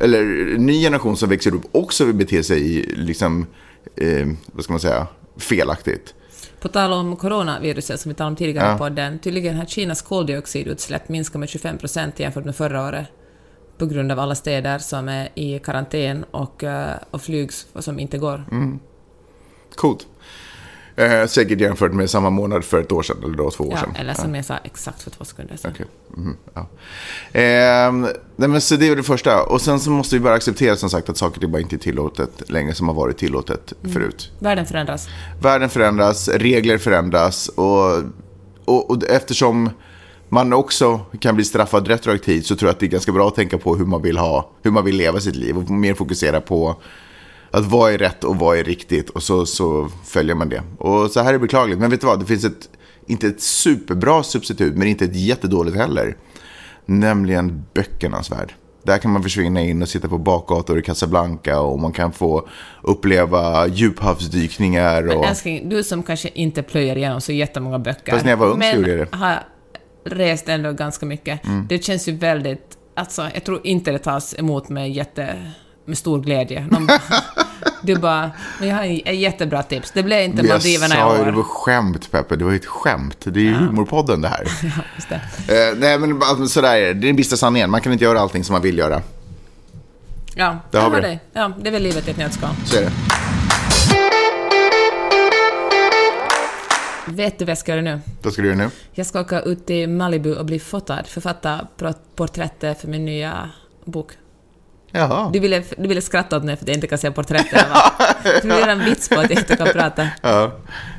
eller 0.01 0.23
ny 0.57 0.81
generation 0.81 1.17
som 1.17 1.29
växer 1.29 1.55
upp 1.55 1.63
också 1.71 2.05
vill 2.05 2.15
bete 2.15 2.43
sig 2.43 2.61
liksom, 2.95 3.45
eh, 3.95 4.27
vad 4.45 4.63
ska 4.63 4.73
man 4.73 4.79
säga, 4.79 5.07
felaktigt. 5.37 6.13
På 6.59 6.67
tal 6.67 6.93
om 6.93 7.15
coronaviruset 7.15 7.99
som 7.99 8.09
vi 8.09 8.15
talade 8.15 8.31
om 8.31 8.35
tidigare 8.35 8.67
Ja. 8.67 8.75
i 8.75 8.77
podden, 8.77 9.19
tydligen 9.19 9.55
har 9.55 9.65
Kinas 9.65 10.01
koldioxidutsläpp 10.01 11.09
minskat 11.09 11.39
med 11.39 11.49
25 11.49 11.77
procent 11.77 12.19
jämfört 12.19 12.45
med 12.45 12.55
förra 12.55 12.87
året 12.87 13.07
på 13.77 13.85
grund 13.85 14.11
av 14.11 14.19
alla 14.19 14.35
städer 14.35 14.79
som 14.79 15.09
är 15.09 15.29
i 15.35 15.59
karantän 15.59 16.23
och, 16.31 16.63
eh, 16.63 16.95
och 17.11 17.21
flyg 17.21 17.49
som 17.79 17.99
inte 17.99 18.17
går. 18.17 18.45
Mm. 18.51 18.79
Coolt. 19.75 20.07
Eh, 20.97 21.27
säkert 21.27 21.59
jämfört 21.61 21.93
med 21.93 22.09
samma 22.09 22.29
månad 22.29 22.63
för 22.65 22.79
ett 22.79 22.91
år 22.91 23.03
sedan, 23.03 23.17
eller 23.23 23.37
då 23.37 23.51
två 23.51 23.63
år 23.63 23.71
Ja, 23.71 23.79
sedan. 23.79 23.95
eller 23.95 24.13
som 24.13 24.35
jag 24.35 24.45
sa 24.45 24.57
exakt 24.63 25.03
för 25.03 25.11
två 25.11 25.25
sekunder 25.25 25.57
sedan. 25.57 25.71
Okej. 25.75 25.85
Mhm, 26.17 26.37
ja. 26.53 26.59
eh, 27.39 27.91
nej, 28.35 28.49
men 28.49 28.61
så 28.61 28.75
det 28.75 28.87
är 28.87 28.95
det 28.95 29.03
första. 29.03 29.43
Och 29.43 29.61
sen 29.61 29.79
så 29.79 29.89
måste 29.89 30.15
vi 30.15 30.19
bara 30.19 30.33
acceptera 30.33 30.75
som 30.75 30.89
sagt 30.89 31.09
att 31.09 31.17
saker 31.17 31.41
det 31.41 31.47
bara 31.47 31.61
inte 31.61 31.75
är 31.75 31.77
tillåtet 31.77 32.49
längre 32.49 32.73
som 32.73 32.87
har 32.87 32.95
varit 32.95 33.17
tillåtet 33.17 33.73
Mm. 33.83 33.93
förut. 33.93 34.31
Världen 34.39 34.65
förändras. 34.65 35.07
Världen 35.41 35.69
förändras, 35.69 36.27
regler 36.29 36.77
förändras 36.77 37.47
och, 37.47 37.97
och, 38.65 38.89
och 38.91 39.03
eftersom 39.09 39.69
man 40.29 40.53
också 40.53 40.99
kan 41.19 41.35
bli 41.35 41.43
straffad 41.45 41.87
retroaktivt 41.87 42.45
så 42.45 42.55
tror 42.55 42.67
jag 42.69 42.73
att 42.73 42.79
det 42.79 42.85
är 42.85 42.89
ganska 42.89 43.11
bra 43.11 43.27
att 43.27 43.35
tänka 43.35 43.57
på 43.57 43.75
hur 43.75 43.85
man 43.85 44.01
vill 44.01 44.17
ha, 44.17 44.49
hur 44.63 44.71
man 44.71 44.85
vill 44.85 44.95
leva 44.95 45.19
sitt 45.19 45.35
liv 45.35 45.57
och 45.57 45.69
mer 45.69 45.93
fokusera 45.93 46.41
på 46.41 46.75
att 47.55 47.65
vad 47.65 47.93
är 47.93 47.97
rätt 47.97 48.23
och 48.23 48.35
vad 48.35 48.57
är 48.57 48.63
riktigt 48.63 49.09
och 49.09 49.23
så, 49.23 49.45
så 49.45 49.89
följer 50.03 50.35
man 50.35 50.49
det. 50.49 50.63
Och 50.77 51.11
så 51.11 51.21
här 51.21 51.33
är 51.33 51.37
beklagligt, 51.37 51.79
men 51.79 51.89
vet 51.89 52.01
du 52.01 52.07
vad, 52.07 52.19
det 52.19 52.25
finns 52.25 52.43
ett, 52.43 52.69
inte 53.07 53.27
ett 53.27 53.41
superbra 53.41 54.23
substitut, 54.23 54.75
men 54.75 54.87
inte 54.87 55.05
ett 55.05 55.15
jättedåligt 55.15 55.77
heller. 55.77 56.17
Nämligen 56.85 57.65
böckernas 57.73 58.31
värld. 58.31 58.53
Där 58.83 58.97
kan 58.97 59.11
man 59.11 59.23
försvinna 59.23 59.61
in 59.61 59.81
och 59.81 59.89
sitta 59.89 60.07
på 60.07 60.17
bakgator 60.17 60.79
i 60.79 60.81
Casablanca 60.81 61.59
och 61.59 61.79
man 61.79 61.91
kan 61.91 62.11
få 62.11 62.47
uppleva 62.83 63.67
djuphavsdykningar. 63.67 65.01
Men 65.03 65.17
Och... 65.17 65.25
älskling, 65.25 65.69
du 65.69 65.83
som 65.83 66.03
kanske 66.03 66.29
inte 66.29 66.63
plöjer 66.63 66.95
igenom 66.95 67.21
så 67.21 67.31
jättemånga 67.31 67.79
böcker. 67.79 68.11
Fast 68.11 68.25
när 68.25 68.31
jag 68.31 68.37
var 68.37 68.47
ung 68.47 68.53
så 68.53 68.57
men 68.57 68.75
gjorde 68.75 68.89
jag 68.89 68.99
det. 68.99 69.07
Mm. 69.15 69.19
har 69.19 69.43
rest 70.05 70.49
ändå 70.49 70.71
ganska 70.71 71.05
mycket. 71.05 71.39
Det 71.69 71.83
känns 71.83 72.07
ju 72.07 72.15
väldigt... 72.15 72.77
Alltså, 72.95 73.27
jag 73.33 73.43
tror 73.43 73.61
inte 73.63 73.91
det 73.91 73.99
tas 73.99 74.39
emot 74.39 74.69
med 74.69 74.91
jätte... 74.91 75.51
med 75.85 75.97
stor 75.97 76.19
glädje. 76.21 76.67
Någon, 76.71 76.87
du 77.85 77.95
bara, 77.95 78.31
men 78.59 78.69
jag 78.69 78.75
har 78.75 78.83
ett 79.05 79.15
jättebra 79.19 79.63
tips. 79.63 79.91
Det 79.91 80.03
blev 80.03 80.21
inte 80.23 80.37
jag 80.41 80.47
Maldiverna 80.49 80.95
i 80.95 80.97
sa 80.97 81.17
ju 81.17 81.23
det 81.23 81.29
år. 81.29 81.35
var 81.35 81.43
skämt 81.43 82.11
Peppe, 82.11 82.35
det 82.35 82.43
var 82.43 82.51
ju 82.51 82.57
ett 82.57 82.65
skämt. 82.65 83.17
Det 83.23 83.39
är 83.39 83.43
ju 83.43 83.53
humorpodden 83.53 84.21
det 84.21 84.27
här. 84.27 84.43
Just 84.95 85.09
det. 85.09 85.69
Eh, 85.69 85.77
nej 85.77 85.99
men 85.99 86.23
alltså, 86.23 86.47
sådär 86.47 86.75
är 86.75 86.81
det, 86.81 86.93
det 86.93 87.05
är 87.07 87.09
den 87.09 87.15
bistra 87.15 87.37
sanningen. 87.37 87.69
Man 87.71 87.81
kan 87.81 87.91
inte 87.93 88.03
göra 88.05 88.19
allting 88.19 88.43
som 88.43 88.53
man 88.53 88.61
vill 88.61 88.77
göra. 88.77 89.01
Ja, 90.35 90.57
Där 90.71 90.79
har 90.81 90.89
jag 90.91 90.95
vi 90.95 91.01
det. 91.01 91.19
Ja, 91.33 91.51
det 91.61 91.67
är 91.67 91.71
väl 91.71 91.83
livet 91.83 92.07
i 92.07 92.11
ett 92.11 92.17
nötskal. 92.17 92.49
Så 92.65 92.77
är 92.77 92.81
det. 92.81 92.91
Vet 97.07 97.39
du 97.39 97.45
vad 97.45 97.49
jag 97.51 97.57
ska 97.57 97.71
göra 97.71 97.81
nu? 97.81 97.99
Vad 98.21 98.33
ska 98.33 98.41
du 98.41 98.47
göra 98.47 98.57
nu? 98.57 98.69
Jag 98.91 99.05
ska 99.05 99.21
åka 99.21 99.41
ut 99.41 99.65
till 99.65 99.89
Malibu 99.89 100.35
och 100.35 100.45
bli 100.45 100.59
fotad, 100.59 101.03
författa 101.07 101.67
porträttet 102.15 102.81
för 102.81 102.87
min 102.87 103.05
nya 103.05 103.49
bok. 103.85 104.11
Jaha. 104.95 105.29
Du 105.33 105.39
ville, 105.39 105.63
du 105.77 105.87
ville 105.87 106.01
skratta 106.01 106.37
åt 106.37 106.43
mig 106.43 106.55
för 106.55 106.63
att 106.63 106.67
jag 106.67 106.77
inte 106.77 106.87
kan 106.87 106.97
se 106.97 107.11
porträttet, 107.11 107.69
va? 107.69 107.91
Du 108.41 108.47
ville 108.47 108.59
göra 108.59 108.71
en 108.71 108.85
vits 108.85 109.09
på 109.09 109.19
att 109.19 109.29
jag 109.29 109.39
inte 109.39 109.55
kan 109.55 109.67
prata. 109.67 110.07
Ja. 110.21 110.51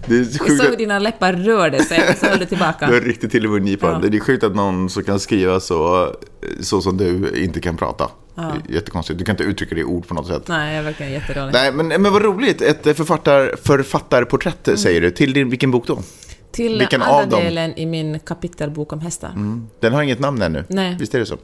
Det 0.06 0.14
är 0.14 0.18
Jag 0.18 0.40
sjukt 0.40 0.62
såg 0.62 0.70
hur 0.70 0.76
dina 0.76 0.98
läppar 0.98 1.32
rörde 1.32 1.84
sig, 1.84 2.10
och 2.10 2.16
så 2.16 2.26
höll 2.26 2.38
du 2.38 2.46
tillbaka. 2.46 2.86
Du 2.86 2.94
har 2.94 3.00
riktigt 3.00 3.30
till 3.30 3.48
med 3.48 3.80
på 3.80 3.86
Ja. 3.86 3.98
Det 4.02 4.16
är 4.16 4.20
sjukt 4.20 4.44
att 4.44 4.54
någon 4.54 4.90
som 4.90 5.04
kan 5.04 5.20
skriva 5.20 5.60
så, 5.60 6.12
så 6.60 6.80
som 6.80 6.96
du 6.96 7.32
inte 7.44 7.60
kan 7.60 7.76
prata. 7.76 8.10
Är 8.36 8.74
Jättekonstigt. 8.74 9.18
Du 9.18 9.24
kan 9.24 9.32
inte 9.32 9.44
uttrycka 9.44 9.74
det 9.74 9.80
i 9.80 9.84
ord 9.84 10.08
på 10.08 10.14
något 10.14 10.26
sätt. 10.26 10.42
Nej, 10.48 10.74
jag 10.74 10.78
är 10.78 10.84
verkligen 10.84 11.12
jättedålig. 11.12 11.52
Nej, 11.52 11.72
men, 11.72 11.88
men 11.88 12.12
vad 12.12 12.22
roligt. 12.22 12.62
Ett 12.62 12.96
författar, 12.96 13.54
författarporträtt 13.62 14.78
säger 14.78 15.00
du. 15.00 15.10
Till 15.10 15.32
din, 15.32 15.50
vilken 15.50 15.70
bok 15.70 15.86
då? 15.86 15.98
Till 16.52 16.78
Vilken 16.78 17.02
andra 17.02 17.38
delen 17.38 17.78
i 17.78 17.86
min 17.86 18.20
kapitelbok 18.20 18.92
om 18.92 19.00
hästar. 19.00 19.30
Den 19.80 19.92
har 19.92 20.02
inget 20.02 20.20
namn 20.20 20.42
ännu. 20.42 20.64
Nej. 20.68 20.96
Visst 21.00 21.14
är 21.14 21.18
det 21.18 21.26
så? 21.26 21.36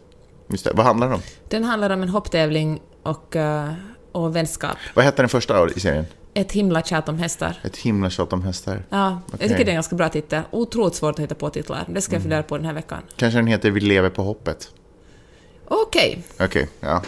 Just 0.53 0.65
det. 0.65 0.71
Vad 0.75 0.87
handlar 0.87 1.07
den 1.07 1.15
om? 1.15 1.23
Den 1.49 1.65
handlar 1.65 1.91
om 1.91 2.03
en 2.03 2.09
hopptävling 2.09 2.81
och, 3.03 3.37
eh, 3.37 3.73
och 4.13 4.37
vänskap. 4.37 4.77
Vad 4.95 5.05
hette 5.05 5.23
den 5.23 5.29
första 5.29 5.69
i 5.77 5.81
serien? 5.81 6.07
Ett 6.35 6.53
himla 6.53 6.83
tjat 6.83 7.09
om 7.09 7.19
hästar. 7.19 7.59
Ett 7.63 7.77
himla 7.77 8.11
tjat 8.11 8.33
om 8.33 8.43
hästar. 8.43 8.83
Ja, 8.89 9.21
Okej. 9.27 9.39
jag 9.41 9.51
tycker 9.51 9.65
det 9.65 9.69
är 9.69 9.73
en 9.73 9.77
ganska 9.77 9.97
bra 9.97 10.09
titel. 10.09 10.43
Otroligt 10.51 10.95
svårt 10.95 11.15
att 11.15 11.21
hitta 11.21 11.35
på 11.35 11.51
titlar. 11.51 11.85
Det 11.89 12.01
ska 12.01 12.15
jag 12.15 12.23
fundera 12.23 12.43
på 12.43 12.57
den 12.57 12.67
här 12.67 12.73
veckan. 12.73 12.99
Kanske 13.17 13.39
den 13.39 13.47
heter 13.47 13.71
Vi 13.71 13.81
lever 13.81 14.11
på 14.11 14.23
hoppet. 14.23 14.71
Okej, 15.69 16.23
Okej, 16.41 16.69
ja. 16.81 17.03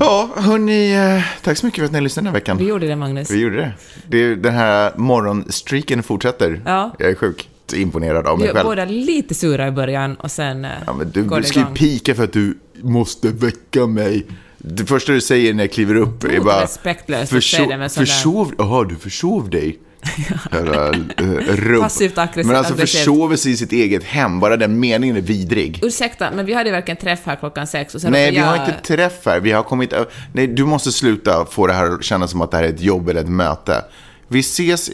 Ja, 0.00 0.28
hörni, 0.36 0.92
eh, 0.92 1.24
tack 1.42 1.58
så 1.58 1.66
mycket 1.66 1.78
för 1.78 1.84
att 1.86 1.92
ni 1.92 2.00
lyssnade 2.00 2.24
den 2.26 2.34
här 2.34 2.40
veckan. 2.40 2.56
vi 2.56 2.64
gjorde 2.64 2.86
det 2.86 2.96
Magnus. 2.96 3.30
Vi 3.30 3.40
gjorde 3.40 3.56
det. 3.56 3.72
det 4.08 4.34
den 4.34 4.54
här 4.54 4.92
morgonstreaken 4.96 6.02
fortsätter. 6.02 6.62
Ja. 6.66 6.90
Jag 6.98 7.10
är 7.10 7.14
sjukt 7.14 7.48
imponerad 7.74 8.26
av 8.26 8.38
mig 8.38 8.48
själv. 8.48 8.64
båda 8.66 8.84
lite 8.84 9.34
sura 9.34 9.68
i 9.68 9.70
början 9.70 10.14
och 10.14 10.30
sen 10.30 10.64
eh, 10.64 10.70
Ja, 10.86 10.92
men 10.92 11.10
du, 11.10 11.24
går 11.24 11.40
det 11.40 11.46
ska 11.46 11.60
ju 11.60 11.66
pika 11.74 12.14
för 12.14 12.24
att 12.24 12.32
du 12.32 12.58
måste 12.82 13.28
väcka 13.28 13.86
mig. 13.86 14.26
Det 14.58 14.84
första 14.86 15.12
du 15.12 15.20
säger 15.20 15.54
när 15.54 15.64
jag 15.64 15.72
kliver 15.72 15.94
upp 15.94 16.24
är 16.24 16.40
bara... 16.40 16.62
respektlöst 16.62 17.42
säga 17.42 17.66
det 17.68 17.76
med 17.78 17.92
försov, 17.92 18.52
Jaha, 18.58 18.84
du 18.84 18.96
försov 18.96 19.50
dig. 19.50 19.78
Jävla 20.52 20.88
eh, 20.88 21.24
rubb. 21.48 21.82
Passivt 21.82 22.18
aggressivt- 22.18 22.46
Men 22.46 22.56
alltså 22.56 22.74
försover 22.74 23.36
sig 23.36 23.52
i 23.52 23.56
sitt 23.56 23.72
eget 23.72 24.04
hem, 24.04 24.40
bara 24.40 24.56
den 24.56 24.80
meningen 24.80 25.16
är 25.16 25.20
vidrig. 25.20 25.80
Ursäkta, 25.82 26.30
men 26.30 26.46
vi 26.46 26.54
hade 26.54 26.70
verkligen 26.70 26.96
träff 27.00 27.20
här 27.24 27.36
klockan 27.36 27.66
sex 27.66 27.94
och 27.94 28.00
sen 28.00 28.12
Nej, 28.12 28.30
vi 28.30 28.36
har 28.38 28.56
jag- 28.56 28.68
inte 28.68 28.80
träff 28.82 29.26
här. 29.26 29.40
Vi 29.40 29.52
har 29.52 29.62
kommit... 29.62 29.92
Nej, 30.32 30.46
du 30.46 30.64
måste 30.64 30.92
sluta 30.92 31.46
få 31.46 31.66
det 31.66 31.72
här 31.72 31.90
att 31.94 32.04
kännas 32.04 32.30
som 32.30 32.40
att 32.40 32.50
det 32.50 32.56
här 32.56 32.64
är 32.64 32.68
ett 32.68 32.80
jobb 32.80 33.08
eller 33.08 33.20
ett 33.20 33.28
möte. 33.28 33.84
Vi 34.28 34.40
ses, 34.40 34.90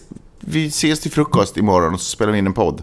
vi 0.49 0.67
ses 0.67 1.01
till 1.01 1.11
frukost 1.11 1.57
imorgon 1.57 1.95
och 1.95 2.01
så 2.01 2.11
spelar 2.11 2.33
vi 2.33 2.39
in 2.39 2.47
en 2.47 2.53
podd. 2.53 2.83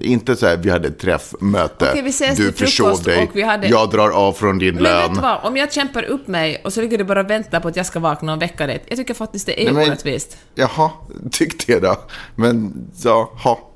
Inte 0.00 0.36
så 0.36 0.46
här, 0.46 0.56
vi 0.56 0.70
hade 0.70 0.88
ett 0.88 0.98
träff, 0.98 1.34
möte, 1.40 1.88
Okej, 1.90 2.02
vi 2.02 2.10
ses 2.10 2.36
du 2.36 2.52
till 2.52 2.66
försov 2.66 2.84
frukost 2.86 3.04
dig, 3.04 3.22
och 3.22 3.36
vi 3.36 3.42
hade- 3.42 3.66
jag 3.66 3.90
drar 3.90 4.10
av 4.10 4.32
från 4.32 4.58
din 4.58 4.74
Men 4.74 4.82
lön. 4.82 5.02
vet 5.08 5.14
du 5.14 5.20
vad, 5.20 5.44
om 5.44 5.56
jag 5.56 5.72
kämpar 5.72 6.02
upp 6.02 6.28
mig 6.28 6.60
och 6.64 6.72
så 6.72 6.80
ligger 6.80 6.98
du 6.98 7.04
bara 7.04 7.20
och 7.20 7.30
väntar 7.30 7.60
på 7.60 7.68
att 7.68 7.76
jag 7.76 7.86
ska 7.86 8.00
vakna 8.00 8.32
och 8.32 8.42
väcka 8.42 8.66
dig. 8.66 8.84
Jag 8.88 8.98
tycker 8.98 9.14
faktiskt 9.14 9.46
det 9.46 9.60
är 9.62 9.64
Nej, 9.64 9.74
men- 9.74 9.88
orättvist. 9.88 10.36
Jaha, 10.54 10.90
tyck 11.30 11.66
det 11.66 11.80
då. 11.80 11.96
Men, 12.34 12.74
ja, 13.04 13.32
ha. 13.44 13.68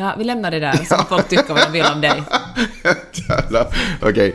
Ja, 0.00 0.14
vi 0.18 0.24
lämnar 0.24 0.50
det 0.50 0.60
där 0.60 0.72
så 0.72 0.96
får 0.96 1.04
folk 1.04 1.28
tycka 1.28 1.54
vad 1.54 1.62
de 1.66 1.72
vill 1.72 1.86
om 1.94 2.00
dig. 2.00 2.22
Okej, 4.02 4.34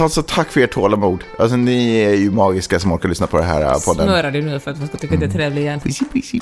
alltså, 0.00 0.22
tack 0.22 0.52
för 0.52 0.60
ert 0.60 0.72
tålamod. 0.72 1.24
Alltså, 1.38 1.56
ni 1.56 1.96
är 1.96 2.14
ju 2.14 2.30
magiska 2.30 2.80
som 2.80 2.92
orkar 2.92 3.08
lyssna 3.08 3.26
på 3.26 3.38
det 3.38 3.44
här 3.44 3.62
eh, 3.62 3.78
podden. 3.86 4.06
Smörar 4.06 4.30
du 4.30 4.42
nu 4.42 4.60
för 4.60 4.70
att 4.70 4.78
man 4.78 4.88
ska 4.88 4.96
tycka 4.96 5.14
att 5.14 5.20
det 5.20 5.26
är 5.26 5.30
trevligt 5.30 5.62
igen. 5.62 5.80
Pussy, 5.80 6.04
pussy. 6.12 6.40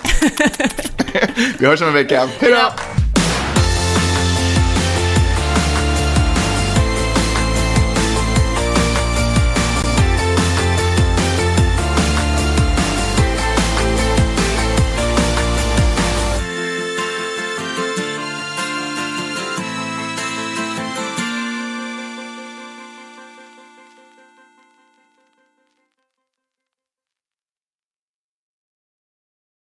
Vi 1.59 1.67
hörs 1.67 1.81
om 1.81 1.89
en 1.89 1.95
vecka. 1.95 2.29
Hej 2.39 2.53
då! 2.53 3.00